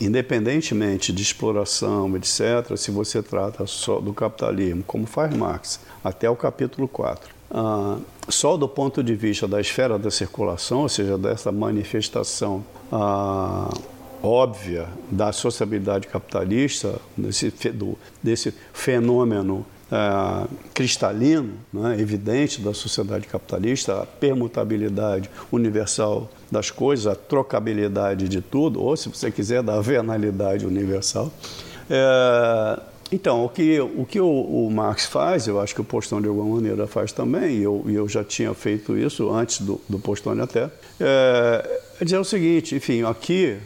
[0.00, 6.36] independentemente de exploração, etc., se você trata só do capitalismo, como faz Marx, até o
[6.36, 7.98] capítulo 4, ah,
[8.28, 13.72] só do ponto de vista da esfera da circulação, ou seja, dessa manifestação ah,
[14.22, 24.02] óbvia da sociabilidade capitalista, desse, do, desse fenômeno ah, cristalino, né, evidente da sociedade capitalista,
[24.02, 30.66] a permutabilidade universal das coisas, a trocabilidade de tudo, ou se você quiser, da venalidade
[30.66, 31.30] universal.
[31.88, 32.80] É,
[33.12, 36.28] então, o que, o, que o, o, Marx faz, eu acho que o Postone de
[36.28, 40.40] alguma maneira faz também, e eu, eu já tinha feito isso antes do, do Postone
[40.40, 40.68] até,
[40.98, 43.56] é, é dizer o seguinte, enfim, aqui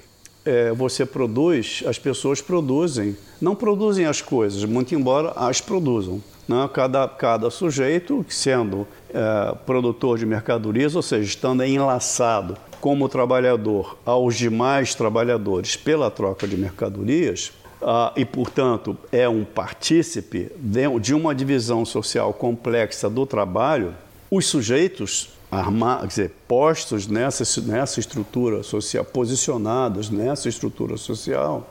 [0.44, 6.22] é, você produz, as pessoas produzem, não produzem as coisas, muito embora as produzam.
[6.48, 6.68] Né?
[6.72, 14.36] Cada, cada sujeito, sendo é, produtor de mercadorias, ou seja, estando enlaçado como trabalhador aos
[14.36, 17.52] demais trabalhadores pela troca de mercadorias,
[17.82, 23.94] ah, e, portanto, é um partícipe de uma divisão social complexa do trabalho,
[24.30, 31.68] os sujeitos armar, quer dizer, postos nessa, nessa estrutura social, posicionados nessa estrutura social,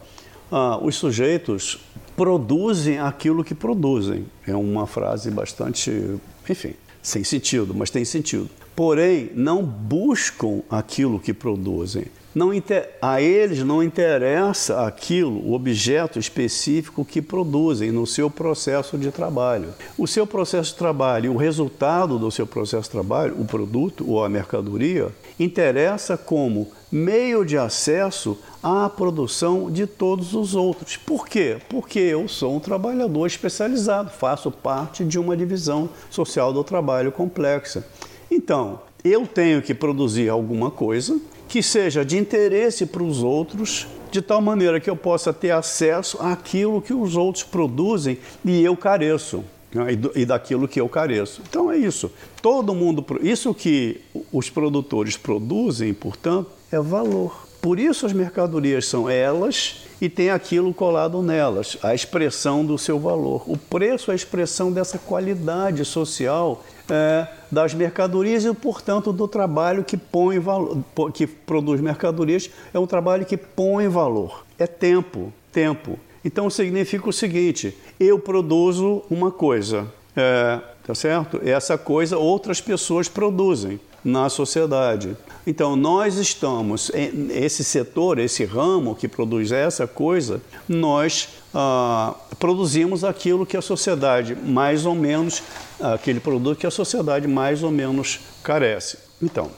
[0.51, 1.80] ah, os sujeitos
[2.15, 4.26] produzem aquilo que produzem.
[4.45, 6.19] É uma frase bastante,
[6.49, 8.49] enfim, sem sentido, mas tem sentido.
[8.76, 12.06] Porém, não buscam aquilo que produzem.
[12.39, 12.91] Não inter...
[13.01, 19.73] A eles não interessa aquilo, o objeto específico que produzem no seu processo de trabalho.
[19.97, 24.23] O seu processo de trabalho, o resultado do seu processo de trabalho, o produto ou
[24.23, 30.95] a mercadoria, interessa como meio de acesso à produção de todos os outros.
[30.95, 31.57] Por quê?
[31.67, 37.85] Porque eu sou um trabalhador especializado, faço parte de uma divisão social do trabalho complexa.
[38.31, 41.19] Então, eu tenho que produzir alguma coisa
[41.49, 46.17] que seja de interesse para os outros, de tal maneira que eu possa ter acesso
[46.21, 49.43] àquilo que os outros produzem e eu careço.
[49.71, 51.41] Né, e daquilo que eu careço.
[51.47, 52.11] Então é isso.
[52.41, 53.05] Todo mundo.
[53.21, 54.01] Isso que
[54.31, 57.47] os produtores produzem, portanto, é valor.
[57.61, 62.97] Por isso as mercadorias são elas e tem aquilo colado nelas, a expressão do seu
[62.97, 63.43] valor.
[63.47, 69.83] O preço é a expressão dessa qualidade social é, das mercadorias e, portanto, do trabalho
[69.83, 70.83] que põe valor,
[71.13, 74.45] que produz mercadorias, é um trabalho que põe valor.
[74.57, 75.99] É tempo, tempo.
[76.23, 81.39] Então significa o seguinte: eu produzo uma coisa, é, tá certo?
[81.43, 85.15] Essa coisa outras pessoas produzem na sociedade.
[85.45, 86.91] Então, nós estamos,
[87.31, 94.35] esse setor, esse ramo que produz essa coisa, nós ah, produzimos aquilo que a sociedade
[94.35, 95.41] mais ou menos,
[95.81, 98.97] aquele produto que a sociedade mais ou menos carece.
[99.22, 99.51] Então,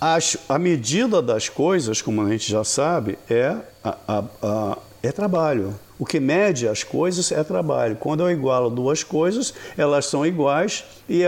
[0.00, 5.12] as, a medida das coisas, como a gente já sabe, é, a, a, a, é
[5.12, 5.74] trabalho.
[5.98, 7.96] O que mede as coisas é trabalho.
[7.96, 11.24] Quando eu igualo duas coisas, elas são iguais e,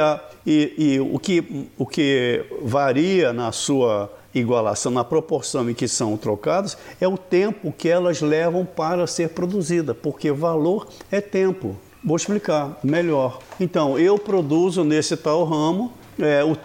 [0.47, 6.17] e, e o, que, o que varia na sua igualação, na proporção em que são
[6.17, 11.77] trocadas, é o tempo que elas levam para ser produzida, porque valor é tempo.
[12.05, 13.39] Vou explicar melhor.
[13.61, 16.57] Então, eu produzo nesse tal ramo, é, o,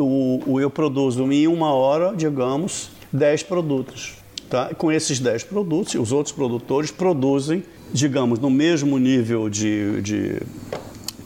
[0.00, 4.14] o, o, eu produzo em uma hora, digamos, 10 produtos.
[4.48, 4.72] Tá?
[4.74, 10.40] Com esses 10 produtos, os outros produtores produzem, digamos, no mesmo nível de, de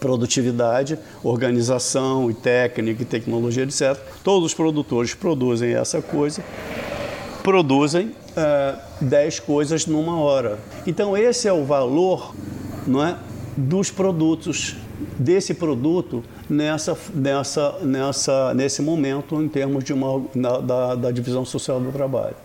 [0.00, 3.94] produtividade, organização e técnica e tecnologia, etc.
[4.24, 6.42] Todos os produtores produzem essa coisa,
[7.42, 10.58] produzem é, 10 coisas numa hora.
[10.86, 12.34] Então, esse é o valor
[12.86, 13.16] não é,
[13.56, 14.76] dos produtos,
[15.18, 21.80] desse produto nessa, nessa, nessa, nesse momento em termos de uma, da, da divisão social
[21.80, 22.36] do trabalho.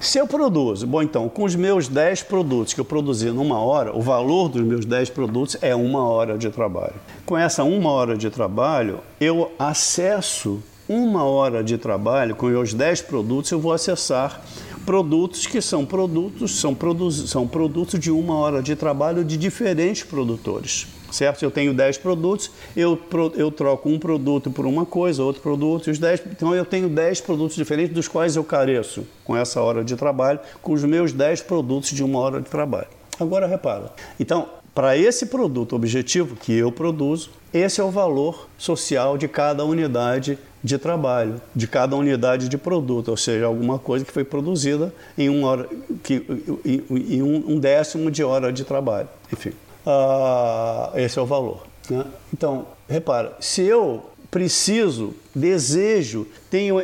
[0.00, 3.96] Se eu produzo, bom, então, com os meus 10 produtos que eu produzi numa hora,
[3.96, 6.94] o valor dos meus 10 produtos é uma hora de trabalho.
[7.26, 13.02] Com essa uma hora de trabalho, eu acesso uma hora de trabalho, com os 10
[13.02, 14.40] produtos, eu vou acessar
[14.88, 20.02] produtos que são produtos, são, produ são produtos de uma hora de trabalho de diferentes
[20.02, 21.42] produtores certo?
[21.42, 22.98] Eu tenho 10 produtos, eu,
[23.36, 27.22] eu troco um produto por uma coisa, outro produto, os 10, então eu tenho 10
[27.22, 31.42] produtos diferentes dos quais eu careço com essa hora de trabalho, com os meus 10
[31.42, 32.88] produtos de uma hora de trabalho.
[33.18, 33.90] Agora repara.
[34.20, 39.64] Então, para esse produto objetivo que eu produzo, esse é o valor social de cada
[39.64, 44.92] unidade de trabalho, de cada unidade de produto, ou seja, alguma coisa que foi produzida
[45.16, 45.68] em, uma hora,
[46.02, 46.24] que,
[46.64, 49.08] em, um, décimo de hora de trabalho.
[49.32, 49.52] Enfim
[49.88, 51.66] uh, esse é o valor.
[51.88, 52.04] Né?
[52.32, 56.76] Então, repara, se eu preciso, desejo, tenho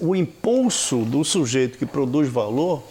[0.00, 2.82] o impulso do sujeito que produz valor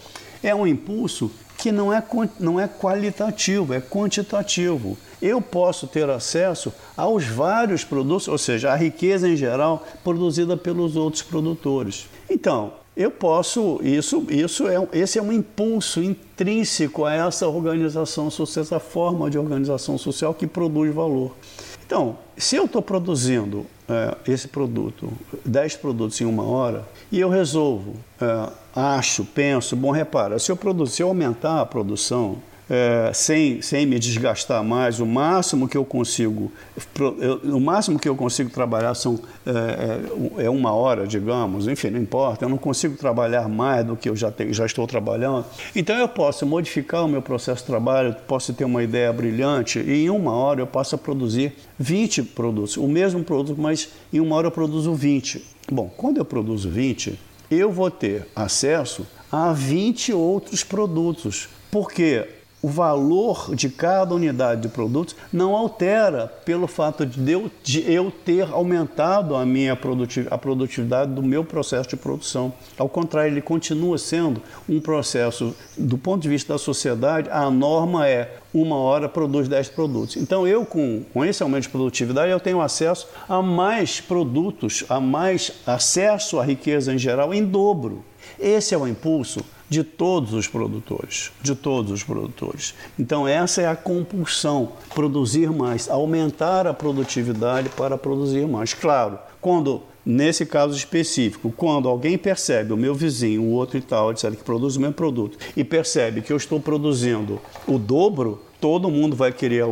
[0.42, 2.02] é um impulso que não é,
[2.38, 4.96] não é qualitativo, é quantitativo.
[5.20, 10.96] Eu posso ter acesso aos vários produtos, ou seja, a riqueza em geral produzida pelos
[10.96, 12.06] outros produtores.
[12.30, 18.64] Então, eu posso, isso, isso é, esse é um impulso intrínseco a essa organização social,
[18.64, 21.32] essa forma de organização social que produz valor.
[21.86, 25.12] Então, se eu estou produzindo é, esse produto,
[25.44, 30.56] 10 produtos em uma hora, e eu resolvo, é, acho, penso, bom, repara, se eu
[30.56, 32.38] produzir, se eu aumentar a produção
[32.70, 36.52] é, sem, sem me desgastar mais, o máximo que eu consigo,
[37.44, 39.50] o máximo que eu consigo trabalhar são, é,
[40.40, 44.08] é, é, uma hora, digamos, enfim, não importa, eu não consigo trabalhar mais do que
[44.08, 45.46] eu já, tenho, já estou trabalhando.
[45.74, 50.04] Então eu posso modificar o meu processo de trabalho, posso ter uma ideia brilhante e
[50.04, 54.48] em uma hora eu posso produzir 20 produtos, o mesmo produto, mas em uma hora
[54.48, 55.42] eu produzo 20.
[55.70, 57.18] Bom, quando eu produzo 20,
[57.50, 61.48] eu vou ter acesso a 20 outros produtos.
[61.70, 62.26] Porque
[62.60, 68.10] o valor de cada unidade de produtos não altera pelo fato de eu, de eu
[68.10, 72.52] ter aumentado a minha produtividade, a produtividade do meu processo de produção.
[72.76, 78.08] Ao contrário, ele continua sendo um processo, do ponto de vista da sociedade, a norma
[78.08, 80.16] é uma hora produz 10 produtos.
[80.16, 84.98] Então eu, com, com esse aumento de produtividade, eu tenho acesso a mais produtos, a
[84.98, 88.04] mais acesso à riqueza em geral em dobro.
[88.38, 92.74] Esse é o impulso de todos os produtores, de todos os produtores.
[92.98, 98.72] Então essa é a compulsão, produzir mais, aumentar a produtividade para produzir mais.
[98.72, 104.10] Claro, quando nesse caso específico, quando alguém percebe, o meu vizinho, o outro e tal,
[104.10, 108.90] etc, que produz o mesmo produto, e percebe que eu estou produzindo o dobro, todo
[108.90, 109.64] mundo vai querer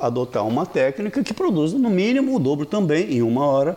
[0.00, 3.76] adotar uma técnica que produza no mínimo o dobro também em uma hora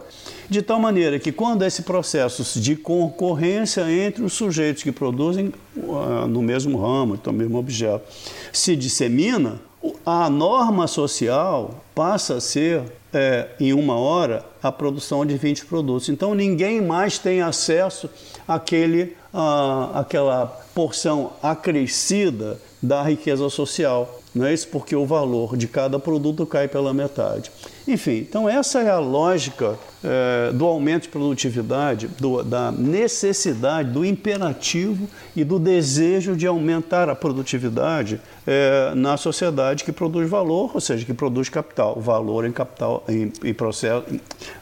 [0.49, 6.27] de tal maneira que quando esse processo de concorrência entre os sujeitos que produzem uh,
[6.27, 8.05] no mesmo ramo, então, no mesmo objeto,
[8.51, 9.59] se dissemina,
[10.05, 16.07] a norma social passa a ser, é, em uma hora, a produção de 20 produtos.
[16.07, 18.09] Então ninguém mais tem acesso
[18.47, 24.22] àquele, uh, àquela porção acrescida da riqueza social.
[24.33, 24.67] Não é isso?
[24.69, 27.51] Porque o valor de cada produto cai pela metade.
[27.87, 34.03] Enfim, então essa é a lógica é, do aumento de produtividade, do, da necessidade, do
[34.03, 40.81] imperativo e do desejo de aumentar a produtividade é, na sociedade que produz valor, ou
[40.81, 44.03] seja, que produz capital, valor em capital, em, em processo,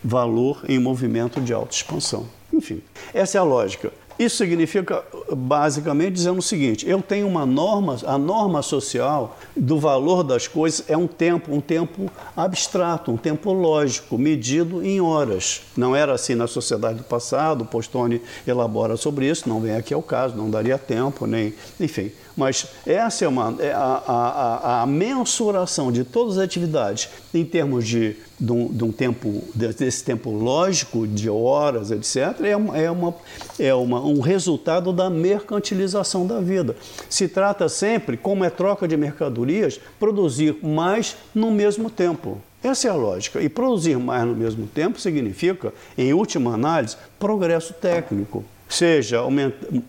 [0.04, 2.26] valor em movimento de alta expansão.
[2.54, 2.82] Enfim,
[3.14, 3.92] essa é a lógica.
[4.22, 5.04] Isso significa
[5.36, 10.84] basicamente dizendo o seguinte: eu tenho uma norma, a norma social do valor das coisas
[10.88, 12.08] é um tempo, um tempo
[12.38, 15.64] abstrato, um tempo lógico, medido em horas.
[15.76, 20.04] Não era assim na sociedade do passado, Postone elabora sobre isso, não vem aqui ao
[20.04, 21.56] caso, não daria tempo, nem.
[21.80, 22.12] Enfim.
[22.36, 27.88] Mas essa é uma é a, a, a, mensuração de todas as atividades em termos
[27.88, 32.42] de, de, um, de um tempo desse tempo lógico de horas, etc.
[32.42, 33.16] É, uma, é, uma,
[33.60, 36.76] é uma, um resultado da mercantilização da vida.
[37.10, 42.42] Se trata sempre, como é troca de mercadorias, produzir mais no mesmo tempo.
[42.64, 43.42] Essa é a lógica.
[43.42, 49.22] E produzir mais no mesmo tempo significa, em última análise, progresso técnico seja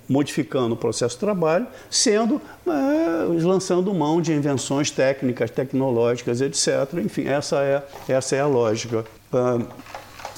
[0.08, 6.94] modificando o processo de trabalho, sendo é, lançando mão de invenções técnicas, tecnológicas, etc.
[7.04, 9.04] Enfim, essa é, essa é a lógica.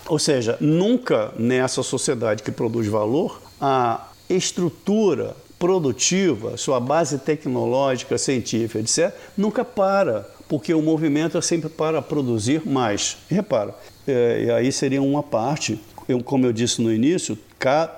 [0.07, 8.81] Ou seja, nunca nessa sociedade que produz valor, a estrutura produtiva, sua base tecnológica, científica,
[8.81, 13.17] etc., nunca para, porque o movimento é sempre para produzir mais.
[13.31, 13.75] Repara,
[14.07, 17.39] é, e aí seria uma parte, eu, como eu disse no início,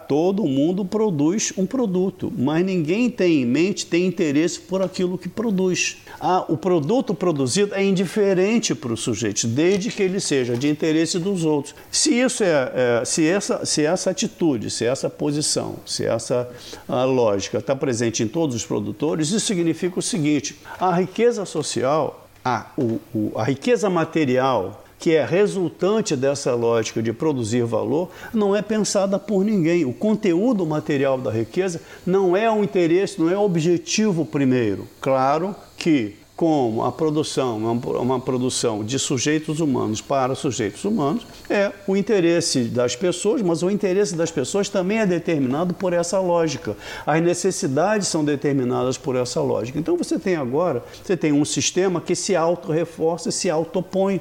[0.06, 5.28] todo mundo produz um produto, mas ninguém tem em mente, tem interesse por aquilo que
[5.28, 5.96] produz.
[6.20, 11.18] Ah, o produto produzido é indiferente para o sujeito, desde que ele seja de interesse
[11.18, 11.74] dos outros.
[11.90, 16.48] Se isso é, é se, essa, se essa atitude, se essa posição, se essa
[16.88, 22.70] lógica está presente em todos os produtores, isso significa o seguinte: a riqueza social, a,
[22.76, 28.62] o, o, a riqueza material que é resultante dessa lógica de produzir valor, não é
[28.62, 29.84] pensada por ninguém.
[29.84, 34.86] O conteúdo material da riqueza não é o interesse, não é o objetivo primeiro.
[35.00, 41.96] Claro que como a produção, uma, produção de sujeitos humanos para sujeitos humanos, é o
[41.96, 46.76] interesse das pessoas, mas o interesse das pessoas também é determinado por essa lógica.
[47.06, 49.78] As necessidades são determinadas por essa lógica.
[49.78, 54.20] Então você tem agora, você tem um sistema que se auto-reforça se autopõe,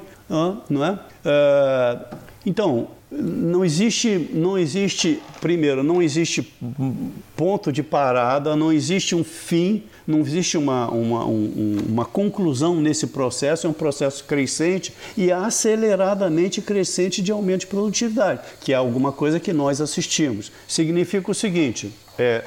[0.70, 0.98] não é?
[1.22, 1.98] é
[2.46, 6.54] então, não existe, não existe, primeiro, não existe
[7.36, 13.08] ponto de parada, não existe um fim, não existe uma, uma, um, uma conclusão nesse
[13.08, 19.12] processo, é um processo crescente e aceleradamente crescente de aumento de produtividade, que é alguma
[19.12, 20.52] coisa que nós assistimos.
[20.68, 22.44] Significa o seguinte: é,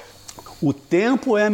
[0.62, 1.50] o tempo é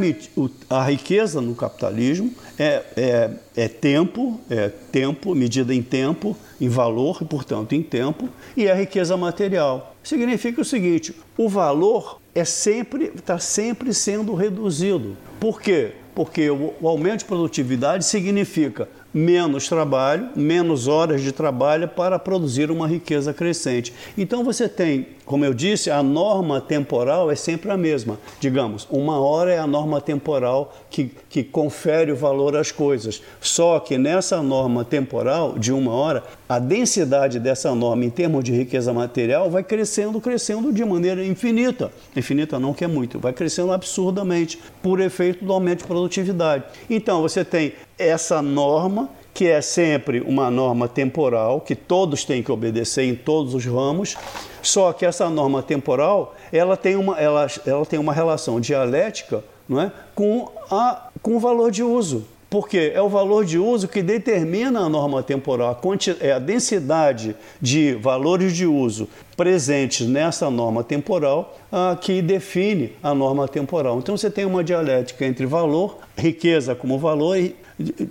[0.70, 7.20] a riqueza no capitalismo é, é, é, tempo, é tempo, medida em tempo, em valor
[7.22, 9.96] e, portanto, em tempo, e a riqueza material.
[10.04, 15.16] Significa o seguinte: o valor é sempre está sempre sendo reduzido.
[15.40, 15.94] Por quê?
[16.14, 22.70] Porque o, o aumento de produtividade significa menos trabalho, menos horas de trabalho para produzir
[22.70, 23.94] uma riqueza crescente.
[24.18, 28.20] Então você tem, como eu disse, a norma temporal é sempre a mesma.
[28.42, 33.22] Digamos, uma hora é a norma temporal que, que confere o valor às coisas.
[33.42, 38.54] Só que nessa norma temporal de uma hora, a densidade dessa norma em termos de
[38.54, 41.92] riqueza material vai crescendo, crescendo de maneira infinita.
[42.16, 46.64] Infinita não que é muito, vai crescendo absurdamente por efeito do aumento de produtividade.
[46.90, 52.50] Então você tem essa norma, que é sempre uma norma temporal, que todos têm que
[52.50, 54.16] obedecer em todos os ramos,
[54.62, 59.82] só que essa norma temporal ela tem uma, ela, ela tem uma relação dialética não
[59.82, 62.26] é, com, a, com o valor de uso.
[62.50, 67.36] Porque é o valor de uso que determina a norma temporal, a, é a densidade
[67.60, 71.58] de valores de uso presentes nessa norma temporal
[72.02, 74.00] que define a norma temporal.
[74.00, 77.56] Então você tem uma dialética entre valor, riqueza como valor e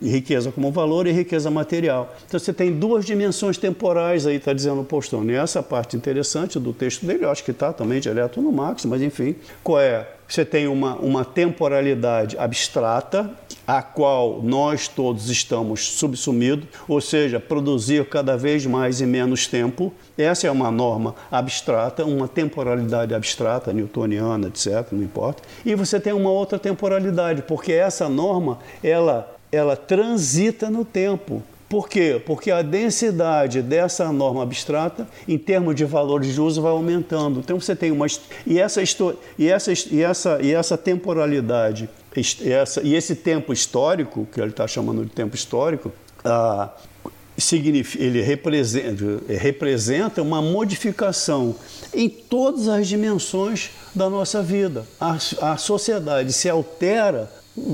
[0.02, 2.14] riqueza como valor e riqueza material.
[2.26, 5.32] Então você tem duas dimensões temporais aí, está dizendo o Postone.
[5.32, 8.85] E essa parte interessante do texto dele, eu acho que está também direto no Marx,
[8.85, 10.06] mas enfim, qual é?
[10.28, 13.30] Você tem uma, uma temporalidade abstrata,
[13.66, 19.92] a qual nós todos estamos subsumidos, ou seja, produzir cada vez mais em menos tempo.
[20.18, 25.42] Essa é uma norma abstrata, uma temporalidade abstrata, newtoniana, etc., não importa.
[25.64, 31.42] E você tem uma outra temporalidade, porque essa norma, ela ela transita no tempo.
[31.69, 32.23] Por quê?
[32.24, 37.41] Porque a densidade dessa norma abstrata, em termos de valores de uso, vai aumentando.
[37.41, 38.07] Então você tem uma
[38.47, 38.82] e essa
[39.39, 44.51] e essa e essa e essa temporalidade, e, essa, e esse tempo histórico que ele
[44.51, 45.91] está chamando de tempo histórico,
[46.24, 46.70] ah,
[47.99, 51.57] ele representa, representa uma modificação
[51.93, 54.86] em todas as dimensões da nossa vida.
[55.01, 57.31] A, a sociedade se altera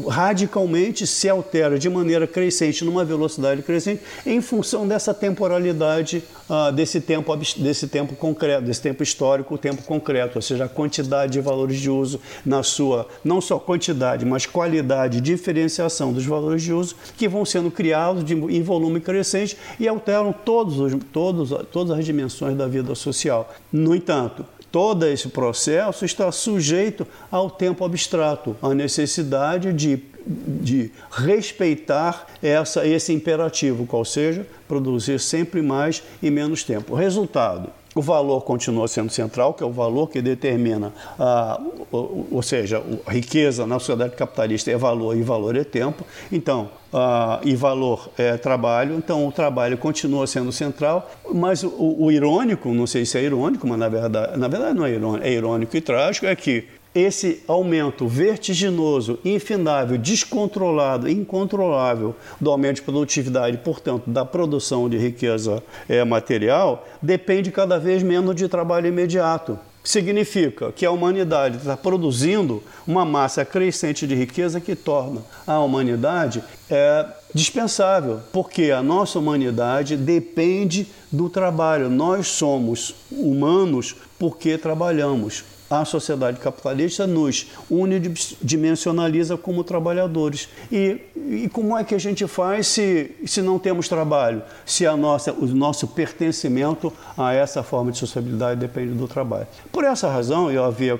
[0.08, 7.00] radicalmente se altera de maneira crescente, numa velocidade crescente, em função dessa temporalidade, uh, desse,
[7.00, 11.40] tempo, desse tempo concreto, desse tempo histórico, o tempo concreto, ou seja, a quantidade de
[11.40, 16.94] valores de uso na sua, não só quantidade, mas qualidade, diferenciação dos valores de uso
[17.16, 22.04] que vão sendo criados de, em volume crescente e alteram todos os, todos, todas as
[22.04, 23.52] dimensões da vida social.
[23.72, 32.26] No entanto, todo esse processo está sujeito ao tempo abstrato, à necessidade de, de respeitar
[32.42, 36.94] essa, esse imperativo, qual seja, produzir sempre mais e menos tempo.
[36.94, 41.60] Resultado: o valor continua sendo central, que é o valor que determina, a,
[41.90, 46.04] ou seja, a riqueza na sociedade capitalista é valor e valor é tempo.
[46.30, 52.12] Então, a, e valor é trabalho, então o trabalho continua sendo central, mas o, o
[52.12, 55.32] irônico, não sei se é irônico, mas na verdade, na verdade não é irônico, é
[55.32, 63.58] irônico e trágico, é que esse aumento vertiginoso, infindável, descontrolado, incontrolável do aumento de produtividade,
[63.58, 69.58] portanto, da produção de riqueza é, material, depende cada vez menos de trabalho imediato.
[69.82, 76.44] Significa que a humanidade está produzindo uma massa crescente de riqueza que torna a humanidade
[76.68, 81.88] é, dispensável, porque a nossa humanidade depende do trabalho.
[81.88, 90.48] Nós somos humanos porque trabalhamos a sociedade capitalista nos unidimensionaliza como trabalhadores.
[90.70, 94.42] E, e como é que a gente faz se, se não temos trabalho?
[94.66, 99.46] Se a nossa, o nosso pertencimento a essa forma de sociabilidade depende do trabalho.
[99.70, 100.98] Por essa razão, eu havia,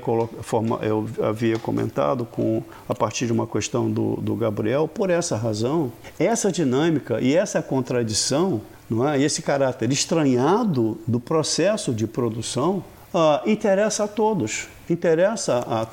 [0.83, 5.93] eu havia comentado com, a partir de uma questão do, do Gabriel, por essa razão,
[6.17, 9.21] essa dinâmica e essa contradição, não é?
[9.21, 12.85] esse caráter estranhado do processo de produção,
[13.15, 15.87] uh, interessa a todos, interessa a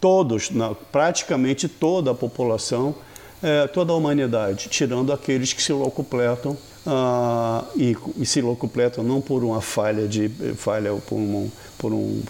[0.00, 2.94] todos, na, praticamente toda a população,
[3.42, 6.52] é, toda a humanidade, tirando aqueles que se locupletam
[6.86, 12.22] uh, e, e, se locupletam não por uma falha de falha por um, por um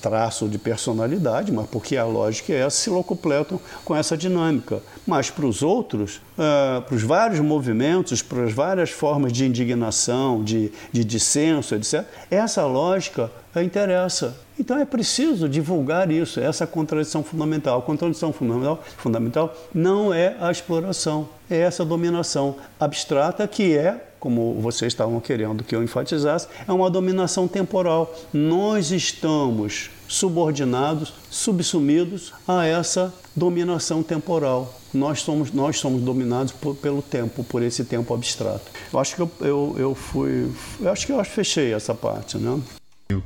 [0.00, 4.82] traço de personalidade, mas porque a lógica é essa, se locupletam com essa dinâmica.
[5.06, 10.42] Mas para os outros, uh, para os vários movimentos, para as várias formas de indignação,
[10.42, 13.30] de, de dissenso, etc., essa lógica
[13.62, 14.36] interessa.
[14.58, 17.78] Então é preciso divulgar isso, essa contradição fundamental.
[17.78, 24.58] A contradição fundamental, fundamental não é a exploração, é essa dominação abstrata que é, como
[24.58, 28.10] vocês estavam querendo que eu enfatizasse, é uma dominação temporal.
[28.32, 34.80] Nós estamos subordinados, subsumidos a essa dominação temporal.
[34.94, 38.64] Nós somos, nós somos dominados por, pelo tempo, por esse tempo abstrato.
[38.90, 40.50] Eu acho que eu, eu, eu fui.
[40.80, 42.58] Eu acho que eu fechei essa parte, né?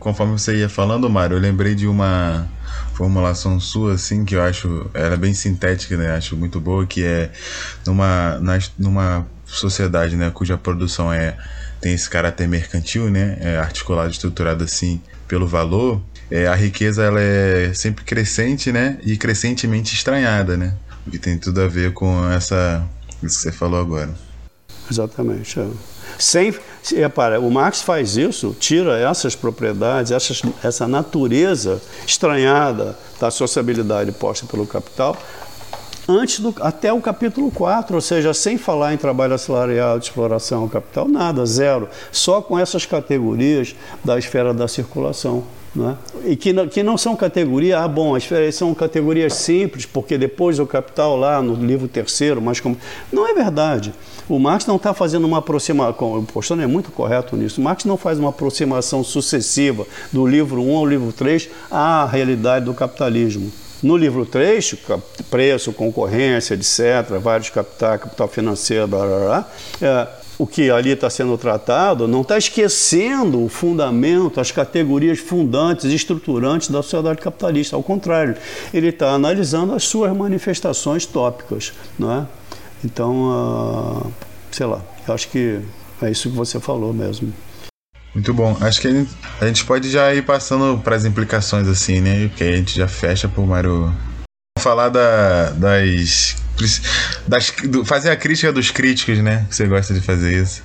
[0.01, 2.49] Conforme você ia falando, Mário, eu lembrei de uma
[2.95, 6.11] formulação sua, assim, que eu acho, ela é bem sintética, né?
[6.11, 7.31] Acho muito boa, que é
[7.87, 8.41] numa,
[8.77, 11.37] numa sociedade, né, cuja produção é
[11.81, 16.01] tem esse caráter mercantil, né, é articulado, estruturado assim pelo valor,
[16.31, 20.75] é, a riqueza ela é sempre crescente, né, e crescentemente estranhada, né,
[21.07, 22.85] o que tem tudo a ver com essa
[23.23, 24.11] isso que você falou agora.
[24.91, 25.59] Exatamente.
[25.61, 25.67] É.
[26.19, 26.55] Sem,
[26.97, 34.47] repara, o Marx faz isso, tira essas propriedades, essas, essa natureza estranhada da sociabilidade posta
[34.47, 35.17] pelo capital,
[36.09, 41.07] antes do, até o capítulo 4, ou seja, sem falar em trabalho assalariado, exploração capital,
[41.07, 41.89] nada, zero.
[42.11, 45.45] Só com essas categorias da esfera da circulação.
[45.75, 45.97] Né?
[46.25, 50.59] E que não, que não são categorias, ah, bom, as são categorias simples, porque depois
[50.59, 52.77] o capital lá no livro terceiro, mas como.
[53.13, 53.93] Não é verdade.
[54.29, 57.85] O Marx não está fazendo uma aproximação, o Postano é muito correto nisso, o Marx
[57.85, 63.51] não faz uma aproximação sucessiva do livro 1 ao livro 3 à realidade do capitalismo.
[63.83, 64.75] No livro 3,
[65.31, 69.49] preço, concorrência, etc., vários capitais, capital financeiro, blá blá blá,
[69.81, 75.85] é, o que ali está sendo tratado não está esquecendo o fundamento, as categorias fundantes,
[75.87, 77.75] estruturantes da sociedade capitalista.
[77.75, 78.37] Ao contrário,
[78.73, 81.73] ele está analisando as suas manifestações tópicas.
[81.99, 82.27] Não é?
[82.85, 84.13] Então, uh,
[84.53, 85.61] sei lá, eu acho que
[86.01, 87.33] é isso que você falou mesmo.
[88.15, 88.57] Muito bom.
[88.61, 89.11] Acho que a gente,
[89.41, 92.29] a gente pode já ir passando para as implicações, assim, né?
[92.29, 93.45] Porque a gente já fecha pro.
[93.45, 93.95] Vamos
[94.59, 96.37] falar da, das.
[97.27, 99.47] das do, fazer a crítica dos críticos, né?
[99.51, 100.63] Você gosta de fazer isso.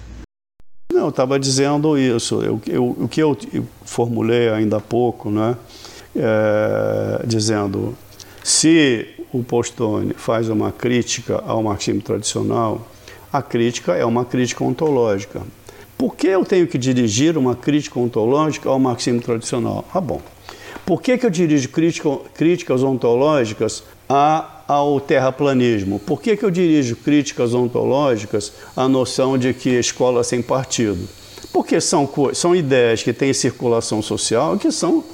[0.92, 2.42] Não, eu estava dizendo isso.
[2.42, 5.56] Eu, eu, o que eu, eu formulei ainda há pouco, né?
[6.16, 7.98] É, dizendo
[8.44, 12.88] se o Postone faz uma crítica ao marxismo tradicional,
[13.32, 15.42] a crítica é uma crítica ontológica.
[16.04, 19.86] Por que eu tenho que dirigir uma crítica ontológica ao marxismo tradicional?
[19.94, 20.20] Ah, bom.
[20.86, 26.00] Por que, que eu dirijo crítica, críticas ontológicas a, ao terraplanismo?
[26.00, 31.08] Por que, que eu dirijo críticas ontológicas à noção de que escola sem partido?
[31.54, 35.06] Porque são, são ideias que têm circulação social que são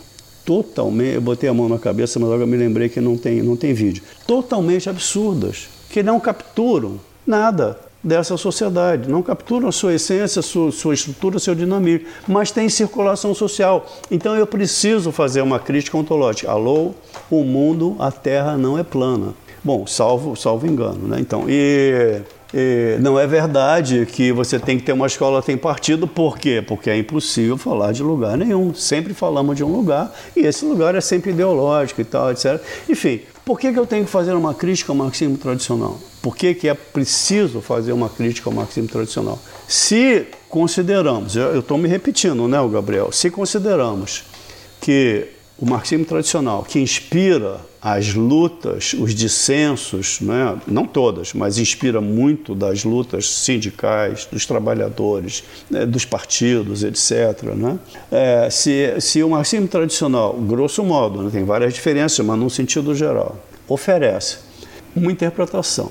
[0.44, 1.14] totalmente.
[1.14, 3.76] Eu botei a mão na cabeça, mas agora me lembrei que não tem, não tem
[3.76, 4.02] vídeo.
[4.26, 10.94] Totalmente absurdas, que não capturam nada dessa sociedade, não capturam a sua essência, sua, sua
[10.94, 13.86] estrutura, seu dinamismo, mas tem circulação social.
[14.10, 16.50] Então eu preciso fazer uma crítica ontológica.
[16.50, 16.94] Alô,
[17.30, 19.34] o mundo, a Terra não é plana.
[19.64, 21.18] Bom, salvo, salvo engano, né?
[21.20, 22.22] Então, e
[22.54, 26.64] e não é verdade que você tem que ter uma escola tem partido, por quê?
[26.66, 28.74] Porque é impossível falar de lugar nenhum.
[28.74, 32.60] Sempre falamos de um lugar e esse lugar é sempre ideológico e tal, etc.
[32.90, 36.00] Enfim, por que, que eu tenho que fazer uma crítica ao marxismo tradicional?
[36.22, 39.40] Por que, que é preciso fazer uma crítica ao marxismo tradicional?
[39.68, 43.12] Se consideramos, eu estou me repetindo, né, Gabriel?
[43.12, 44.24] Se consideramos
[44.80, 50.60] que o marxismo tradicional, que inspira as lutas, os dissensos, né?
[50.68, 55.86] não todas, mas inspira muito das lutas sindicais, dos trabalhadores, né?
[55.86, 57.44] dos partidos, etc.
[57.56, 57.80] Né?
[58.12, 61.30] É, se, se o marxismo tradicional, grosso modo, né?
[61.32, 63.38] tem várias diferenças, mas num sentido geral,
[63.68, 64.40] oferece
[64.94, 65.90] uma interpretação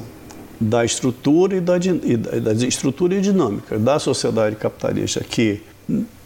[0.60, 5.62] da estrutura e da, e da estrutura e dinâmica da sociedade capitalista que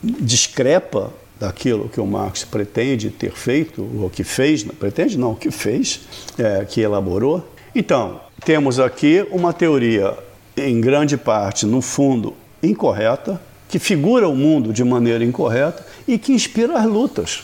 [0.02, 6.02] discrepa daquilo que o Marx pretende ter feito, ou que fez, pretende não, que fez,
[6.38, 7.44] é, que elaborou.
[7.74, 10.16] Então, temos aqui uma teoria,
[10.56, 16.32] em grande parte, no fundo, incorreta, que figura o mundo de maneira incorreta e que
[16.32, 17.42] inspira as lutas,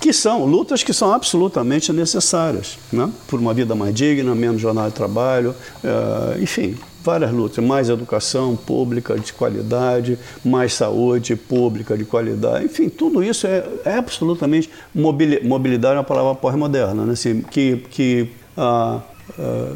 [0.00, 3.08] que são lutas que são absolutamente necessárias, né?
[3.28, 5.54] por uma vida mais digna, menos jornal de trabalho,
[5.84, 12.88] é, enfim, várias lutas, mais educação pública de qualidade, mais saúde pública de qualidade, enfim,
[12.88, 17.12] tudo isso é, é absolutamente mobilidade é uma palavra pós-moderna, né?
[17.12, 19.00] assim, que, que ah,
[19.38, 19.72] ah,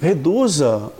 [0.00, 0.90] reduza,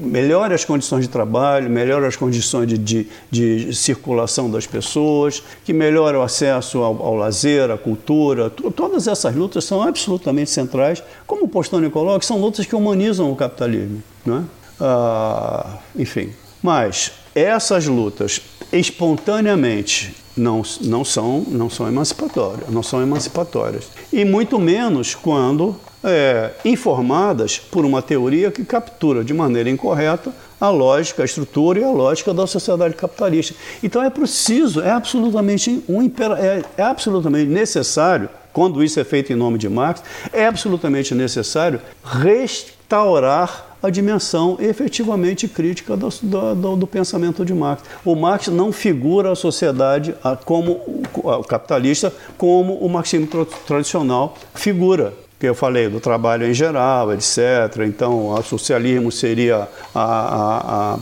[0.00, 5.72] melhore as condições de trabalho, melhore as condições de, de, de circulação das pessoas, que
[5.72, 8.48] melhore o acesso ao, ao lazer, à cultura.
[8.50, 11.02] Todas essas lutas são absolutamente centrais.
[11.26, 14.02] Como o Postone coloca, são lutas que humanizam o capitalismo.
[14.24, 14.42] Não é?
[14.80, 16.30] Ah, enfim,
[16.62, 18.40] mas essas lutas
[18.72, 23.88] espontaneamente não, não, são, não são emancipatórias, não são emancipatórias.
[24.12, 30.68] E muito menos quando é, informadas por uma teoria que captura de maneira incorreta a
[30.70, 33.54] lógica, a estrutura e a lógica da sociedade capitalista.
[33.82, 39.36] Então é preciso, é absolutamente, um, é, é absolutamente necessário, quando isso é feito em
[39.36, 40.02] nome de Marx,
[40.32, 46.08] é absolutamente necessário restaurar a dimensão efetivamente crítica do,
[46.54, 47.82] do, do, pensamento de Marx.
[48.02, 50.14] O Marx não figura a sociedade
[50.46, 57.12] como o capitalista como o marxismo tradicional figura que eu falei do trabalho em geral,
[57.12, 57.38] etc.
[57.86, 60.98] Então, o socialismo seria a, a, a,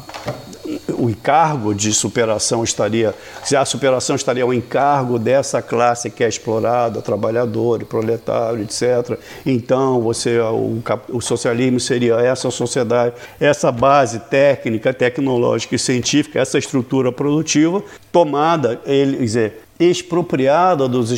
[0.98, 3.14] o encargo de superação estaria,
[3.44, 9.18] se a superação estaria ao encargo dessa classe que é explorada, trabalhador, proletário, etc.
[9.44, 16.58] Então, você, o, o socialismo seria essa sociedade, essa base técnica, tecnológica e científica, essa
[16.58, 21.10] estrutura produtiva tomada, ele, dizer, expropriada dos,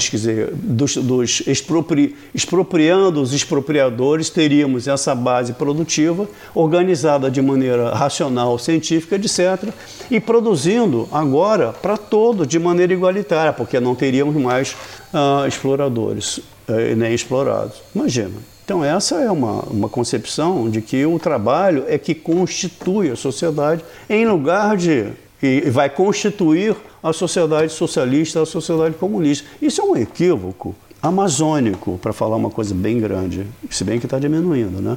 [0.52, 9.16] dos, dos expropri, expropriando os expropriadores, teríamos essa base produtiva organizada de maneira racional, científica,
[9.16, 9.72] etc.,
[10.10, 14.76] e produzindo agora para todo de maneira igualitária, porque não teríamos mais
[15.12, 17.82] uh, exploradores uh, nem explorados.
[17.94, 18.54] Imagina.
[18.64, 23.84] Então, essa é uma, uma concepção de que o trabalho é que constitui a sociedade
[24.08, 25.08] em lugar de.
[25.44, 29.46] E vai constituir a sociedade socialista, a sociedade comunista.
[29.60, 34.18] Isso é um equívoco amazônico, para falar uma coisa bem grande, se bem que está
[34.18, 34.96] diminuindo, né?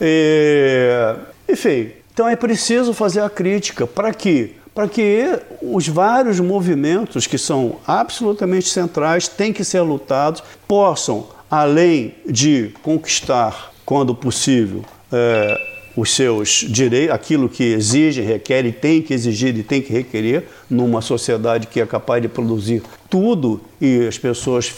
[0.00, 1.16] E,
[1.48, 7.36] enfim, então é preciso fazer a crítica para que para que os vários movimentos que
[7.36, 16.14] são absolutamente centrais têm que ser lutados, possam, além de conquistar, quando possível, é, os
[16.14, 21.00] seus direitos, aquilo que exige, requer e tem que exigir e tem que requerer numa
[21.00, 24.72] sociedade que é capaz de produzir tudo e as pessoas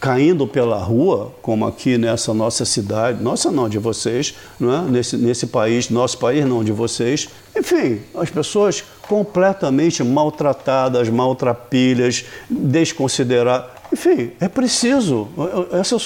[0.00, 4.90] caindo pela rua, como aqui nessa nossa cidade, nossa não, de vocês, não é?
[4.90, 7.28] nesse, nesse país, nosso país não, de vocês.
[7.54, 13.79] Enfim, as pessoas completamente maltratadas, maltrapilhas, desconsideradas.
[13.92, 15.28] Enfim, é preciso.
[15.72, 15.96] Essa,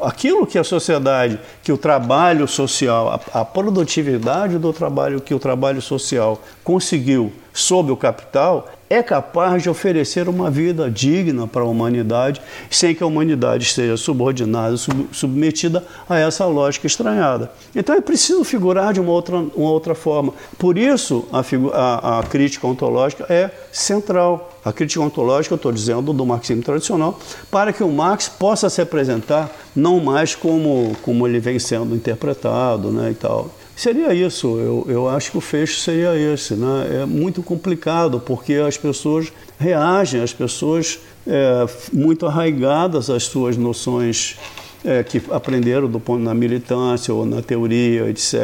[0.00, 5.38] aquilo que a sociedade, que o trabalho social, a, a produtividade do trabalho que o
[5.38, 11.66] trabalho social conseguiu sob o capital, é capaz de oferecer uma vida digna para a
[11.66, 17.50] humanidade, sem que a humanidade esteja subordinada, sub, submetida a essa lógica estranhada.
[17.74, 20.34] Então é preciso figurar de uma outra, uma outra forma.
[20.58, 21.40] Por isso, a,
[21.72, 24.50] a, a crítica ontológica é central.
[24.64, 27.18] A crítica ontológica, eu estou dizendo, do marxismo tradicional,
[27.50, 32.90] para que o Marx possa se apresentar não mais como, como ele vem sendo interpretado
[32.90, 33.50] né, e tal.
[33.74, 36.54] Seria isso, eu, eu acho que o fecho seria esse.
[36.54, 37.02] Né?
[37.02, 44.36] É muito complicado, porque as pessoas reagem, as pessoas é, muito arraigadas às suas noções
[44.84, 48.34] é, que aprenderam do ponto na militância ou na teoria, etc.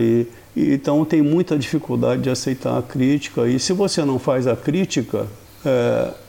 [0.00, 3.46] E, e, então tem muita dificuldade de aceitar a crítica.
[3.46, 5.26] E se você não faz a crítica,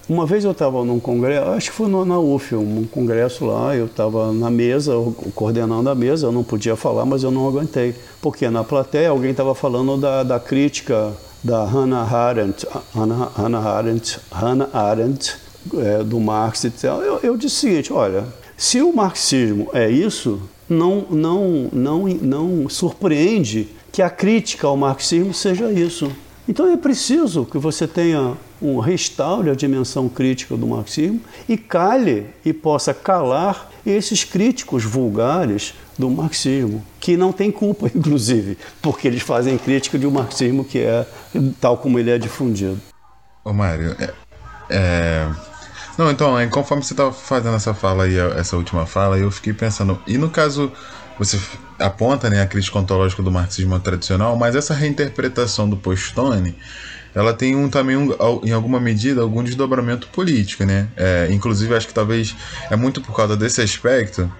[0.07, 3.85] uma vez eu estava num congresso, acho que foi na UF, um congresso lá, eu
[3.85, 4.93] estava na mesa,
[5.35, 7.93] coordenando a mesa, eu não podia falar, mas eu não aguentei.
[8.21, 14.19] Porque na plateia alguém estava falando da, da crítica da Hannah Arendt, Hannah, Hannah Arendt,
[14.31, 15.37] Hannah Arendt
[15.77, 17.01] é, do Marx e tal.
[17.01, 18.25] Eu, eu disse o seguinte, olha,
[18.57, 25.33] se o marxismo é isso, não, não, não, não surpreende que a crítica ao marxismo
[25.33, 26.11] seja isso.
[26.49, 32.25] Então é preciso que você tenha um restaure a dimensão crítica do marxismo e cale
[32.43, 39.21] e possa calar esses críticos vulgares do marxismo, que não tem culpa, inclusive, porque eles
[39.21, 41.05] fazem crítica de um marxismo que é
[41.61, 42.81] tal como ele é difundido.
[43.45, 44.11] Ô Mário, é,
[44.71, 45.29] é...
[45.99, 50.01] Não, então, conforme você estava fazendo essa fala aí, essa última fala, eu fiquei pensando,
[50.07, 50.71] e no caso
[51.19, 51.39] você
[51.77, 56.55] aponta né, a crítica ontológica do marxismo tradicional, mas essa reinterpretação do Postone
[57.13, 58.11] ela tem um, também, um,
[58.43, 60.87] em alguma medida, algum desdobramento político, né?
[60.95, 62.35] É, inclusive, acho que talvez
[62.69, 64.31] é muito por causa desse aspecto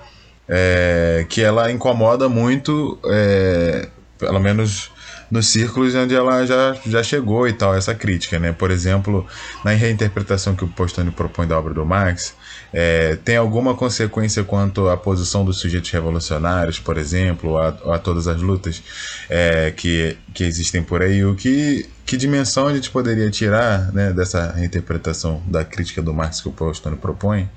[0.48, 4.92] é, que ela incomoda muito, é, pelo menos
[5.32, 8.52] nos círculos onde ela já, já chegou e tal, essa crítica, né?
[8.52, 9.26] Por exemplo,
[9.64, 12.36] na reinterpretação que o Postone propõe da obra do Marx,
[12.74, 18.28] é, tem alguma consequência quanto à posição dos sujeitos revolucionários, por exemplo, a, a todas
[18.28, 18.82] as lutas
[19.30, 21.24] é, que, que existem por aí?
[21.26, 26.42] O que, que dimensão a gente poderia tirar né, dessa reinterpretação da crítica do Marx
[26.42, 27.48] que o Postone propõe?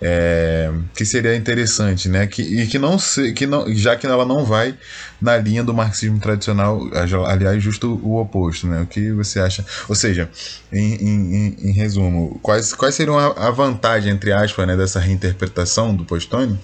[0.00, 2.24] É, que seria interessante, né?
[2.28, 4.76] Que, e que não, se, que não, já que ela não vai
[5.20, 6.80] na linha do marxismo tradicional,
[7.26, 8.80] aliás, justo o oposto, né?
[8.80, 9.66] O que você acha?
[9.88, 10.30] Ou seja,
[10.72, 15.96] em, em, em resumo, quais, quais seriam a, a vantagem, entre aspas, né, dessa reinterpretação
[15.96, 16.56] do Postone?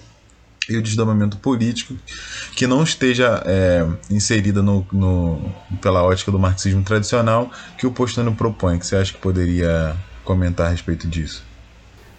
[0.68, 1.94] E o desdobramento político
[2.54, 8.34] que não esteja é, inserida no, no, pela ótica do marxismo tradicional que o Postano
[8.34, 8.78] propõe.
[8.78, 11.44] que você acha que poderia comentar a respeito disso?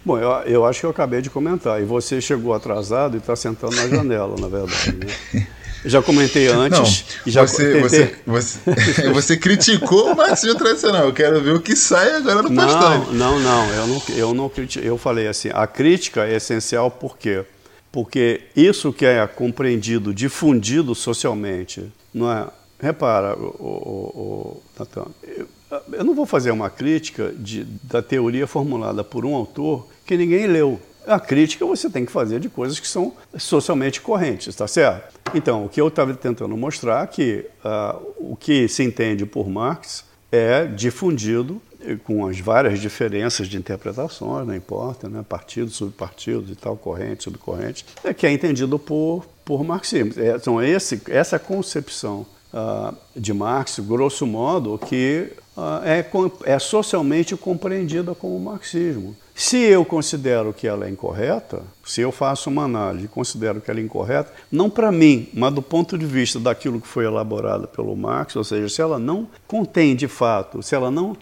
[0.04, 1.82] Bom, eu, eu acho que eu acabei de comentar.
[1.82, 4.96] E você chegou atrasado e está sentando na janela, na verdade.
[5.32, 5.46] Né?
[5.84, 7.04] Já comentei antes.
[7.24, 11.04] Não, já você, você, você, você, criticou o marxismo tradicional.
[11.04, 13.70] Eu quero ver o que sai agora no Não, não, não.
[13.72, 14.84] Eu não, eu não critico.
[14.84, 17.44] Eu falei assim: a crítica é essencial por quê?
[17.90, 22.46] Porque isso que é compreendido, difundido socialmente, não é?
[22.80, 29.26] Repara, o, o, o, eu não vou fazer uma crítica de, da teoria formulada por
[29.26, 30.80] um autor que ninguém leu.
[31.06, 35.18] A crítica você tem que fazer de coisas que são socialmente correntes, está certo?
[35.34, 39.48] Então, o que eu estava tentando mostrar é que uh, o que se entende por
[39.48, 41.60] Marx é difundido
[42.04, 45.24] com as várias diferenças de interpretações, não importa, né?
[45.28, 50.12] partidos, subpartidos e tal, corrente, subcorrente, é que é entendido por, por marxismo.
[50.16, 56.04] É, então, esse, essa concepção uh, de Marx, grosso modo, que uh, é,
[56.44, 59.16] é socialmente compreendida como marxismo.
[59.34, 63.70] Se eu considero que ela é incorreta, se eu faço uma análise e considero que
[63.70, 67.68] ela é incorreta, não para mim, mas do ponto de vista daquilo que foi elaborado
[67.68, 71.16] pelo Marx, ou seja, se ela não contém de fato, se ela não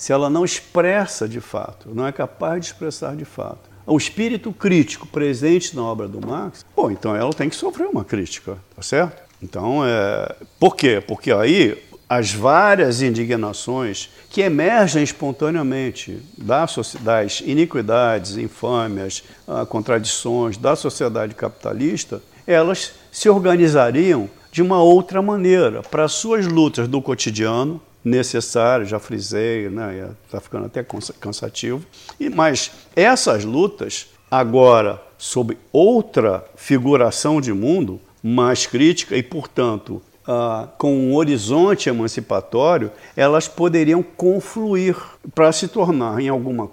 [0.00, 4.50] se ela não expressa de fato, não é capaz de expressar de fato, o espírito
[4.50, 8.80] crítico presente na obra do Marx, pô, então ela tem que sofrer uma crítica, tá
[8.80, 9.22] certo?
[9.42, 10.36] Então, é...
[10.58, 11.04] por quê?
[11.06, 11.76] Porque aí
[12.08, 22.92] as várias indignações que emergem espontaneamente das iniquidades, infâmias, ah, contradições da sociedade capitalista, elas
[23.12, 30.10] se organizariam de uma outra maneira para suas lutas do cotidiano, necessário, já frisei, né?
[30.24, 30.84] Está ficando até
[31.20, 31.84] cansativo.
[32.18, 40.68] E, mas essas lutas, agora, sob outra figuração de mundo, mais crítica e, portanto, ah,
[40.78, 44.96] com um horizonte emancipatório, elas poderiam confluir
[45.34, 46.70] para se tornar em, alguma,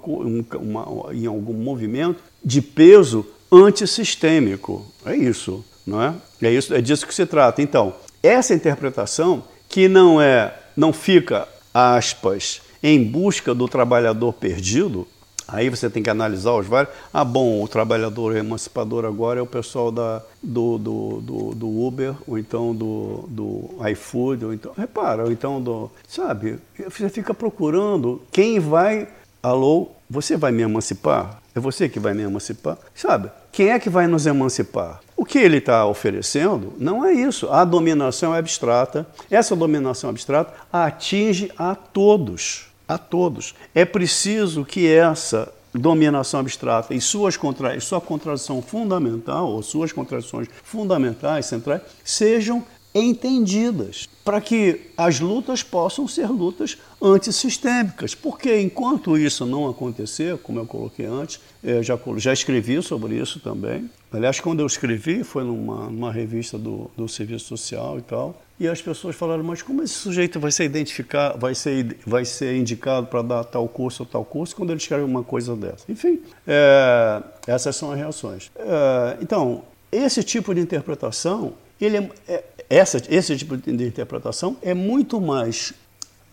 [0.60, 4.86] uma, em algum movimento de peso antissistêmico.
[5.06, 6.14] É isso, não é?
[6.42, 7.62] É, isso, é disso que se trata.
[7.62, 15.08] Então, essa interpretação, que não é não fica, aspas, em busca do trabalhador perdido,
[15.48, 16.94] aí você tem que analisar os vários.
[17.12, 22.14] Ah, bom, o trabalhador emancipador agora é o pessoal da, do, do, do, do Uber,
[22.28, 24.72] ou então do, do iFood, ou então.
[24.78, 25.90] Repara, ou então do.
[26.08, 29.08] Sabe, você fica procurando quem vai.
[29.42, 31.42] Alô, você vai me emancipar?
[31.56, 32.78] É você que vai me emancipar?
[32.94, 33.32] Sabe?
[33.58, 35.02] Quem é que vai nos emancipar?
[35.16, 37.50] O que ele está oferecendo não é isso.
[37.50, 39.08] A dominação é abstrata.
[39.32, 42.68] Essa dominação abstrata atinge a todos.
[42.88, 43.56] A todos.
[43.74, 47.80] É preciso que essa dominação abstrata e suas contra...
[47.80, 52.64] sua contradição fundamental, ou suas contradições fundamentais, centrais, sejam
[52.94, 58.14] entendidas, para que as lutas possam ser lutas antissistêmicas.
[58.14, 63.40] Porque enquanto isso não acontecer, como eu coloquei antes, eu já, já escrevi sobre isso
[63.40, 63.90] também.
[64.12, 68.68] Aliás, quando eu escrevi, foi numa, numa revista do, do Serviço Social e tal, e
[68.68, 73.08] as pessoas falaram, mas como esse sujeito vai ser identificado, vai ser, vai ser indicado
[73.08, 75.90] para dar tal curso ou tal curso quando ele escreve uma coisa dessa?
[75.90, 78.52] Enfim, é, essas são as reações.
[78.58, 84.74] É, então, esse tipo de interpretação, ele é, é essa, esse tipo de interpretação é
[84.74, 85.74] muito mais,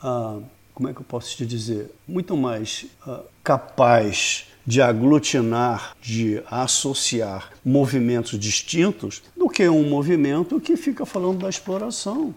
[0.02, 0.38] ah,
[0.74, 7.50] como é que eu posso te dizer, muito mais ah, capaz de aglutinar, de associar
[7.64, 12.34] movimentos distintos do que um movimento que fica falando da exploração.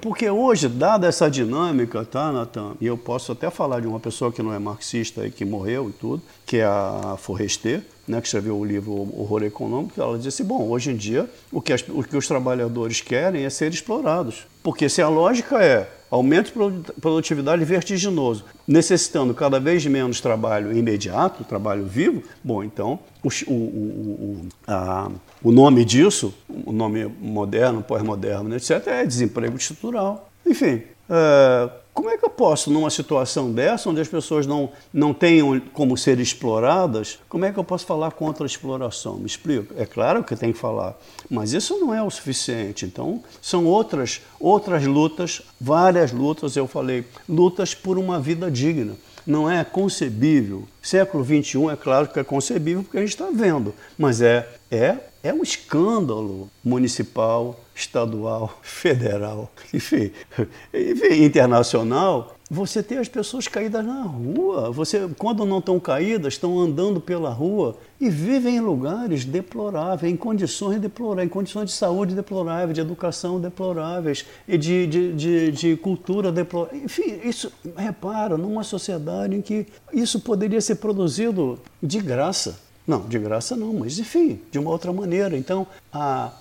[0.00, 2.74] Porque hoje, dada essa dinâmica, tá, Natan?
[2.80, 5.88] E eu posso até falar de uma pessoa que não é marxista e que morreu
[5.88, 10.42] e tudo, que é a Forrester, né, que escreveu o livro Horror Econômico, ela disse:
[10.42, 14.46] bom, hoje em dia o que, as, o que os trabalhadores querem é ser explorados.
[14.62, 21.42] Porque se a lógica é aumento de produtividade vertiginoso, necessitando cada vez menos trabalho imediato,
[21.42, 25.10] trabalho vivo, bom, então o, o, o, a,
[25.42, 30.30] o nome disso, o nome moderno, pós-moderno, etc., é desemprego estrutural.
[30.46, 35.12] Enfim, é, como é que eu posso, numa situação dessa, onde as pessoas não, não
[35.12, 39.16] tenham como ser exploradas, como é que eu posso falar contra a exploração?
[39.16, 39.74] Me explico.
[39.76, 40.98] É claro que tem que falar,
[41.28, 42.86] mas isso não é o suficiente.
[42.86, 48.94] Então, são outras, outras lutas, várias lutas, eu falei, lutas por uma vida digna.
[49.26, 50.66] Não é concebível.
[50.80, 54.96] Século XXI é claro que é concebível porque a gente está vendo, mas é, é,
[55.22, 60.10] é um escândalo municipal estadual, federal, enfim,
[60.74, 64.70] enfim, internacional, você tem as pessoas caídas na rua.
[64.70, 70.16] Você, quando não estão caídas, estão andando pela rua e vivem em lugares deploráveis, em
[70.18, 75.76] condições deploráveis, em condições de saúde deploráveis, de educação deploráveis, e de, de, de, de
[75.78, 76.82] cultura deplorável.
[76.84, 82.60] Enfim, isso, repara, numa sociedade em que isso poderia ser produzido de graça.
[82.86, 85.36] Não, de graça não, mas enfim, de uma outra maneira.
[85.36, 86.32] Então, a,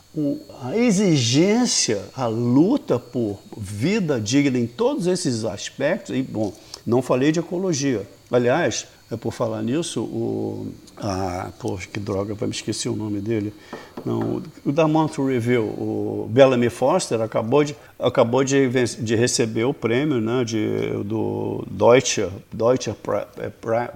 [0.63, 6.51] a exigência, a luta por vida digna em todos esses aspectos, e bom,
[6.85, 8.07] não falei de ecologia.
[8.31, 10.71] Aliás, é por falar nisso, o.
[10.97, 13.53] Ah, poxa, que droga, me esqueci o nome dele.
[14.05, 19.73] Não, o da Monthly Review, o Bellamy Foster, acabou de, acabou de, de receber o
[19.73, 23.51] prêmio né, de, do Deutsche, Deutsche é,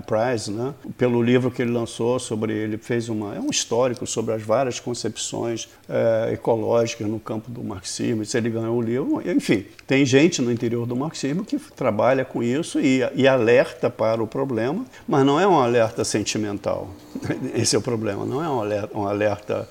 [0.05, 2.53] Prize, né, pelo livro que ele lançou sobre.
[2.53, 7.63] Ele fez uma, é um histórico sobre as várias concepções é, ecológicas no campo do
[7.63, 8.23] marxismo.
[8.25, 12.41] Se ele ganhou o livro, enfim, tem gente no interior do marxismo que trabalha com
[12.43, 16.89] isso e, e alerta para o problema, mas não é um alerta sentimental.
[17.55, 19.69] Esse é o problema, não é um alerta, um alerta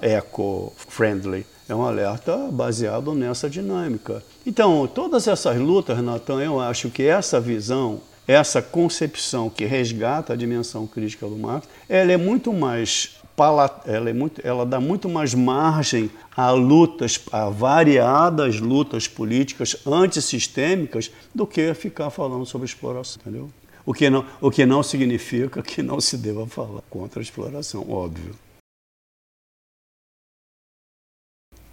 [0.00, 1.46] eco-friendly.
[1.68, 4.22] É um alerta baseado nessa dinâmica.
[4.46, 10.36] Então, todas essas lutas, Natan, eu acho que essa visão, essa concepção que resgata a
[10.36, 15.34] dimensão crítica do Marx, ela é muito mais ela, é muito, ela dá muito mais
[15.34, 23.50] margem a lutas, a variadas lutas políticas antissistêmicas do que ficar falando sobre exploração, entendeu?
[23.84, 27.84] O que não, o que não significa que não se deva falar contra a exploração,
[27.90, 28.34] óbvio.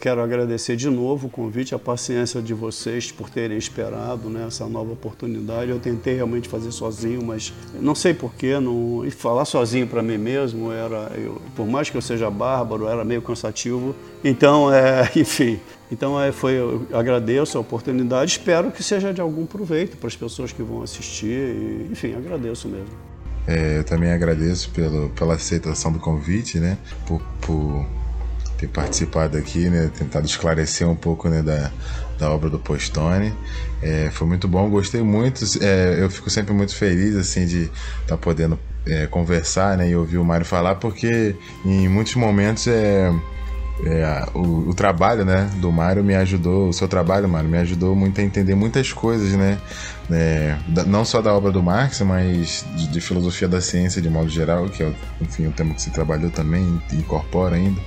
[0.01, 4.65] Quero agradecer de novo o convite, a paciência de vocês por terem esperado né, essa
[4.65, 5.69] nova oportunidade.
[5.69, 8.59] Eu tentei realmente fazer sozinho, mas não sei porquê.
[8.59, 9.05] Não...
[9.05, 13.05] E falar sozinho para mim mesmo era, eu, por mais que eu seja bárbaro, era
[13.05, 13.95] meio cansativo.
[14.23, 15.59] Então, é, enfim,
[15.91, 20.15] então é, foi, eu agradeço a oportunidade, espero que seja de algum proveito para as
[20.15, 21.27] pessoas que vão assistir.
[21.27, 22.89] E, enfim, agradeço mesmo.
[23.45, 26.79] É, eu também agradeço pelo, pela aceitação do convite, né?
[27.05, 27.85] Por, por
[28.61, 31.71] ter participado aqui, né, tentado esclarecer um pouco né, da,
[32.19, 33.33] da obra do Postone.
[33.81, 35.43] É, foi muito bom, gostei muito.
[35.59, 37.71] É, eu fico sempre muito feliz assim de estar
[38.07, 41.35] tá podendo é, conversar né, e ouvir o Mário falar, porque
[41.65, 43.11] em muitos momentos é
[43.85, 47.95] é, o, o, trabalho né, do Mário me ajudou, o seu trabalho, Mário, me ajudou
[47.95, 49.57] muito a entender muitas coisas, né?
[50.11, 50.57] É,
[50.87, 54.67] não só da obra do Marx, mas de, de, filosofia da ciência de modo geral,
[54.67, 57.79] que é enfim, um tema que você trabalhou também incorpora ainda,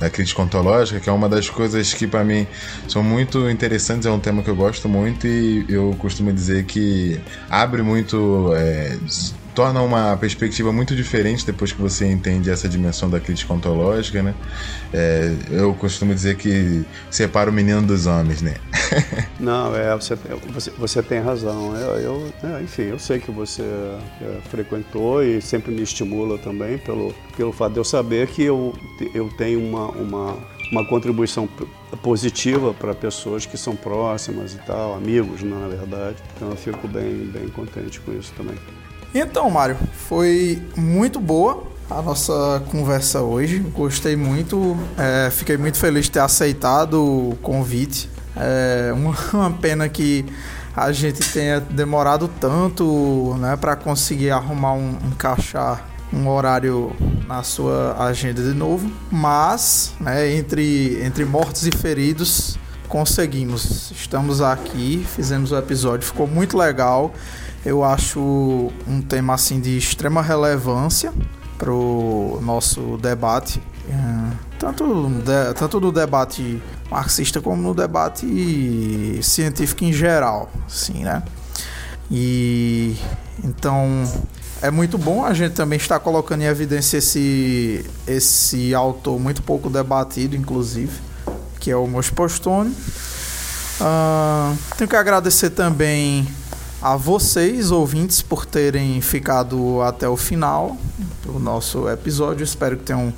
[0.00, 2.46] da crítica ontológica, que é uma das coisas que para mim
[2.88, 7.20] são muito interessantes, é um tema que eu gosto muito e eu costumo dizer que
[7.50, 8.52] abre muito.
[8.54, 8.96] É,
[9.56, 14.34] torna uma perspectiva muito diferente depois que você entende essa dimensão da crítica ontológica, né?
[14.92, 18.54] É, eu costumo dizer que separa o menino dos homens, né?
[19.40, 20.14] Não, é, você,
[20.52, 21.74] você, você tem razão.
[21.74, 26.76] Eu, eu é, enfim, eu sei que você é, frequentou e sempre me estimula também
[26.76, 28.74] pelo, pelo fato de eu saber que eu,
[29.14, 30.36] eu tenho uma, uma,
[30.70, 31.48] uma contribuição
[32.02, 36.16] positiva para pessoas que são próximas e tal, amigos, né, na verdade.
[36.36, 38.56] Então eu fico bem, bem contente com isso também.
[39.14, 39.76] Então, Mário,
[40.08, 43.58] foi muito boa a nossa conversa hoje.
[43.58, 48.10] Gostei muito, é, fiquei muito feliz de ter aceitado o convite.
[48.36, 50.24] É uma, pena que
[50.76, 56.94] a gente tenha demorado tanto né, para conseguir arrumar um, encaixar um horário
[57.26, 62.58] na sua agenda de novo, mas né, entre, entre mortos e feridos
[62.88, 63.90] conseguimos.
[63.90, 67.12] Estamos aqui, fizemos o episódio, ficou muito legal.
[67.66, 68.20] Eu acho
[68.86, 71.12] um tema assim de extrema relevância
[71.58, 73.60] para o nosso debate,
[73.90, 81.24] é, tanto, de, tanto no debate marxista como no debate científico em geral, assim, né?
[82.08, 82.96] E
[83.42, 84.04] então
[84.62, 89.68] é muito bom a gente também estar colocando em evidência esse, esse autor muito pouco
[89.68, 91.00] debatido, inclusive,
[91.58, 92.70] que é o Mos Postone.
[93.80, 96.28] Uh, tenho que agradecer também
[96.80, 100.76] a vocês, ouvintes, por terem ficado até o final
[101.24, 102.44] do nosso episódio.
[102.44, 103.12] Espero que tenham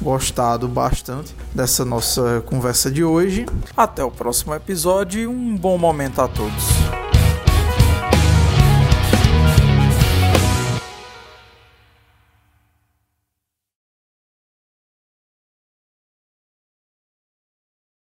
[0.00, 3.46] gostado bastante dessa nossa conversa de hoje.
[3.76, 7.07] Até o próximo episódio e um bom momento a todos.